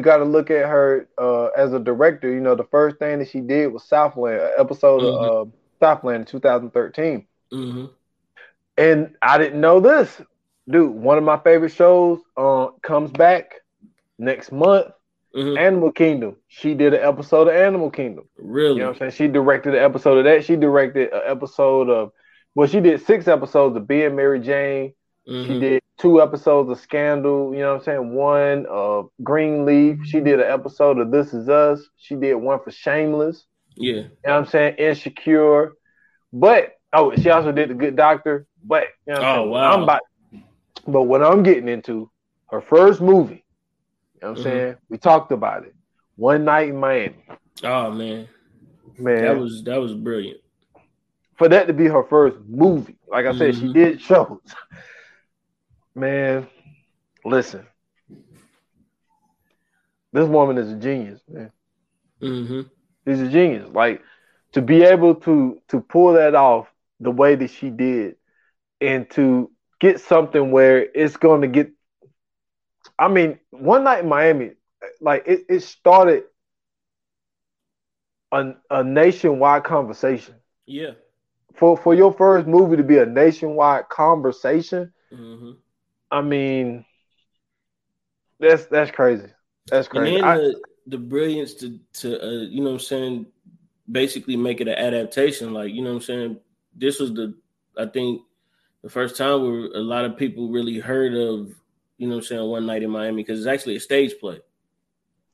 you 0.00 0.04
got 0.04 0.18
to 0.18 0.24
look 0.24 0.50
at 0.50 0.66
her 0.66 1.08
uh, 1.18 1.46
as 1.48 1.72
a 1.72 1.78
director. 1.78 2.32
You 2.32 2.40
know, 2.40 2.54
the 2.54 2.64
first 2.64 2.98
thing 2.98 3.18
that 3.18 3.28
she 3.28 3.40
did 3.40 3.72
was 3.72 3.84
Southland, 3.84 4.40
an 4.40 4.50
episode 4.58 5.02
of 5.02 5.48
uh, 5.48 5.50
Southland 5.78 6.20
in 6.20 6.24
2013. 6.26 7.26
Mm-hmm. 7.52 7.84
And 8.78 9.14
I 9.20 9.38
didn't 9.38 9.60
know 9.60 9.80
this. 9.80 10.22
Dude, 10.68 10.90
one 10.90 11.18
of 11.18 11.24
my 11.24 11.38
favorite 11.38 11.72
shows 11.72 12.20
uh, 12.36 12.68
comes 12.82 13.10
back 13.10 13.56
next 14.18 14.52
month 14.52 14.92
Mm-hmm. 15.34 15.58
Animal 15.58 15.92
Kingdom. 15.92 16.36
She 16.48 16.74
did 16.74 16.92
an 16.92 17.02
episode 17.02 17.46
of 17.46 17.54
Animal 17.54 17.90
Kingdom. 17.90 18.28
Really? 18.36 18.74
You 18.74 18.78
know 18.80 18.86
what 18.86 19.02
I'm 19.02 19.10
saying? 19.10 19.12
She 19.12 19.32
directed 19.32 19.74
an 19.74 19.82
episode 19.84 20.18
of 20.18 20.24
that. 20.24 20.44
She 20.44 20.56
directed 20.56 21.12
an 21.12 21.20
episode 21.24 21.88
of, 21.88 22.10
well, 22.56 22.66
she 22.66 22.80
did 22.80 23.06
six 23.06 23.28
episodes 23.28 23.76
of 23.76 23.86
Being 23.86 24.16
Mary 24.16 24.40
Jane. 24.40 24.92
Mhm. 25.30 25.46
She 25.46 25.58
did 25.60 25.82
two 25.98 26.20
episodes 26.20 26.70
of 26.70 26.78
Scandal. 26.80 27.52
You 27.54 27.60
know 27.60 27.72
what 27.74 27.78
I'm 27.78 27.84
saying? 27.84 28.14
One 28.14 28.66
of 28.66 29.10
Greenleaf. 29.22 29.98
She 30.04 30.20
did 30.20 30.40
an 30.40 30.50
episode 30.50 30.98
of 30.98 31.10
This 31.10 31.32
Is 31.32 31.48
Us. 31.48 31.86
She 31.96 32.16
did 32.16 32.34
one 32.34 32.58
for 32.62 32.70
Shameless. 32.70 33.46
Yeah. 33.76 33.92
You 33.94 34.02
know 34.02 34.08
what 34.22 34.32
I'm 34.34 34.46
saying? 34.46 34.74
Insecure. 34.76 35.72
But 36.32 36.72
oh, 36.92 37.14
she 37.16 37.30
also 37.30 37.52
did 37.52 37.70
The 37.70 37.74
Good 37.74 37.96
Doctor. 37.96 38.46
But 38.64 38.84
you 39.06 39.12
know 39.14 39.20
what 39.20 39.24
I'm 39.28 39.38
Oh, 39.38 39.40
saying? 39.42 39.50
wow. 39.50 39.72
I'm 39.72 39.82
about, 39.84 40.00
but 40.86 41.02
what 41.02 41.22
I'm 41.22 41.42
getting 41.42 41.68
into, 41.68 42.10
her 42.50 42.60
first 42.60 43.00
movie. 43.00 43.44
You 44.14 44.20
know 44.22 44.28
what 44.28 44.28
I'm 44.30 44.34
Mhm. 44.36 44.42
saying? 44.42 44.76
We 44.88 44.98
talked 44.98 45.32
about 45.32 45.64
it. 45.64 45.74
One 46.16 46.44
night 46.44 46.68
in 46.70 46.76
Miami. 46.76 47.14
Oh 47.62 47.90
man, 47.90 48.28
Man, 48.98 49.22
that 49.22 49.38
was 49.38 49.62
that 49.64 49.80
was 49.80 49.94
brilliant. 49.94 50.40
for 51.36 51.48
that 51.48 51.66
to 51.68 51.72
be 51.72 51.86
her 51.86 52.02
first 52.04 52.36
movie. 52.48 52.98
Like 53.08 53.26
I 53.26 53.32
said, 53.32 53.54
she 53.54 53.66
Mhm. 53.66 53.72
did 53.74 54.00
shows. 54.00 54.40
Man, 56.00 56.48
listen. 57.26 57.66
This 60.14 60.26
woman 60.26 60.56
is 60.56 60.72
a 60.72 60.76
genius, 60.76 61.20
man. 61.28 61.52
Mm-hmm. 62.22 62.60
She's 63.06 63.20
a 63.20 63.28
genius. 63.28 63.68
Like 63.74 64.00
to 64.52 64.62
be 64.62 64.82
able 64.82 65.16
to 65.16 65.60
to 65.68 65.80
pull 65.80 66.14
that 66.14 66.34
off 66.34 66.72
the 67.00 67.10
way 67.10 67.34
that 67.34 67.50
she 67.50 67.68
did 67.68 68.16
and 68.80 69.10
to 69.10 69.50
get 69.78 70.00
something 70.00 70.50
where 70.50 70.86
it's 70.94 71.18
going 71.18 71.42
to 71.42 71.48
get 71.48 71.70
I 72.98 73.08
mean, 73.08 73.38
one 73.50 73.84
night 73.84 74.02
in 74.02 74.08
Miami, 74.08 74.52
like 75.02 75.24
it, 75.26 75.44
it 75.50 75.60
started 75.60 76.24
a, 78.32 78.54
a 78.70 78.82
nationwide 78.82 79.64
conversation. 79.64 80.36
Yeah. 80.64 80.92
For 81.56 81.76
for 81.76 81.94
your 81.94 82.14
first 82.14 82.46
movie 82.46 82.78
to 82.78 82.84
be 82.84 82.96
a 82.96 83.04
nationwide 83.04 83.90
conversation, 83.90 84.94
Mm-hmm. 85.12 85.50
I 86.10 86.20
mean, 86.22 86.84
That's 88.38 88.66
that's 88.66 88.90
crazy. 88.90 89.28
That's 89.70 89.88
crazy. 89.88 90.16
And 90.16 90.24
then 90.24 90.24
I- 90.24 90.34
the, 90.34 90.60
the 90.86 90.98
brilliance 90.98 91.54
to 91.54 91.78
to 91.94 92.22
uh, 92.22 92.42
you 92.44 92.60
know 92.60 92.70
what 92.70 92.74
I'm 92.74 92.78
saying, 92.80 93.26
basically 93.90 94.36
make 94.36 94.60
it 94.60 94.68
an 94.68 94.78
adaptation. 94.78 95.52
Like 95.52 95.72
you 95.72 95.82
know 95.82 95.90
what 95.90 95.96
I'm 95.96 96.02
saying. 96.02 96.40
This 96.74 97.00
was 97.00 97.12
the 97.14 97.34
I 97.78 97.86
think 97.86 98.22
the 98.82 98.90
first 98.90 99.16
time 99.16 99.42
where 99.42 99.66
a 99.74 99.80
lot 99.80 100.04
of 100.04 100.16
people 100.16 100.48
really 100.50 100.78
heard 100.78 101.14
of 101.14 101.54
you 101.98 102.08
know 102.08 102.16
what 102.16 102.22
I'm 102.24 102.26
saying 102.26 102.50
One 102.50 102.66
Night 102.66 102.82
in 102.82 102.90
Miami 102.90 103.22
because 103.22 103.40
it's 103.40 103.48
actually 103.48 103.76
a 103.76 103.80
stage 103.80 104.18
play. 104.20 104.40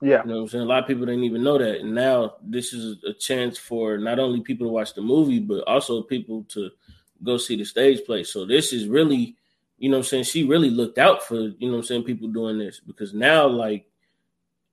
yeah, 0.02 0.24
You 0.24 0.30
know 0.30 0.36
what 0.36 0.42
I'm 0.42 0.48
saying? 0.48 0.64
A 0.64 0.66
lot 0.66 0.82
of 0.82 0.88
people 0.88 1.06
didn't 1.06 1.24
even 1.24 1.42
know 1.44 1.58
that. 1.58 1.80
And 1.80 1.94
now 1.94 2.36
this 2.42 2.72
is 2.72 3.02
a 3.04 3.12
chance 3.12 3.58
for 3.58 3.96
not 3.98 4.18
only 4.18 4.40
people 4.40 4.66
to 4.66 4.72
watch 4.72 4.94
the 4.94 5.02
movie, 5.02 5.38
but 5.38 5.62
also 5.68 6.02
people 6.02 6.44
to 6.48 6.70
go 7.22 7.36
see 7.36 7.56
the 7.56 7.64
stage 7.64 8.04
play. 8.04 8.24
So 8.24 8.44
this 8.44 8.72
is 8.72 8.88
really, 8.88 9.36
you 9.78 9.90
know 9.90 9.98
I'm 9.98 10.02
saying? 10.02 10.24
She 10.24 10.44
really 10.44 10.70
looked 10.70 10.98
out 10.98 11.22
for, 11.22 11.34
you 11.34 11.70
know 11.70 11.76
I'm 11.76 11.82
saying, 11.82 12.04
people 12.04 12.28
doing 12.28 12.58
this 12.58 12.80
because 12.80 13.12
now, 13.14 13.46
like, 13.46 13.86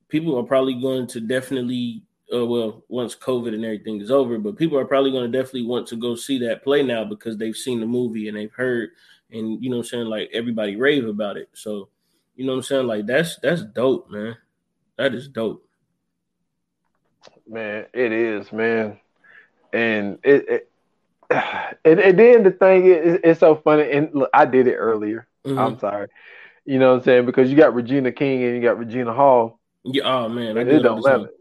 people 0.08 0.38
are 0.40 0.44
probably 0.44 0.76
going 0.76 1.08
to 1.08 1.20
definitely, 1.20 2.04
uh, 2.34 2.46
well, 2.46 2.84
once 2.88 3.16
COVID 3.16 3.54
and 3.54 3.66
everything 3.66 4.00
is 4.00 4.12
over, 4.12 4.38
but 4.38 4.58
people 4.58 4.78
are 4.78 4.86
probably 4.86 5.12
going 5.12 5.30
to 5.30 5.38
definitely 5.38 5.66
want 5.68 5.88
to 5.88 5.96
go 5.96 6.16
see 6.16 6.40
that 6.40 6.64
play 6.64 6.84
now 6.84 7.04
because 7.04 7.38
they've 7.38 7.56
seen 7.56 7.80
the 7.80 7.86
movie 7.86 8.28
and 8.28 8.38
they've 8.38 8.54
heard, 8.54 8.92
and, 9.32 9.64
you 9.64 9.70
know 9.70 9.78
I'm 9.78 9.84
saying, 9.84 10.06
like, 10.06 10.30
everybody 10.34 10.76
rave 10.76 11.08
about 11.08 11.38
it. 11.38 11.50
So, 11.54 11.90
you 12.36 12.46
know 12.46 12.54
I'm 12.54 12.62
saying? 12.62 12.88
Like, 12.88 13.06
that's, 13.06 13.38
that's 13.38 13.64
dope, 13.64 14.10
man. 14.10 14.38
That 14.98 15.14
is 15.14 15.28
dope. 15.28 15.68
man, 17.48 17.86
it 17.94 18.12
is, 18.12 18.52
man, 18.52 19.00
and 19.72 20.20
it. 20.24 20.50
it 20.50 20.70
and, 21.86 22.00
and 22.00 22.20
then 22.20 22.44
the 22.44 22.52
thing 22.52 22.86
is, 22.86 23.20
it's 23.24 23.40
so 23.40 23.56
funny. 23.56 23.92
And 23.92 24.14
look, 24.14 24.30
I 24.34 24.46
did 24.46 24.68
it 24.68 24.76
earlier. 24.76 25.28
Mhm. 25.46 25.60
I'm 25.60 25.80
sorry. 25.80 26.08
You 26.66 26.80
know 26.80 26.92
what 26.92 27.00
I'm 27.00 27.04
saying? 27.04 27.26
Because 27.26 27.50
you 27.50 27.58
got 27.58 27.74
Regina 27.74 28.12
King 28.12 28.44
and 28.44 28.56
you 28.56 28.62
got 28.62 28.78
Regina 28.78 29.14
Hall. 29.14 29.60
Yeah, 29.84 30.04
oh 30.06 30.30
man, 30.30 30.58
I 30.58 30.64
do 30.64 30.70
it 30.70 30.80
don't 30.80 30.98
understand. 30.98 31.24
matter. 31.24 31.34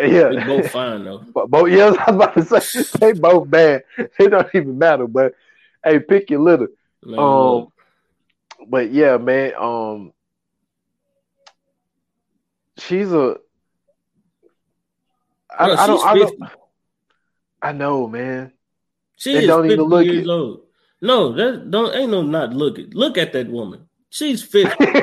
Yeah, 0.00 0.28
They 0.40 0.46
both 0.46 0.70
fine 0.70 1.04
though. 1.04 1.24
But 1.34 1.50
both, 1.50 1.70
yeah, 1.70 1.86
I 2.06 2.10
was 2.10 2.16
about 2.16 2.34
to 2.34 2.60
say 2.60 2.82
they 2.98 3.12
both 3.12 3.48
bad. 3.50 3.84
It 3.98 4.30
don't 4.30 4.48
even 4.54 4.78
matter. 4.78 5.06
But 5.06 5.34
hey, 5.84 6.00
pick 6.00 6.30
your 6.30 6.40
litter. 6.40 6.68
Man, 7.04 7.18
Um, 7.18 7.68
but 8.68 8.90
yeah, 8.90 9.16
man. 9.16 9.52
Um, 9.58 10.12
she's 12.78 13.12
a. 13.12 13.36
I, 15.56 15.66
Bro, 15.66 15.74
I 15.76 15.86
don't. 15.86 16.06
I 16.06 16.14
don't. 16.18 16.42
I 17.60 17.72
know, 17.72 18.06
man. 18.06 18.52
She 19.18 19.34
they 19.34 19.40
is 19.40 19.46
don't 19.46 19.62
50 19.68 19.74
even 19.74 19.86
look 19.86 20.04
years 20.06 20.24
it. 20.26 20.30
old. 20.30 20.62
No, 21.02 21.32
that 21.32 21.70
don't 21.70 21.94
ain't 21.94 22.10
no 22.10 22.22
not 22.22 22.54
look 22.54 22.78
it. 22.78 22.94
Look 22.94 23.18
at 23.18 23.32
that 23.34 23.48
woman. 23.48 23.88
She's 24.10 24.42
50. 24.42 24.84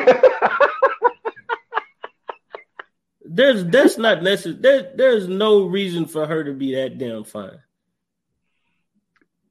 There's 3.28 3.66
that's 3.66 3.97
not 3.97 4.24
necessary. 4.24 4.57
There, 4.61 4.91
there's 4.95 5.28
no 5.28 5.66
reason 5.66 6.05
for 6.05 6.26
her 6.26 6.43
to 6.43 6.53
be 6.53 6.76
that 6.76 6.97
damn 6.97 7.24
fine. 7.26 7.59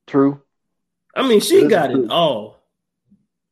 True. 0.07 0.41
I 1.15 1.27
mean, 1.27 1.41
she 1.41 1.67
got 1.69 1.91
is 1.93 1.99
it 1.99 2.11
all. 2.11 2.63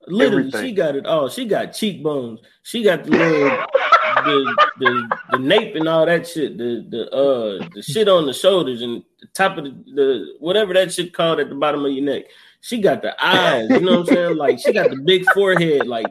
Literally, 0.06 0.48
Everything. 0.48 0.64
she 0.70 0.72
got 0.72 0.96
it 0.96 1.06
all. 1.06 1.28
She 1.28 1.44
got 1.44 1.74
cheekbones. 1.74 2.40
She 2.62 2.82
got 2.82 3.04
the 3.04 3.10
little 3.10 3.48
the 4.24 4.68
the 4.78 5.16
the 5.32 5.38
nape 5.38 5.74
and 5.76 5.88
all 5.88 6.06
that 6.06 6.26
shit. 6.26 6.56
The 6.58 6.86
the 6.88 7.10
uh 7.10 7.68
the 7.74 7.82
shit 7.82 8.08
on 8.08 8.26
the 8.26 8.32
shoulders 8.32 8.82
and 8.82 9.02
the 9.20 9.26
top 9.34 9.58
of 9.58 9.64
the, 9.64 9.70
the 9.94 10.34
whatever 10.40 10.74
that 10.74 10.92
shit 10.92 11.12
called 11.14 11.40
at 11.40 11.48
the 11.48 11.54
bottom 11.54 11.84
of 11.84 11.92
your 11.92 12.04
neck. 12.04 12.24
She 12.60 12.80
got 12.80 13.02
the 13.02 13.14
eyes. 13.24 13.68
You 13.70 13.80
know 13.80 14.00
what 14.00 14.08
I'm 14.10 14.14
saying? 14.14 14.36
Like 14.36 14.58
she 14.60 14.72
got 14.72 14.90
the 14.90 14.96
big 14.96 15.24
forehead. 15.32 15.86
Like 15.86 16.06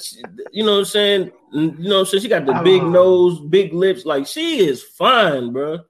she- 0.00 0.22
you 0.52 0.64
know 0.64 0.72
what 0.72 0.78
I'm 0.80 0.84
saying? 0.86 1.32
You 1.52 1.70
know 1.78 1.94
what 1.96 2.00
I'm 2.00 2.06
saying? 2.06 2.22
She 2.22 2.28
got 2.28 2.46
the 2.46 2.60
big 2.64 2.82
Oh. 2.82 2.90
nose, 2.90 3.40
big 3.40 3.72
lips. 3.72 4.04
Like 4.04 4.26
she 4.26 4.60
is 4.60 4.82
fine, 4.82 5.52
bro. 5.52 5.80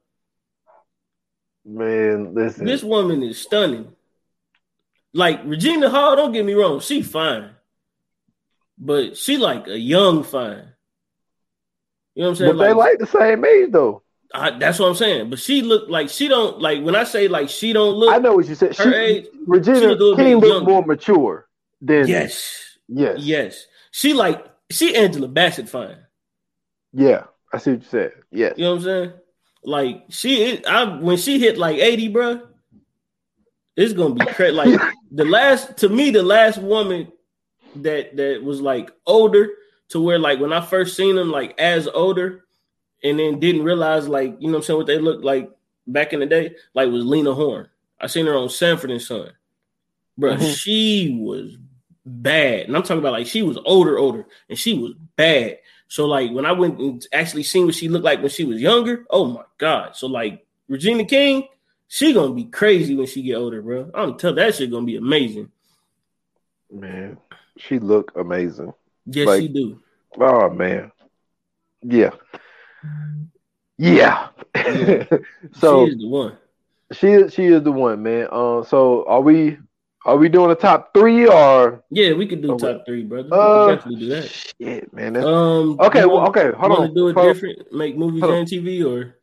Man, 1.65 2.35
listen. 2.35 2.65
This 2.65 2.83
woman 2.83 3.23
is 3.23 3.41
stunning. 3.41 3.93
Like 5.13 5.41
Regina 5.45 5.91
Hall, 5.91 6.17
don't 6.17 6.33
get 6.33 6.45
me 6.45 6.55
wrong, 6.55 6.81
she 6.81 7.03
fine. 7.03 7.51
But 8.79 9.17
she 9.17 9.37
like 9.37 9.67
a 9.67 9.79
young 9.79 10.23
fine. 10.23 10.69
You 12.15 12.23
know 12.23 12.29
what 12.29 12.31
I'm 12.31 12.37
saying? 12.37 12.57
but 12.57 12.65
they 12.65 12.73
like 12.73 12.99
the 12.99 13.07
same 13.07 13.45
age 13.45 13.71
though. 13.73 14.03
I, 14.33 14.51
that's 14.59 14.79
what 14.79 14.87
I'm 14.89 14.95
saying. 14.95 15.31
But 15.31 15.39
she 15.41 15.63
look 15.63 15.89
like 15.89 16.09
she 16.09 16.29
don't 16.29 16.61
like 16.61 16.83
when 16.83 16.95
I 16.95 17.05
say 17.05 17.29
like 17.29 17.49
she 17.49 17.73
don't 17.73 17.95
look 17.95 18.13
I 18.15 18.19
know 18.19 18.35
what 18.35 18.47
you 18.47 18.55
said. 18.55 18.77
her 18.77 18.93
She, 18.93 18.97
age, 18.97 19.25
she 19.25 19.41
Regina 19.47 19.93
look 19.93 20.19
King 20.19 20.39
looked 20.39 20.69
more 20.69 20.85
mature 20.85 21.49
than 21.81 22.07
Yes. 22.07 22.79
yes. 22.89 23.19
Yes. 23.19 23.67
She 23.91 24.13
like 24.13 24.45
she 24.71 24.95
Angela 24.95 25.27
Bassett 25.29 25.69
fine. 25.69 25.97
Yeah. 26.93 27.25
I 27.53 27.59
see 27.59 27.73
what 27.73 27.83
you 27.83 27.89
said. 27.89 28.13
Yeah, 28.31 28.53
You 28.57 28.65
know 28.65 28.71
what 28.71 28.77
I'm 28.79 28.83
saying? 28.85 29.13
Like 29.65 30.05
she 30.11 30.65
I 30.65 30.85
when 30.99 31.17
she 31.17 31.41
hit 31.41 31.59
like 31.59 31.79
80, 31.79 32.09
bro, 32.09 32.41
it's 33.77 33.93
gonna 33.93 34.15
be 34.15 34.25
crazy. 34.27 34.53
Like 34.53 34.81
the 35.11 35.25
last 35.25 35.79
to 35.79 35.89
me, 35.89 36.11
the 36.11 36.23
last 36.23 36.59
woman 36.59 37.11
that 37.77 38.17
that 38.17 38.43
was 38.45 38.61
like 38.61 38.91
older 39.07 39.49
to 39.91 40.01
where 40.01 40.19
like 40.19 40.41
when 40.41 40.53
I 40.53 40.61
first 40.61 40.97
seen 40.97 41.17
them 41.17 41.31
like 41.31 41.59
as 41.59 41.87
older 41.89 42.45
and 43.03 43.19
then 43.19 43.41
didn't 43.41 43.63
realize 43.63 44.09
like 44.09 44.37
you 44.41 44.49
know 44.49 44.55
what 44.55 44.59
I'm 44.59 44.63
saying 44.65 44.77
what 44.79 44.87
they 44.87 44.99
looked 44.99 45.25
like 45.25 45.51
back 45.87 46.13
in 46.13 46.21
the 46.21 46.27
day, 46.27 46.55
like 46.75 46.89
was 46.91 47.05
Lena 47.05 47.35
Horne. 47.35 47.69
I 48.01 48.07
seen 48.07 48.27
her 48.27 48.37
on 48.37 48.49
Sanford 48.49 48.91
and 48.91 49.03
Son. 49.03 49.31
Bro, 50.17 50.37
Mhm. 50.37 50.57
she 50.57 51.19
was 51.21 51.57
bad. 52.05 52.67
And 52.67 52.77
I'm 52.77 52.83
talking 52.83 52.99
about 52.99 53.13
like 53.13 53.27
she 53.27 53.43
was 53.43 53.59
older, 53.65 53.99
older, 53.99 54.27
and 54.49 54.59
she 54.59 54.75
was 54.79 54.93
bad. 55.17 55.59
So 55.89 56.07
like 56.07 56.31
when 56.31 56.47
I 56.47 56.53
went 56.53 56.79
and 56.79 57.05
actually 57.13 57.43
seen 57.43 57.67
what 57.67 57.75
she 57.75 57.89
looked 57.89 58.05
like 58.05 58.21
when 58.21 58.29
she 58.31 58.45
was 58.45 58.61
younger, 58.61 59.05
oh 59.11 59.27
my 59.27 59.43
god. 59.59 59.97
So 59.97 60.07
like 60.07 60.47
Regina 60.69 61.05
King, 61.05 61.49
she 61.89 62.13
gonna 62.13 62.33
be 62.33 62.45
crazy 62.45 62.95
when 62.95 63.07
she 63.07 63.23
get 63.23 63.35
older, 63.37 63.61
bro. 63.61 63.91
I'm 63.93 64.17
telling 64.17 64.37
that 64.37 64.55
shit 64.55 64.71
gonna 64.71 64.87
be 64.87 64.97
amazing. 64.97 65.51
Man, 66.71 67.19
she 67.59 67.79
look 67.81 68.13
amazing. 68.15 68.73
Yes, 69.07 69.27
Like- 69.27 69.41
she 69.43 69.49
do. 69.49 69.81
Oh 70.19 70.51
man. 70.51 70.91
Yeah. 71.83 72.11
Yeah. 73.79 74.29
Yeah. 74.55 75.05
so 75.53 75.87
she 75.87 75.93
is 75.93 75.99
the 75.99 76.09
one. 76.09 76.37
she 76.93 77.07
is 77.09 77.35
she 77.35 77.47
is 77.47 77.63
the 77.63 77.73
one, 77.73 78.03
man. 78.03 78.29
Uh, 78.31 78.63
so 78.65 79.05
are 79.07 79.21
we 79.21 79.59
are 80.05 80.17
we 80.17 80.29
doing 80.29 80.51
a 80.51 80.55
top 80.55 80.93
three 80.95 81.27
or 81.27 81.83
Yeah, 81.91 82.13
we 82.15 82.27
could 82.27 82.43
do 82.43 82.57
top 82.59 82.85
three, 82.87 83.05
brother. 83.05 83.29
We 83.31 83.37
uh 83.37 83.67
could 83.67 83.77
definitely 83.77 84.01
do 84.01 84.09
that. 84.11 84.29
shit, 84.29 84.93
man. 84.93 85.13
That's, 85.15 85.27
Um, 85.27 85.79
okay, 85.81 86.05
well, 86.07 86.17
want, 86.23 86.37
okay, 86.37 86.57
hold 86.57 86.73
on. 86.73 86.95
do 86.95 87.09
it 87.09 87.15
Hold 87.15 87.27
on. 87.29 87.33
different? 87.35 87.73
Make 87.73 87.97
movies 87.97 88.21
Hold 88.21 88.33
on. 88.33 88.39
and 88.41 88.49
TV, 88.49 88.85
or 88.85 89.15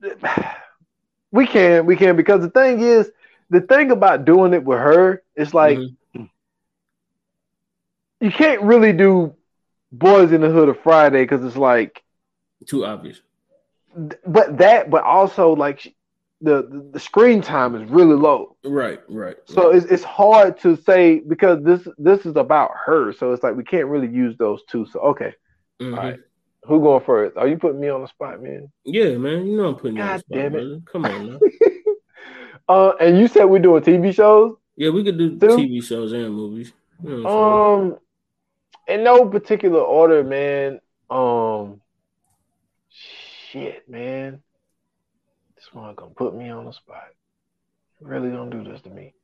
We 1.32 1.46
can, 1.46 1.84
we 1.86 1.96
can, 1.96 2.14
because 2.16 2.40
the 2.42 2.50
thing 2.50 2.80
is, 2.80 3.10
the 3.50 3.60
thing 3.60 3.90
about 3.90 4.24
doing 4.24 4.54
it 4.54 4.64
with 4.64 4.78
her 4.78 5.22
it's 5.36 5.52
like 5.52 5.78
Mhm. 5.78 5.96
You 8.20 8.30
can't 8.30 8.62
really 8.62 8.92
do 8.92 9.34
Boys 9.92 10.32
in 10.32 10.40
the 10.40 10.50
Hood 10.50 10.68
of 10.68 10.80
Friday 10.80 11.22
because 11.22 11.44
it's 11.44 11.56
like, 11.56 12.02
too 12.66 12.84
obvious. 12.84 13.20
but 14.26 14.58
that, 14.58 14.90
but 14.90 15.04
also 15.04 15.52
like 15.54 15.94
the, 16.40 16.62
the 16.62 16.88
the 16.94 17.00
screen 17.00 17.40
time 17.42 17.74
is 17.74 17.88
really 17.90 18.16
low, 18.16 18.56
Right, 18.64 19.00
right. 19.08 19.36
so 19.44 19.68
right. 19.68 19.76
it's 19.76 19.86
it's 19.86 20.02
hard 20.02 20.58
to 20.60 20.76
say 20.76 21.20
because 21.20 21.62
this 21.62 21.86
this 21.98 22.26
is 22.26 22.36
about 22.36 22.70
her, 22.86 23.12
so 23.12 23.32
it's 23.32 23.42
like 23.42 23.54
we 23.54 23.64
can't 23.64 23.86
really 23.86 24.08
use 24.08 24.36
those 24.36 24.62
two. 24.68 24.84
So 24.86 24.98
okay, 25.00 25.32
Mhm. 25.80 25.96
all 25.96 26.02
right. 26.04 26.20
who 26.64 26.80
going 26.80 27.04
first? 27.04 27.36
Are 27.36 27.46
you 27.46 27.56
putting 27.56 27.80
me 27.80 27.88
on 27.88 28.00
the 28.02 28.08
spot, 28.08 28.42
man? 28.42 28.70
Yeah, 28.84 29.16
man. 29.16 29.46
You 29.46 29.56
know 29.58 29.68
I'm 29.68 29.74
putting 29.76 29.96
you 29.96 30.02
on 30.02 30.08
the 30.08 30.12
God 30.14 30.20
spot, 30.20 30.36
damn 30.38 30.46
it. 30.46 30.50
brother. 30.52 30.80
Come 30.90 31.04
on 31.04 31.26
now. 31.32 31.38
Uh, 32.66 32.92
and 32.98 33.18
you 33.18 33.28
said 33.28 33.44
we're 33.44 33.58
doing 33.58 33.82
TV 33.82 34.14
shows. 34.14 34.56
Yeah, 34.76 34.88
we 34.88 35.04
could 35.04 35.18
do 35.18 35.38
Two? 35.38 35.46
TV 35.48 35.84
shows 35.84 36.12
and 36.12 36.34
movies. 36.34 36.72
You 37.02 37.10
know 37.10 37.22
what 37.22 37.82
saying? 37.82 37.92
Um, 37.92 37.98
in 38.88 39.04
no 39.04 39.26
particular 39.28 39.80
order, 39.80 40.22
man. 40.24 40.80
Um, 41.10 41.80
shit, 42.90 43.88
man. 43.88 44.42
This 45.56 45.72
one 45.72 45.94
gonna 45.94 46.10
put 46.14 46.34
me 46.34 46.48
on 46.50 46.64
the 46.66 46.72
spot. 46.72 47.04
Really 48.00 48.30
don't 48.30 48.50
do 48.50 48.64
this 48.64 48.82
to 48.82 48.90
me. 48.90 49.14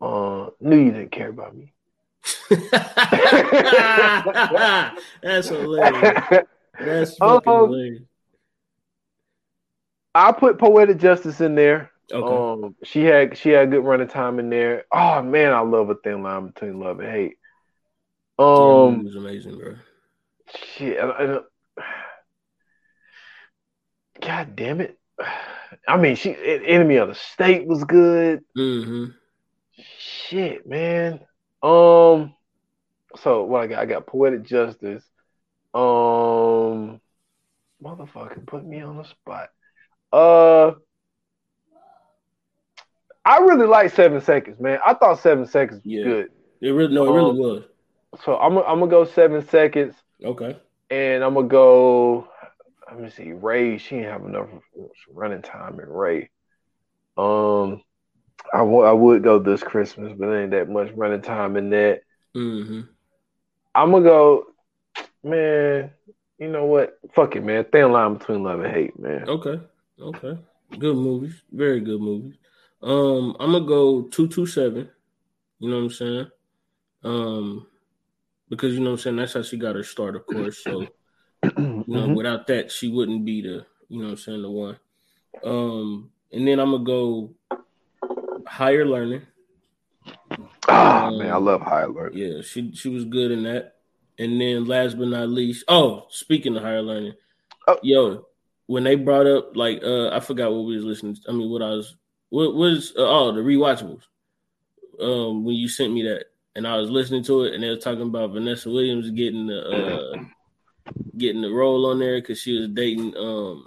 Uh, 0.00 0.50
knew 0.60 0.78
you 0.78 0.92
didn't 0.92 1.12
care 1.12 1.28
about 1.28 1.54
me. 1.56 1.72
That's 5.22 5.48
hilarious. 5.48 6.46
That's 6.78 7.16
fucking 7.18 7.52
Um, 7.52 7.68
hilarious. 7.68 8.02
I 10.14 10.32
put 10.32 10.58
poetic 10.58 10.98
justice 10.98 11.40
in 11.40 11.54
there. 11.54 11.90
Okay. 12.10 12.64
Um, 12.66 12.74
she 12.82 13.04
had 13.04 13.36
she 13.36 13.50
had 13.50 13.68
a 13.68 13.70
good 13.70 13.84
running 13.84 14.08
time 14.08 14.38
in 14.38 14.48
there. 14.50 14.84
Oh 14.90 15.22
man, 15.22 15.52
I 15.52 15.60
love 15.60 15.90
a 15.90 15.94
thin 15.96 16.22
line 16.22 16.46
between 16.48 16.80
love 16.80 17.00
and 17.00 17.10
hate. 17.10 17.37
Um, 18.38 19.00
it 19.00 19.04
was 19.04 19.16
amazing, 19.16 19.58
bro. 19.58 19.74
Shit. 20.76 20.98
I, 20.98 21.08
I, 21.08 21.40
God 24.20 24.56
damn 24.56 24.80
it. 24.80 24.98
I 25.86 25.96
mean, 25.96 26.16
she 26.16 26.36
Enemy 26.66 26.96
of 26.96 27.08
the 27.08 27.14
State 27.14 27.66
was 27.66 27.84
good. 27.84 28.40
hmm 28.54 29.06
Shit, 29.98 30.66
man. 30.66 31.20
Um. 31.62 32.34
So 33.16 33.44
what 33.44 33.62
I 33.62 33.66
got? 33.66 33.78
I 33.80 33.86
got 33.86 34.06
Poetic 34.06 34.44
Justice. 34.44 35.04
Um, 35.74 37.00
motherfucker, 37.82 38.46
put 38.46 38.64
me 38.64 38.80
on 38.80 38.96
the 38.96 39.04
spot. 39.04 39.50
Uh, 40.12 40.72
I 43.24 43.38
really 43.38 43.66
like 43.66 43.92
Seven 43.92 44.20
Seconds, 44.20 44.58
man. 44.60 44.78
I 44.84 44.94
thought 44.94 45.20
Seven 45.20 45.46
Seconds 45.46 45.84
was 45.84 45.92
Yeah. 45.92 46.02
good, 46.04 46.28
It 46.60 46.70
really 46.70 46.94
no, 46.94 47.04
it 47.06 47.10
really 47.12 47.30
Um, 47.30 47.36
was. 47.38 47.62
So 48.24 48.36
I'm 48.38 48.58
I'm 48.58 48.78
gonna 48.80 48.88
go 48.88 49.04
Seven 49.04 49.46
Seconds, 49.48 49.94
Okay. 50.24 50.56
and 50.90 51.22
I'm 51.24 51.34
gonna 51.34 51.48
go. 51.48 52.28
Let 52.90 53.00
me 53.00 53.10
see, 53.10 53.32
Ray. 53.32 53.78
She 53.78 53.96
didn't 53.96 54.12
have 54.12 54.24
enough 54.24 54.48
running 55.12 55.42
time 55.42 55.78
in 55.80 55.88
Ray. 55.88 56.30
Um, 57.16 57.82
I 58.52 58.62
wa- 58.62 58.84
I 58.88 58.92
would 58.92 59.22
go 59.22 59.38
this 59.38 59.62
Christmas, 59.62 60.12
but 60.18 60.32
ain't 60.34 60.52
that 60.52 60.70
much 60.70 60.90
running 60.94 61.20
time 61.22 61.56
in 61.56 61.70
that. 61.70 62.00
Mm-hmm. 62.34 62.80
I'm 63.74 63.90
gonna 63.90 64.04
go, 64.04 64.46
man. 65.22 65.90
You 66.38 66.48
know 66.48 66.64
what? 66.64 66.98
Fuck 67.14 67.36
it, 67.36 67.44
man. 67.44 67.64
Thin 67.70 67.92
line 67.92 68.14
between 68.14 68.42
love 68.42 68.60
and 68.60 68.72
hate, 68.72 68.98
man. 68.98 69.28
Okay. 69.28 69.60
Okay. 70.00 70.38
Good 70.78 70.96
movies. 70.96 71.42
Very 71.50 71.80
good 71.80 72.00
movies. 72.00 72.34
Um, 72.82 73.36
I'm 73.40 73.52
gonna 73.52 73.66
go 73.66 74.02
two 74.02 74.28
two 74.28 74.46
seven. 74.46 74.88
You 75.58 75.68
know 75.70 75.76
what 75.76 75.82
I'm 75.82 75.90
saying? 75.90 76.30
Um, 77.02 77.66
because 78.50 78.74
you 78.74 78.80
know 78.80 78.90
what 78.90 78.98
I'm 79.00 79.02
saying 79.02 79.16
that's 79.16 79.34
how 79.34 79.42
she 79.42 79.56
got 79.56 79.76
her 79.76 79.82
start, 79.84 80.16
of 80.16 80.26
course. 80.26 80.62
So 80.64 80.86
you 81.42 81.84
know, 81.86 82.08
Mhm. 82.08 82.14
without 82.16 82.46
that, 82.48 82.70
she 82.72 82.88
wouldn't 82.88 83.24
be 83.24 83.42
the 83.42 83.66
you 83.88 83.98
know 84.00 84.04
what 84.04 84.10
I'm 84.12 84.16
saying 84.16 84.42
the 84.42 84.50
one. 84.50 84.78
Um, 85.44 86.10
and 86.32 86.46
then 86.46 86.58
I'm 86.60 86.70
gonna 86.72 86.84
go 86.84 87.34
higher 88.46 88.84
learning. 88.86 89.22
Ah, 90.68 91.10
man, 91.10 91.32
I 91.32 91.36
love 91.36 91.60
higher 91.62 91.84
alert. 91.84 92.14
Yeah, 92.14 92.42
she 92.42 92.72
she 92.74 92.88
was 92.88 93.04
good 93.04 93.30
in 93.30 93.44
that. 93.44 93.74
And 94.18 94.40
then 94.40 94.64
last 94.64 94.98
but 94.98 95.08
not 95.08 95.28
least, 95.28 95.64
oh, 95.68 96.06
speaking 96.10 96.56
of 96.56 96.62
higher 96.62 96.82
learning, 96.82 97.14
Oh. 97.68 97.78
yo, 97.82 98.26
when 98.66 98.82
they 98.84 98.96
brought 98.96 99.26
up 99.26 99.56
like 99.56 99.82
uh 99.82 100.08
I 100.10 100.20
forgot 100.20 100.52
what 100.52 100.64
we 100.66 100.74
was 100.76 100.84
listening. 100.84 101.14
To, 101.14 101.20
I 101.28 101.32
mean, 101.32 101.50
what 101.50 101.62
I 101.62 101.70
was 101.70 101.96
what 102.30 102.54
was 102.54 102.92
uh, 102.96 103.08
oh 103.08 103.32
the 103.32 103.40
rewatchables. 103.40 104.02
Um, 105.00 105.44
when 105.44 105.54
you 105.54 105.68
sent 105.68 105.92
me 105.92 106.02
that, 106.02 106.24
and 106.58 106.66
I 106.66 106.76
was 106.76 106.90
listening 106.90 107.22
to 107.24 107.44
it, 107.44 107.54
and 107.54 107.62
they 107.62 107.68
were 107.70 107.76
talking 107.76 108.02
about 108.02 108.32
Vanessa 108.32 108.68
Williams 108.68 109.08
getting 109.10 109.46
the 109.46 109.60
uh 109.62 110.18
getting 111.16 111.40
the 111.40 111.50
role 111.50 111.86
on 111.86 111.98
there 112.00 112.20
because 112.20 112.40
she 112.40 112.58
was 112.58 112.68
dating 112.68 113.16
um. 113.16 113.64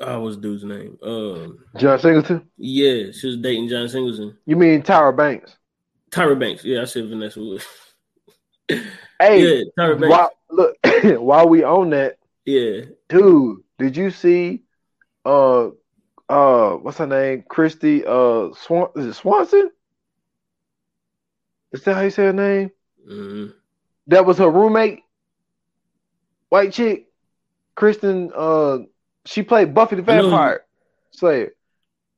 Oh, 0.00 0.20
what's 0.20 0.36
the 0.36 0.42
dude's 0.42 0.64
name? 0.64 0.98
Um, 1.02 1.58
John 1.78 1.98
Singleton. 1.98 2.48
yeah, 2.56 3.12
she 3.12 3.26
was 3.28 3.36
dating 3.38 3.68
John 3.68 3.88
Singleton. 3.88 4.36
You 4.44 4.56
mean 4.56 4.82
Tyra 4.82 5.16
Banks? 5.16 5.56
Tyra 6.10 6.38
Banks. 6.38 6.64
Yeah, 6.64 6.82
I 6.82 6.84
said 6.84 7.08
Vanessa 7.08 7.40
Williams. 7.40 7.66
Hey, 9.20 9.42
yeah, 9.58 9.62
Tyra 9.78 9.98
Banks. 10.00 10.10
while, 10.10 10.30
look, 10.50 10.76
while 11.20 11.48
we 11.48 11.62
on 11.62 11.90
that, 11.90 12.18
Yeah. 12.44 12.80
dude, 13.08 13.58
did 13.78 13.96
you 13.96 14.10
see? 14.10 14.62
Uh, 15.24 15.68
uh, 16.28 16.70
what's 16.72 16.98
her 16.98 17.06
name? 17.06 17.44
Kristy. 17.48 18.04
Uh, 18.04 18.52
Swan. 18.56 18.88
Is 18.96 19.06
it 19.06 19.14
Swanson? 19.14 19.70
Is 21.74 21.82
that 21.82 21.94
how 21.96 22.02
you 22.02 22.10
say 22.10 22.24
her 22.26 22.32
name? 22.32 22.70
hmm 23.06 23.46
That 24.06 24.24
was 24.24 24.38
her 24.38 24.48
roommate. 24.48 25.00
White 26.48 26.72
chick, 26.72 27.08
Kristen. 27.74 28.30
Uh, 28.34 28.78
she 29.26 29.42
played 29.42 29.74
Buffy 29.74 29.96
the 29.96 30.02
I 30.02 30.16
know 30.16 30.22
who- 30.22 30.30
Vampire 30.30 30.64
Slayer. 31.10 31.52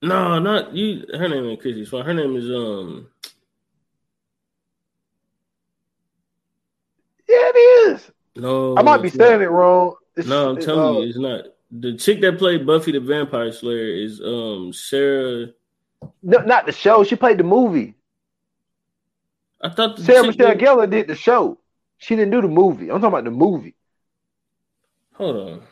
No, 0.03 0.39
not 0.39 0.75
you. 0.75 1.07
Her 1.15 1.27
name 1.27 1.47
ain't 1.47 1.61
Chrissy 1.61 1.87
Swan. 1.87 2.05
Her 2.05 2.13
name 2.13 2.37
is 2.37 2.51
um. 2.51 3.09
Yeah, 7.27 7.51
it 7.55 7.57
is. 7.57 8.11
No, 8.37 8.77
I 8.77 8.83
might 8.83 9.01
be 9.03 9.09
saying 9.09 9.41
it 9.41 9.47
wrong. 9.51 9.97
It's- 10.17 10.27
No, 10.29 10.51
I'm 10.51 10.61
telling 10.61 10.97
uh, 10.97 11.01
you, 11.01 11.09
it's 11.09 11.19
not. 11.19 11.45
The 11.71 11.97
chick 11.97 12.21
that 12.21 12.39
played 12.39 12.67
Buffy 12.67 12.93
the 12.93 13.01
Vampire 13.01 13.51
Slayer 13.53 13.89
is 14.05 14.21
um 14.21 14.73
Sarah. 14.75 15.47
No, 16.23 16.39
not 16.41 16.67
the 16.67 16.73
show. 16.73 17.03
She 17.05 17.17
played 17.17 17.39
the 17.39 17.45
movie. 17.45 17.96
I 19.63 19.71
thought 19.71 19.99
Sarah 19.99 20.27
Michelle 20.27 20.49
that- 20.49 20.59
Gellar 20.59 20.89
did 20.91 21.09
the 21.09 21.15
show. 21.15 21.59
She 21.99 22.15
didn't 22.15 22.31
do 22.33 22.43
the 22.43 22.49
movie. 22.49 22.91
I'm 22.91 23.01
talking 23.01 23.07
about 23.09 23.25
the 23.25 23.31
movie. 23.31 23.75
Hold 25.15 25.37
on. 25.37 25.63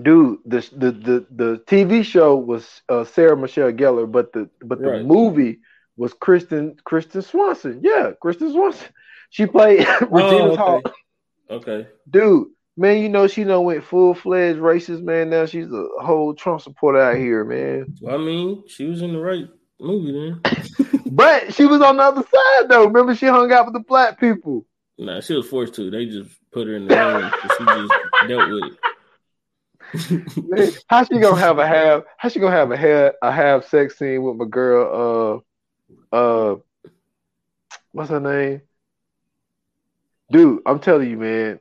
Dude, 0.00 0.38
the 0.46 0.60
the 0.72 0.92
the, 0.92 1.26
the 1.30 1.62
TV 1.66 2.04
show 2.04 2.36
was 2.36 2.82
uh, 2.88 3.04
Sarah 3.04 3.36
Michelle 3.36 3.72
Gellar, 3.72 4.10
but 4.10 4.32
the 4.32 4.48
but 4.62 4.80
the 4.80 4.90
Right. 4.90 5.04
movie 5.04 5.60
was 5.96 6.12
Kristen 6.14 6.76
Kristen 6.84 7.22
Swanson. 7.22 7.80
Yeah, 7.82 8.12
Kristen 8.20 8.52
Swanson. 8.52 8.88
She 9.30 9.46
played 9.46 9.78
Regina 10.10 10.50
Oh, 10.52 10.56
Hall. 10.56 10.76
okay. 10.78 10.92
Okay. 11.50 11.88
Dude, 12.08 12.48
man, 12.76 13.02
you 13.02 13.08
know 13.08 13.26
she 13.26 13.42
done 13.44 13.64
went 13.64 13.82
full 13.82 14.14
fledged 14.14 14.60
racist, 14.60 15.02
man. 15.02 15.30
Now 15.30 15.46
she's 15.46 15.66
a 15.72 15.86
whole 16.00 16.34
Trump 16.34 16.60
supporter 16.60 17.00
out 17.00 17.16
here, 17.16 17.44
man. 17.44 17.94
Well, 18.00 18.14
I 18.14 18.18
mean, 18.18 18.62
she 18.68 18.84
was 18.86 19.02
in 19.02 19.12
the 19.12 19.18
right 19.20 19.48
movie 19.80 20.12
then. 20.12 20.40
But 21.12 21.52
she 21.54 21.66
was 21.66 21.80
on 21.82 21.96
the 21.96 22.04
other 22.04 22.22
side 22.22 22.68
though. 22.68 22.86
Remember, 22.86 23.16
she 23.16 23.26
hung 23.26 23.50
out 23.52 23.64
with 23.66 23.74
the 23.74 23.80
black 23.80 24.20
people. 24.20 24.64
Nah, 24.96 25.20
she 25.20 25.34
was 25.34 25.48
forced 25.48 25.74
to. 25.74 25.90
They 25.90 26.06
just 26.06 26.30
put 26.52 26.68
her 26.68 26.76
in 26.76 26.86
the 26.86 26.94
room. 26.96 27.30
she 27.58 27.64
just 27.66 27.94
dealt 28.28 28.46
with 28.48 28.64
it. 28.64 30.32
Man, 30.48 30.70
how 30.86 31.02
she 31.04 31.18
gonna 31.18 31.40
have 31.40 31.58
a 31.58 31.66
half? 31.66 32.02
How 32.16 32.28
she 32.28 32.38
gonna 32.38 32.54
have 32.54 32.70
a 32.70 32.76
half 32.76 33.12
a 33.22 33.32
half 33.32 33.66
sex 33.66 33.98
scene 33.98 34.22
with 34.22 34.36
my 34.36 34.44
girl? 34.44 35.42
Uh, 36.12 36.16
uh, 36.16 36.56
what's 37.92 38.10
her 38.10 38.20
name? 38.20 38.62
Dude, 40.30 40.62
I'm 40.64 40.78
telling 40.78 41.10
you, 41.10 41.16
man. 41.16 41.60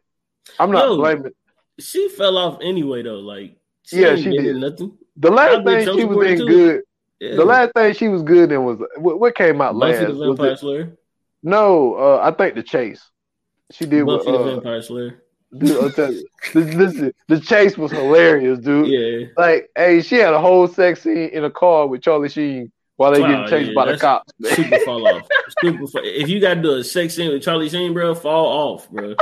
I'm 0.59 0.71
not 0.71 0.89
Yo. 0.89 0.97
blaming. 0.97 1.31
she 1.79 2.07
fell 2.09 2.37
off 2.37 2.59
anyway 2.61 3.01
though. 3.01 3.15
Like 3.15 3.57
she 3.83 4.01
Yeah, 4.01 4.15
she 4.15 4.29
did. 4.31 4.57
nothing. 4.57 4.97
The 5.17 5.31
last 5.31 5.65
thing 5.65 5.97
she 5.97 6.05
was 6.05 6.27
in 6.27 6.45
good. 6.45 6.81
Yeah. 7.19 7.35
The 7.35 7.45
last 7.45 7.71
thing 7.75 7.93
she 7.93 8.07
was 8.07 8.23
good 8.23 8.51
in 8.51 8.63
was 8.63 8.79
what, 8.97 9.19
what 9.19 9.35
came 9.35 9.61
out 9.61 9.77
Buffy 9.77 10.05
last. 10.05 10.17
the 10.17 10.25
Vampire 10.25 10.55
Slayer. 10.55 10.97
no, 11.43 11.95
uh, 11.95 12.19
I 12.23 12.31
think 12.31 12.55
the 12.55 12.63
chase. 12.63 13.01
She 13.71 13.85
did 13.85 14.03
with 14.03 14.19
Buffy 14.19 14.31
the 14.31 14.37
uh, 14.37 14.43
Vampire 14.55 14.81
Slayer. 14.81 15.23
dude, 15.57 15.71
I'll 15.83 15.91
tell 15.91 16.13
you, 16.13 16.25
this, 16.53 17.11
the 17.27 17.39
chase 17.39 17.77
was 17.77 17.91
hilarious, 17.91 18.59
dude. 18.59 18.87
Yeah. 18.87 19.27
Like, 19.37 19.69
hey, 19.75 20.01
she 20.01 20.15
had 20.15 20.33
a 20.33 20.39
whole 20.39 20.67
sex 20.67 21.01
scene 21.03 21.29
in 21.29 21.43
a 21.43 21.51
car 21.51 21.87
with 21.87 22.01
Charlie 22.01 22.29
Sheen 22.29 22.71
while 22.95 23.11
they 23.11 23.21
Wow, 23.21 23.27
getting 23.27 23.47
chased 23.47 23.69
yeah, 23.69 23.75
by 23.75 23.91
the 23.91 23.97
cops. 23.97 24.33
man. 24.39 24.55
Super 24.55 24.79
fall 24.85 25.07
off. 25.07 25.27
Super. 25.61 25.87
Fall. 25.87 26.01
If 26.03 26.29
you 26.29 26.39
got 26.39 26.55
to 26.55 26.61
do 26.61 26.73
a 26.75 26.83
sex 26.83 27.15
scene 27.15 27.31
with 27.31 27.43
Charlie 27.43 27.69
Sheen, 27.69 27.93
bro, 27.93 28.15
fall 28.15 28.45
off, 28.75 28.89
bro. 28.89 29.15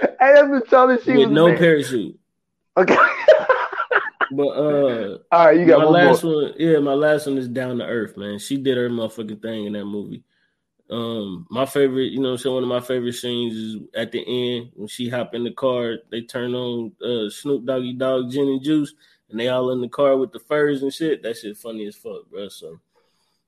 Hey, 0.00 0.08
that's 0.34 0.48
when 0.48 0.62
Charlie 0.68 1.00
Sheen 1.02 1.18
with 1.18 1.30
no 1.30 1.56
parachute. 1.56 2.18
Okay. 2.76 2.96
But 4.32 4.48
uh, 4.48 5.18
All 5.30 5.46
right, 5.46 5.58
you 5.58 5.66
got 5.66 5.80
my 5.80 5.84
one 5.84 5.92
last 5.92 6.24
more. 6.24 6.42
one, 6.42 6.54
yeah, 6.58 6.78
my 6.78 6.94
last 6.94 7.26
one 7.26 7.38
is 7.38 7.48
Down 7.48 7.78
to 7.78 7.84
Earth, 7.84 8.16
man. 8.16 8.38
She 8.38 8.56
did 8.56 8.76
her 8.76 8.88
motherfucking 8.88 9.42
thing 9.42 9.66
in 9.66 9.72
that 9.74 9.84
movie. 9.84 10.24
Um, 10.90 11.46
my 11.50 11.64
favorite, 11.64 12.12
you 12.12 12.20
know, 12.20 12.32
what 12.32 12.44
one 12.44 12.62
of 12.62 12.68
my 12.68 12.80
favorite 12.80 13.14
scenes 13.14 13.54
is 13.54 13.76
at 13.94 14.12
the 14.12 14.20
end 14.20 14.72
when 14.74 14.88
she 14.88 15.08
hop 15.08 15.34
in 15.34 15.44
the 15.44 15.50
car, 15.52 15.96
they 16.10 16.20
turn 16.22 16.54
on 16.54 16.92
uh 17.02 17.30
Snoop 17.30 17.64
Doggy 17.64 17.94
Dogg 17.94 18.30
Gin 18.30 18.48
and 18.48 18.62
Juice, 18.62 18.94
and 19.30 19.40
they 19.40 19.48
all 19.48 19.70
in 19.70 19.80
the 19.80 19.88
car 19.88 20.16
with 20.16 20.32
the 20.32 20.40
furs 20.40 20.82
and 20.82 20.92
shit. 20.92 21.22
That 21.22 21.38
shit 21.38 21.56
funny 21.56 21.86
as 21.86 21.96
fuck, 21.96 22.28
bro. 22.30 22.48
So 22.48 22.78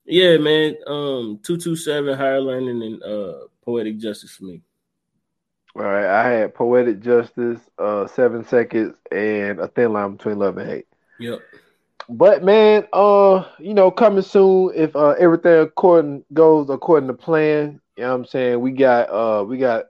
yeah, 0.07 0.39
man. 0.39 0.77
Um, 0.87 1.41
two 1.43 1.59
two 1.59 1.77
seven 1.77 2.17
higher 2.17 2.41
learning 2.41 2.83
and 2.83 3.03
uh 3.03 3.47
poetic 3.63 3.99
justice 3.99 4.31
for 4.31 4.45
me. 4.45 4.63
All 5.77 5.83
right, 5.83 6.07
I 6.07 6.29
had 6.31 6.55
poetic 6.55 7.01
justice, 7.01 7.59
uh, 7.79 8.07
seven 8.07 8.45
seconds, 8.47 8.95
and 9.11 9.59
a 9.59 9.67
thin 9.69 9.93
line 9.93 10.17
between 10.17 10.39
love 10.39 10.57
and 10.59 10.71
hate. 10.71 10.87
Yep. 11.19 11.41
But 12.09 12.45
man, 12.45 12.87
uh, 12.93 13.45
you 13.59 13.75
know, 13.75 13.91
coming 13.91 14.23
soon 14.23 14.73
if 14.75 14.95
uh 14.95 15.11
everything 15.19 15.61
according 15.61 16.25
goes 16.33 16.69
according 16.71 17.09
to 17.09 17.15
plan. 17.15 17.81
You 17.97 18.03
know 18.05 18.11
what 18.11 18.15
I'm 18.17 18.25
saying? 18.27 18.61
We 18.61 18.73
got 18.73 19.09
uh 19.11 19.45
we 19.45 19.57
got 19.59 19.87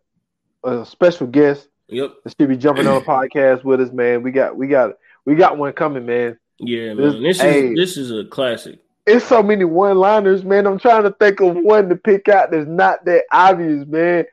a 0.63 0.87
special 0.87 1.27
guest 1.27 1.69
Yep. 1.89 2.15
that 2.25 2.35
should 2.39 2.49
be 2.49 2.57
jumping 2.57 2.87
on 2.87 2.95
the 3.01 3.01
podcast 3.05 3.65
with 3.65 3.81
us, 3.81 3.91
man. 3.91 4.23
We 4.23 4.31
got 4.31 4.57
we 4.57 4.69
got 4.69 4.93
we 5.25 5.35
got 5.35 5.59
one 5.59 5.73
coming, 5.73 6.07
man. 6.07 6.39
Yeah, 6.61 6.95
This- 6.95 7.15
man. 7.15 7.23
This 7.25 7.41
hey. 7.41 7.67
is 7.69 7.77
this 7.77 7.97
is 7.97 8.11
a 8.13 8.25
classic. 8.25 8.79
It's 9.07 9.25
so 9.27 9.43
many 9.43 9.65
one 9.67 9.99
liners, 9.99 10.45
man. 10.45 10.67
I'm 10.67 10.79
trying 10.79 11.03
to 11.03 11.11
think 11.11 11.41
of 11.41 11.55
one 11.57 11.91
to 11.91 11.97
pick 11.97 12.29
out 12.29 12.51
that's 12.53 12.67
not 12.67 13.05
that 13.05 13.25
obvious, 13.33 13.87
man. 13.87 14.25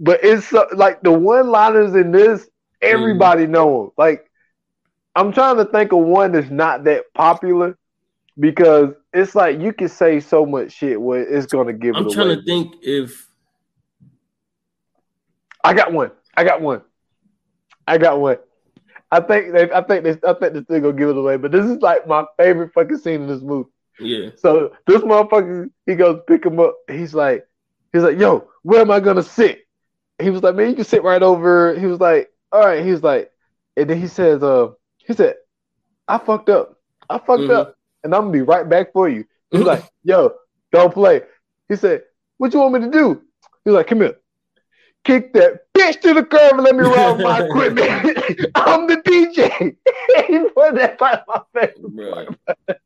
But 0.00 0.24
it's 0.24 0.48
so, 0.48 0.66
like 0.72 1.02
the 1.02 1.12
one 1.12 1.48
liners 1.48 1.94
in 1.94 2.10
this, 2.10 2.48
everybody 2.80 3.44
mm-hmm. 3.44 3.52
know 3.52 3.84
'em. 3.84 3.90
Like 3.96 4.30
I'm 5.14 5.32
trying 5.32 5.56
to 5.56 5.66
think 5.66 5.92
of 5.92 5.98
one 5.98 6.32
that's 6.32 6.50
not 6.50 6.84
that 6.84 7.12
popular 7.14 7.76
because 8.38 8.94
it's 9.12 9.34
like 9.34 9.60
you 9.60 9.72
can 9.72 9.88
say 9.88 10.18
so 10.18 10.46
much 10.46 10.72
shit 10.72 11.00
where 11.00 11.22
it's 11.22 11.46
gonna 11.46 11.74
give 11.74 11.94
I'm 11.94 12.10
trying 12.10 12.28
away. 12.28 12.36
to 12.36 12.42
think 12.42 12.76
if 12.82 13.28
I 15.62 15.74
got 15.74 15.92
one. 15.92 16.10
I 16.36 16.44
got 16.44 16.62
one. 16.62 16.82
I 17.86 17.98
got 17.98 18.20
one. 18.20 18.38
I 19.12 19.20
think 19.20 19.52
they, 19.52 19.70
I 19.72 19.82
think 19.82 20.04
this, 20.04 20.16
I 20.26 20.32
think 20.34 20.54
this 20.54 20.64
thing 20.64 20.82
gonna 20.82 20.96
give 20.96 21.08
it 21.08 21.16
away. 21.16 21.36
But 21.36 21.52
this 21.52 21.66
is 21.66 21.78
like 21.82 22.06
my 22.06 22.24
favorite 22.38 22.72
fucking 22.72 22.98
scene 22.98 23.22
in 23.22 23.26
this 23.26 23.42
movie. 23.42 23.68
yeah. 23.98 24.30
So 24.36 24.72
this 24.86 25.02
motherfucker, 25.02 25.70
he 25.86 25.96
goes 25.96 26.20
pick 26.26 26.46
him 26.46 26.60
up. 26.60 26.76
He's 26.88 27.12
like, 27.12 27.46
he's 27.92 28.02
like, 28.02 28.18
yo, 28.18 28.48
where 28.62 28.80
am 28.80 28.90
I 28.90 29.00
gonna 29.00 29.22
sit? 29.22 29.66
He 30.20 30.30
was 30.30 30.42
like, 30.42 30.54
man, 30.54 30.70
you 30.70 30.74
can 30.76 30.84
sit 30.84 31.02
right 31.02 31.22
over. 31.22 31.78
He 31.78 31.86
was 31.86 32.00
like, 32.00 32.30
all 32.52 32.60
right. 32.60 32.84
He 32.84 32.90
was 32.90 33.02
like, 33.02 33.30
and 33.76 33.88
then 33.88 34.00
he 34.00 34.08
says, 34.08 34.42
uh, 34.42 34.68
he 34.98 35.14
said, 35.14 35.36
I 36.08 36.18
fucked 36.18 36.48
up. 36.48 36.76
I 37.08 37.18
fucked 37.18 37.42
Mhm. 37.42 37.50
up, 37.54 37.76
and 38.04 38.14
I'm 38.14 38.22
gonna 38.22 38.32
be 38.32 38.42
right 38.42 38.68
back 38.68 38.92
for 38.92 39.08
you. 39.08 39.24
He 39.50 39.58
was 39.58 39.66
like, 39.66 39.84
yo, 40.04 40.32
don't 40.72 40.92
play. 40.94 41.22
He 41.68 41.76
said, 41.76 42.02
what 42.38 42.52
you 42.52 42.60
want 42.60 42.74
me 42.74 42.80
to 42.80 42.90
do? 42.90 43.22
He 43.64 43.70
was 43.70 43.74
like, 43.76 43.86
come 43.88 44.00
here. 44.00 44.16
Kick 45.04 45.32
that 45.32 45.64
bitch 45.74 46.00
to 46.02 46.14
the 46.14 46.24
curb 46.24 46.54
and 46.54 46.62
let 46.64 46.76
me 46.76 46.82
run 46.82 47.22
my 47.22 47.38
equipment. 47.44 48.50
I'm 48.54 48.86
the 48.86 48.96
DJ. 48.98 49.76
he 50.26 50.38
put 50.50 50.74
that 50.74 50.98
part 50.98 51.20
my 51.26 51.40
favorite 51.54 52.12
part. 52.12 52.78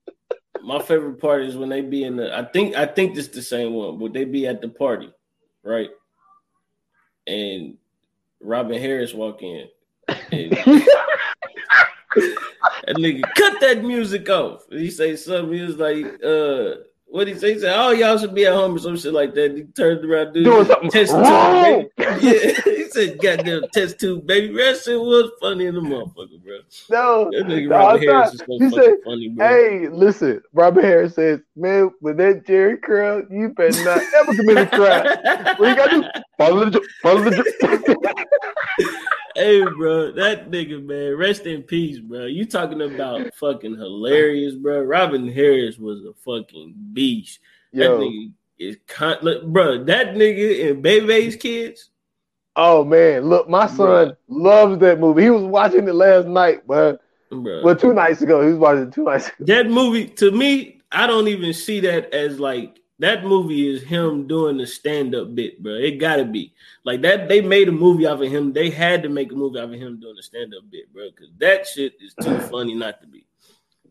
My 0.63 0.79
favorite 0.81 1.21
part 1.21 1.43
is 1.43 1.57
when 1.57 1.69
they 1.69 1.81
be 1.83 2.05
in 2.05 2.17
the. 2.17 2.37
I 2.37 2.45
think 2.45 2.77
I 2.77 2.87
think 2.87 3.15
this 3.15 3.29
the 3.29 3.43
same 3.43 3.75
one, 3.75 3.99
but 3.99 4.13
they 4.13 4.25
be 4.25 4.47
at 4.47 4.61
the 4.63 4.69
party, 4.69 5.13
right? 5.63 5.91
And 7.27 7.77
Robin 8.41 8.81
Harris 8.81 9.15
walk 9.15 9.43
in. 9.43 9.69
And 10.09 10.51
that 12.87 12.97
nigga 12.97 13.23
cut 13.37 13.61
that 13.61 13.83
music 13.85 14.29
off. 14.29 14.65
He 14.71 14.91
say 14.91 15.17
something. 15.17 15.53
He 15.53 15.63
was 15.63 15.77
like, 15.77 16.05
uh, 16.23 16.83
what 17.07 17.29
he 17.29 17.35
say? 17.35 17.55
He 17.55 17.61
said, 17.61 17.75
"Oh, 17.77 17.93
y'all 17.93 18.19
should 18.19 18.35
be 18.35 18.45
at 18.45 18.53
home 18.53 18.75
or 18.75 18.79
some 18.79 18.97
shit 18.97 19.13
like 19.13 19.35
that." 19.35 19.57
He 19.57 19.63
turned 19.63 20.05
around, 20.05 20.33
dude, 20.33 20.45
Doing 20.45 20.67
something 20.67 21.17
wrong. 21.17 21.87
Yeah, 22.21 22.53
said, 22.95 23.19
"Goddamn 23.21 23.63
test 23.73 24.01
tube, 24.01 24.27
baby." 24.27 24.55
That 24.57 24.79
shit 24.83 24.99
was 24.99 25.31
funny 25.41 25.67
in 25.67 25.75
the 25.75 25.81
motherfucker, 25.81 26.43
bro. 26.43 26.59
No, 26.91 27.31
That 27.31 27.47
nigga 27.47 27.69
No, 27.69 27.77
Robin 27.77 28.09
I 28.09 28.13
Harris 28.13 28.33
is 28.35 28.41
so 28.47 28.79
said, 28.81 28.95
funny, 29.05 29.29
bro. 29.29 29.47
Hey, 29.49 29.89
listen, 29.89 30.43
Robert 30.53 30.85
Harris 30.85 31.15
says, 31.15 31.41
man, 31.57 31.91
with 32.01 32.17
that 32.19 32.45
Jheri 32.47 32.81
curl, 32.81 33.23
you 33.31 33.51
better 33.51 33.85
not 33.85 34.03
ever 34.21 34.35
commit 34.35 34.59
a 34.59 34.67
crime. 34.67 35.55
What 35.59 35.69
you 35.69 35.77
gotta 35.77 36.01
do? 36.01 36.21
Follow 36.39 36.65
the, 36.65 36.71
jo- 36.71 36.85
follow 37.03 37.21
the. 37.31 37.37
jo- 37.61 38.95
Hey, 39.37 39.65
bro, 39.65 40.13
that 40.13 40.51
nigga, 40.53 40.85
man, 40.85 41.17
rest 41.17 41.45
in 41.47 41.63
peace, 41.65 41.99
bro. 41.99 42.27
You 42.27 42.45
talking 42.47 42.81
about 42.83 43.35
fucking 43.35 43.75
hilarious, 43.77 44.55
bro? 44.55 44.83
Robin 44.83 45.27
Harris 45.27 45.77
was 45.77 46.05
a 46.05 46.13
fucking 46.25 46.73
beast. 46.93 47.41
That 47.73 47.91
nigga 47.91 48.33
is 48.61 48.77
con- 48.87 49.19
look, 49.23 49.45
bro. 49.47 49.83
That 49.83 50.15
nigga 50.15 50.71
and 50.71 50.85
Bebe's 50.85 51.35
kids, 51.35 51.91
oh 52.57 52.85
man, 52.85 53.29
look, 53.29 53.49
my 53.49 53.67
son 53.67 54.09
Bruh. 54.09 54.17
loves 54.29 54.79
that 54.79 55.01
movie. 55.01 55.23
He 55.23 55.31
was 55.31 55.43
watching 55.43 55.89
it 55.89 55.95
last 55.95 56.27
night, 56.27 56.67
but 56.67 57.01
bro. 57.31 57.63
well, 57.63 57.77
two 57.77 57.95
nights 57.95 58.23
ago, 58.23 58.43
he 58.43 58.49
was 58.49 58.59
watching 58.59 58.89
it 58.89 58.93
two 58.93 59.05
nights 59.05 59.29
ago. 59.29 59.37
that 59.41 59.69
movie 59.69 60.07
to 60.07 60.31
me, 60.31 60.81
I 60.93 61.07
don't 61.07 61.29
even 61.29 61.53
see 61.53 61.81
that 61.81 62.13
as 62.15 62.39
like 62.39 62.81
that 63.01 63.25
movie 63.25 63.69
is 63.69 63.83
him 63.83 64.27
doing 64.27 64.57
the 64.57 64.67
stand 64.67 65.15
up 65.15 65.35
bit, 65.35 65.63
bro. 65.63 65.75
It 65.75 65.99
gotta 65.99 66.25
be 66.25 66.55
like 66.85 67.03
that. 67.03 67.29
They 67.29 67.41
made 67.41 67.69
a 67.69 67.73
movie 67.73 68.07
out 68.07 68.23
of 68.23 68.31
him. 68.31 68.53
They 68.53 68.71
had 68.71 69.03
to 69.03 69.09
make 69.09 69.33
a 69.33 69.35
movie 69.35 69.59
out 69.59 69.65
of 69.65 69.73
him 69.73 70.01
doing 70.01 70.17
the 70.17 70.23
stand 70.23 70.55
up 70.55 70.71
bit, 70.71 70.93
bro, 70.93 71.11
because 71.11 71.31
that 71.39 71.67
shit 71.67 71.95
is 72.01 72.15
too 72.15 72.39
funny 72.41 72.75
not 72.75 73.01
to 73.01 73.07
be. 73.07 73.27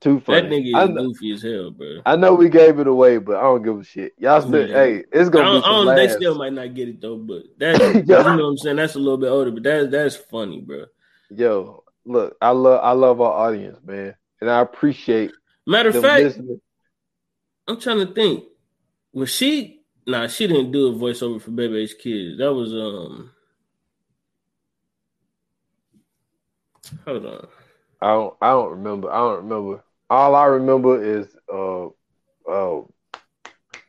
Too 0.04 0.20
funny. 0.20 0.42
That 0.42 0.50
nigga 0.52 0.84
is 0.84 0.90
know, 0.90 1.02
goofy 1.04 1.32
as 1.32 1.42
hell, 1.42 1.72
bro. 1.72 2.02
I 2.06 2.18
know 2.18 2.34
we 2.34 2.50
gave 2.50 2.78
it 2.78 2.88
away, 2.88 3.20
but 3.20 3.38
I 3.38 3.44
don't 3.44 3.64
give 3.64 3.80
a 3.80 3.84
shit. 3.86 4.12
Y'all 4.18 4.42
still, 4.42 4.68
Yeah. 4.68 4.76
hey, 4.76 5.06
it's 5.14 5.30
gonna 5.30 5.46
don't, 5.46 5.62
be 5.62 5.66
I 5.66 5.70
some 5.70 5.86
don't, 5.86 5.96
they 5.96 6.10
still 6.10 6.36
might 6.36 6.52
not 6.52 6.74
get 6.74 6.90
it 6.90 7.00
though, 7.00 7.16
but 7.16 7.44
that's 7.58 7.80
Yo. 7.80 7.92
you 7.96 8.06
know 8.08 8.24
what 8.24 8.50
I'm 8.50 8.58
saying. 8.58 8.76
That's 8.76 8.96
a 8.96 9.00
little 9.00 9.18
bit 9.18 9.30
older, 9.30 9.52
but 9.52 9.64
that's 9.64 9.90
that's 9.90 10.18
funny, 10.18 10.60
bro. 10.60 10.88
Yo, 11.30 11.86
look, 12.04 12.36
I 12.42 12.50
love, 12.50 12.82
I 12.84 12.92
love 12.92 13.22
our 13.22 13.32
audience, 13.48 13.80
man, 13.82 14.14
and 14.42 14.50
I 14.50 14.60
appreciate 14.60 15.32
Matter 15.66 15.88
of 15.88 16.02
fact, 16.02 16.22
listening. 16.22 16.60
I'm 17.70 17.80
trying 17.80 18.06
to 18.06 18.14
think. 18.14 18.44
Was 19.14 19.30
she? 19.30 19.84
Nah, 20.06 20.28
she 20.28 20.48
didn't 20.48 20.74
do 20.74 20.88
a 20.88 21.00
voiceover 21.00 21.42
for 21.42 21.52
Bebe's 21.52 21.94
Kids. 21.94 22.40
That 22.40 22.54
was 22.54 22.74
um. 22.74 23.32
Hold 27.06 27.26
on. 27.26 27.48
I 28.02 28.08
don't 28.08 28.34
I 28.42 28.50
don't 28.50 28.72
remember. 28.72 29.10
I 29.10 29.20
don't 29.20 29.44
remember. 29.46 29.84
All 30.10 30.36
I 30.36 30.46
remember 30.46 31.04
is 31.04 31.28
uh 31.52 31.88
uh 32.50 32.82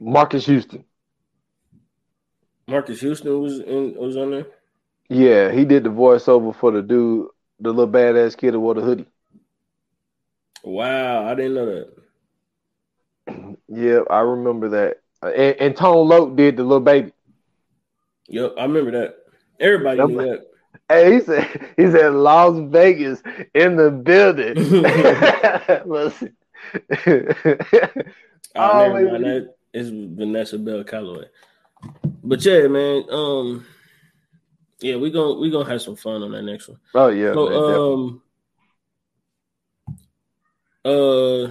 Marques 0.00 0.46
Houston. 0.46 0.84
Marques 2.66 3.00
Houston 3.00 3.40
was 3.40 3.60
in 3.60 3.94
was 3.96 4.16
on 4.16 4.30
there. 4.30 4.46
Yeah, 5.08 5.52
he 5.52 5.64
did 5.64 5.84
the 5.84 5.90
voiceover 5.90 6.54
for 6.54 6.70
the 6.72 6.82
dude, 6.82 7.28
the 7.60 7.70
little 7.70 7.92
badass 7.92 8.36
kid 8.36 8.54
who 8.54 8.60
wore 8.60 8.74
the 8.74 8.80
hoodie. 8.80 9.06
Wow, 10.62 11.26
I 11.26 11.34
didn't 11.34 11.54
know 11.54 11.66
that. 11.66 11.88
Yeah, 13.68 14.00
I 14.10 14.20
remember 14.20 14.68
that. 14.70 14.98
And, 15.22 15.56
and 15.58 15.76
Tone 15.76 16.06
Loc 16.06 16.36
did 16.36 16.56
the 16.56 16.62
little 16.62 16.80
baby. 16.80 17.12
Yep, 18.28 18.54
I 18.58 18.62
remember 18.64 18.90
that. 18.92 19.16
Everybody 19.58 20.02
knew 20.02 20.18
that. 20.18 20.46
Hey, 20.94 21.14
he 21.14 21.20
said 21.20 21.72
he 21.76 21.90
said 21.90 22.12
Las 22.14 22.58
Vegas 22.70 23.22
in 23.54 23.76
the 23.76 23.90
building. 23.90 24.54
Listen. 25.90 26.36
Oh, 28.56 28.70
Oh, 28.72 28.78
never 28.78 29.10
mind. 29.10 29.22
man. 29.22 29.22
That 29.22 29.54
is 29.72 29.90
Vanessa 29.90 30.58
Bell 30.58 30.84
Calloway. 30.84 31.26
But 32.22 32.44
yeah, 32.44 32.66
man. 32.68 33.04
Um, 33.10 33.66
yeah, 34.80 34.96
we 34.96 35.10
gonna 35.10 35.34
we 35.40 35.50
gonna 35.50 35.68
have 35.68 35.82
some 35.82 35.96
fun 35.96 36.22
on 36.22 36.32
that 36.32 36.42
next 36.42 36.68
one. 36.68 36.78
oh 36.94 37.08
yeah, 37.08 37.32
man, 37.34 37.46
definitely. 37.46 37.94
Um, 37.94 38.22
uh, 40.84 41.50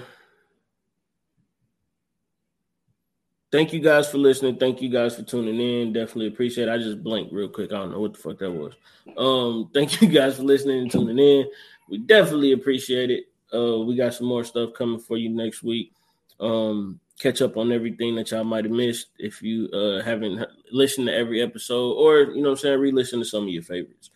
thank 3.54 3.72
you 3.72 3.80
guys 3.80 4.10
for 4.10 4.18
listening. 4.18 4.58
Thank 4.58 4.82
you 4.82 4.90
guys 4.90 5.16
for 5.16 5.22
tuning 5.22 5.62
in. 5.62 5.94
Definitely 5.94 6.28
appreciate 6.28 6.68
it. 6.68 6.72
I 6.72 6.80
just 6.80 7.04
blinked 7.04 7.32
real 7.32 7.48
quick. 7.48 7.72
I 7.72 7.76
don't 7.76 7.92
know 7.92 8.00
what 8.00 8.14
the 8.14 8.20
fuck 8.20 8.40
that 8.40 8.52
was. 8.52 8.74
Um, 9.16 9.70
thank 9.72 10.02
you 10.02 10.08
guys 10.08 10.38
for 10.38 10.44
listening 10.44 10.80
and 10.80 10.92
tuning 10.92 11.20
in. 11.20 11.46
We 11.88 12.00
definitely 12.00 12.54
appreciate 12.54 13.12
it. 13.12 13.26
Uh, 13.54 13.82
we 13.82 13.96
got 13.96 14.16
some 14.16 14.26
more 14.26 14.44
stuff 14.44 14.74
coming 14.74 15.00
for 15.00 15.18
you 15.18 15.30
next 15.30 15.62
week. 15.62 15.94
Um, 16.40 17.00
catch 17.20 17.44
up 17.44 17.56
on 17.56 17.72
everything 17.72 18.16
that 18.16 18.32
y'all 18.32 18.44
might 18.44 18.66
have 18.66 18.74
missed 18.74 19.10
if 19.20 19.44
you 19.44 19.70
uh 19.70 20.02
haven't 20.02 20.44
listened 20.72 21.06
to 21.06 21.14
every 21.14 21.44
episode 21.44 21.92
or 21.92 22.34
you 22.34 22.42
know 22.42 22.50
I'm 22.50 22.58
saying, 22.58 22.80
re-listen 22.80 23.20
to 23.20 23.26
some 23.26 23.44
of 23.44 23.50
your 23.50 23.62
favorites. 23.62 24.10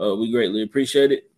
Uh, 0.00 0.14
we 0.14 0.30
greatly 0.30 0.62
appreciate 0.62 1.10
it. 1.10 1.28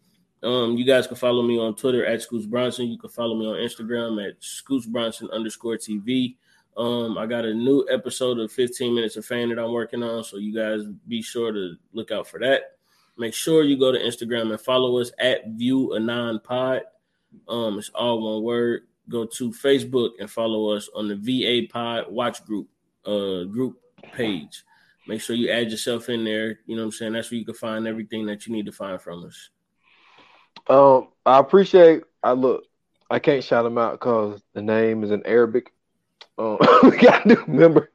Um, 0.43 0.77
you 0.77 0.85
guys 0.85 1.07
can 1.07 1.17
follow 1.17 1.43
me 1.43 1.59
on 1.59 1.75
Twitter 1.77 2.05
at 2.05 2.21
Scoots 2.21 2.45
Bronson. 2.45 2.89
You 2.89 2.99
can 2.99 3.09
follow 3.09 3.35
me 3.35 3.47
on 3.47 3.55
Instagram 3.55 4.23
at 4.29 4.35
Scoots 4.39 4.85
Bronson 4.85 5.31
underscore 5.31 5.79
TV. 5.79 6.37
Um, 6.79 7.19
I 7.19 7.27
got 7.27 7.45
a 7.45 7.53
new 7.53 7.85
episode 7.91 8.39
of 8.39 8.53
15 8.53 8.95
Minutes 8.95 9.17
of 9.17 9.27
Fame 9.27 9.49
that 9.49 9.59
I'm 9.59 9.73
working 9.73 10.05
on, 10.05 10.23
so 10.23 10.37
you 10.37 10.55
guys 10.55 10.85
be 11.09 11.21
sure 11.21 11.51
to 11.51 11.75
look 11.93 12.13
out 12.13 12.29
for 12.29 12.39
that. 12.39 12.77
Make 13.19 13.35
sure 13.35 13.65
you 13.65 13.77
go 13.77 13.91
to 13.91 13.99
Instagram 13.99 14.51
and 14.51 14.61
follow 14.61 15.01
us 15.01 15.11
at 15.19 15.49
View 15.49 15.97
Anon 15.97 16.39
Pod. 16.39 16.83
Um, 17.49 17.81
it's 17.81 17.89
all 17.89 18.23
one 18.23 18.45
word. 18.45 18.83
Go 19.09 19.27
to 19.27 19.51
Facebook 19.51 20.11
and 20.21 20.31
follow 20.31 20.71
us 20.71 20.89
on 20.95 21.09
the 21.09 21.17
VA 21.17 21.67
Pod 21.69 22.13
Watch 22.13 22.45
Group 22.45 22.69
uh 23.05 23.45
group 23.45 23.81
page. 24.13 24.65
Make 25.09 25.21
sure 25.21 25.35
you 25.35 25.51
add 25.51 25.73
yourself 25.73 26.09
in 26.09 26.23
there. 26.23 26.61
You 26.67 26.77
know 26.77 26.83
what 26.83 26.87
I'm 26.87 26.93
saying? 26.93 27.13
That's 27.15 27.31
where 27.31 27.39
you 27.39 27.45
can 27.45 27.55
find 27.55 27.89
everything 27.89 28.27
that 28.27 28.47
you 28.47 28.53
need 28.53 28.67
to 28.67 28.73
find 28.73 29.01
from 29.01 29.25
us. 29.25 29.51
Um, 30.69 31.09
I 31.27 31.41
appreciate. 31.41 32.05
I 32.23 32.33
look. 32.33 32.65
I 33.11 33.19
can't 33.19 33.43
shout 33.43 33.67
him 33.67 33.79
out 33.79 33.93
because 33.95 34.41
the 34.53 34.63
name 34.63 35.03
is 35.03 35.11
in 35.11 35.27
Arabic. 35.27 35.73
Um, 36.39 36.59
we 36.85 36.97
got 36.99 37.25
a 37.25 37.29
new 37.29 37.45
member 37.47 37.91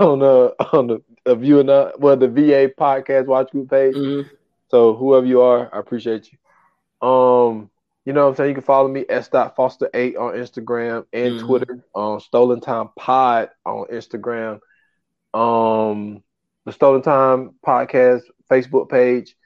on 0.00 0.22
uh 0.22 0.50
on 0.72 0.86
the 0.88 1.02
uh, 1.26 1.34
view 1.34 1.60
and 1.60 1.70
uh, 1.70 1.92
well 1.98 2.16
the 2.16 2.28
VA 2.28 2.70
podcast 2.78 3.26
watch 3.26 3.50
group 3.50 3.70
page. 3.70 3.94
Mhm. 3.94 4.28
So 4.70 4.94
whoever 4.94 5.26
you 5.26 5.40
are, 5.40 5.74
I 5.74 5.78
appreciate 5.78 6.30
you. 6.30 7.08
Um, 7.08 7.70
you 8.04 8.12
know 8.12 8.24
what 8.24 8.30
I'm 8.30 8.34
saying? 8.36 8.48
You 8.50 8.54
can 8.54 8.64
follow 8.64 8.88
me 8.88 9.04
S. 9.08 9.28
Foster 9.28 9.88
eight 9.94 10.16
on 10.16 10.34
Instagram 10.34 11.06
and 11.12 11.34
Mhm. 11.40 11.46
Twitter. 11.46 11.84
On 11.94 12.20
Stolen 12.20 12.60
Time 12.60 12.88
Pod 12.96 13.50
on 13.64 13.86
Instagram. 13.86 14.60
Um, 15.34 16.22
the 16.64 16.72
Stolen 16.72 17.02
Time 17.02 17.54
Podcast 17.66 18.22
Facebook 18.50 18.88
page. 18.90 19.36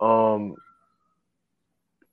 Um, 0.00 0.54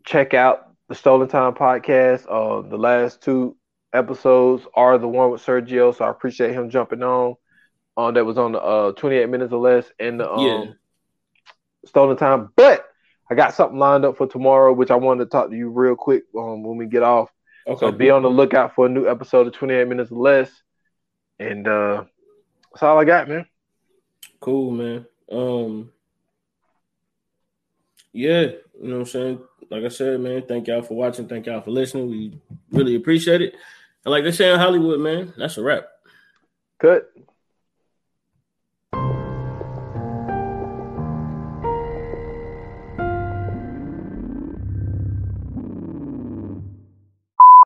check 0.06 0.34
out 0.34 0.74
the 0.88 0.96
Stolen 0.96 1.28
Time 1.28 1.54
Podcast. 1.54 2.26
Uh, 2.30 2.68
the 2.68 2.78
last 2.78 3.22
two 3.22 3.56
episodes 3.94 4.66
are 4.74 4.98
the 4.98 5.08
one 5.08 5.32
with 5.32 5.46
Sergio, 5.46 5.96
so 5.96 6.06
I 6.06 6.10
appreciate 6.10 6.54
him 6.54 6.70
jumping 6.70 7.04
on. 7.04 7.36
On 7.98 8.14
that 8.14 8.26
was 8.26 8.38
on 8.38 8.54
the 8.54 8.62
uh 8.62 8.92
28 8.94 9.30
minutes 9.30 9.52
or 9.52 9.60
less 9.60 9.92
and 10.00 10.20
the 10.20 10.32
um 10.32 10.40
Yeah. 10.46 10.72
stolen 11.86 12.16
time. 12.16 12.50
But 12.56 12.86
I 13.30 13.36
got 13.36 13.54
something 13.54 13.78
lined 13.78 14.06
up 14.06 14.16
for 14.18 14.28
tomorrow, 14.28 14.72
which 14.74 14.90
I 14.90 14.96
wanted 14.96 15.26
to 15.26 15.30
talk 15.30 15.50
to 15.50 15.56
you 15.56 15.70
real 15.70 15.96
quick 15.96 16.24
um, 16.38 16.64
when 16.64 16.78
we 16.78 16.86
get 16.86 17.04
off. 17.04 17.30
Okay. 17.68 17.80
So 17.80 17.92
be 17.92 18.10
on 18.10 18.24
the 18.24 18.30
lookout 18.30 18.74
for 18.74 18.86
a 18.86 18.90
new 18.90 19.08
episode 19.08 19.48
of 19.48 19.54
28 19.54 19.88
minutes 19.88 20.12
or 20.12 20.20
less. 20.20 20.50
And 21.40 21.68
uh 21.68 22.06
that's 22.72 22.84
all 22.84 22.98
I 23.00 23.06
got, 23.06 23.28
man. 23.28 23.46
Cool, 24.40 24.72
man. 24.72 25.06
Um, 25.32 25.92
yeah, 28.14 28.42
you 28.42 28.62
know 28.82 28.94
what 28.94 29.00
I'm 29.02 29.06
saying. 29.06 29.40
Like 29.70 29.84
I 29.84 29.88
said, 29.90 30.20
man, 30.20 30.44
thank 30.48 30.68
y'all 30.68 30.82
for 30.82 30.96
watching. 30.96 31.28
Thank 31.28 31.46
y'all 31.46 31.62
for 31.62 31.72
listening. 31.72 32.10
We 32.10 32.40
really 32.72 32.96
appreciate 32.96 33.42
it. 33.42 33.54
And 34.06 34.12
like 34.12 34.24
they 34.24 34.32
say 34.32 34.52
in 34.52 34.60
Hollywood, 34.60 35.00
man, 35.00 35.34
that's 35.38 35.58
a 35.58 35.64
wrap. 35.64 35.86
Cut. 36.80 37.12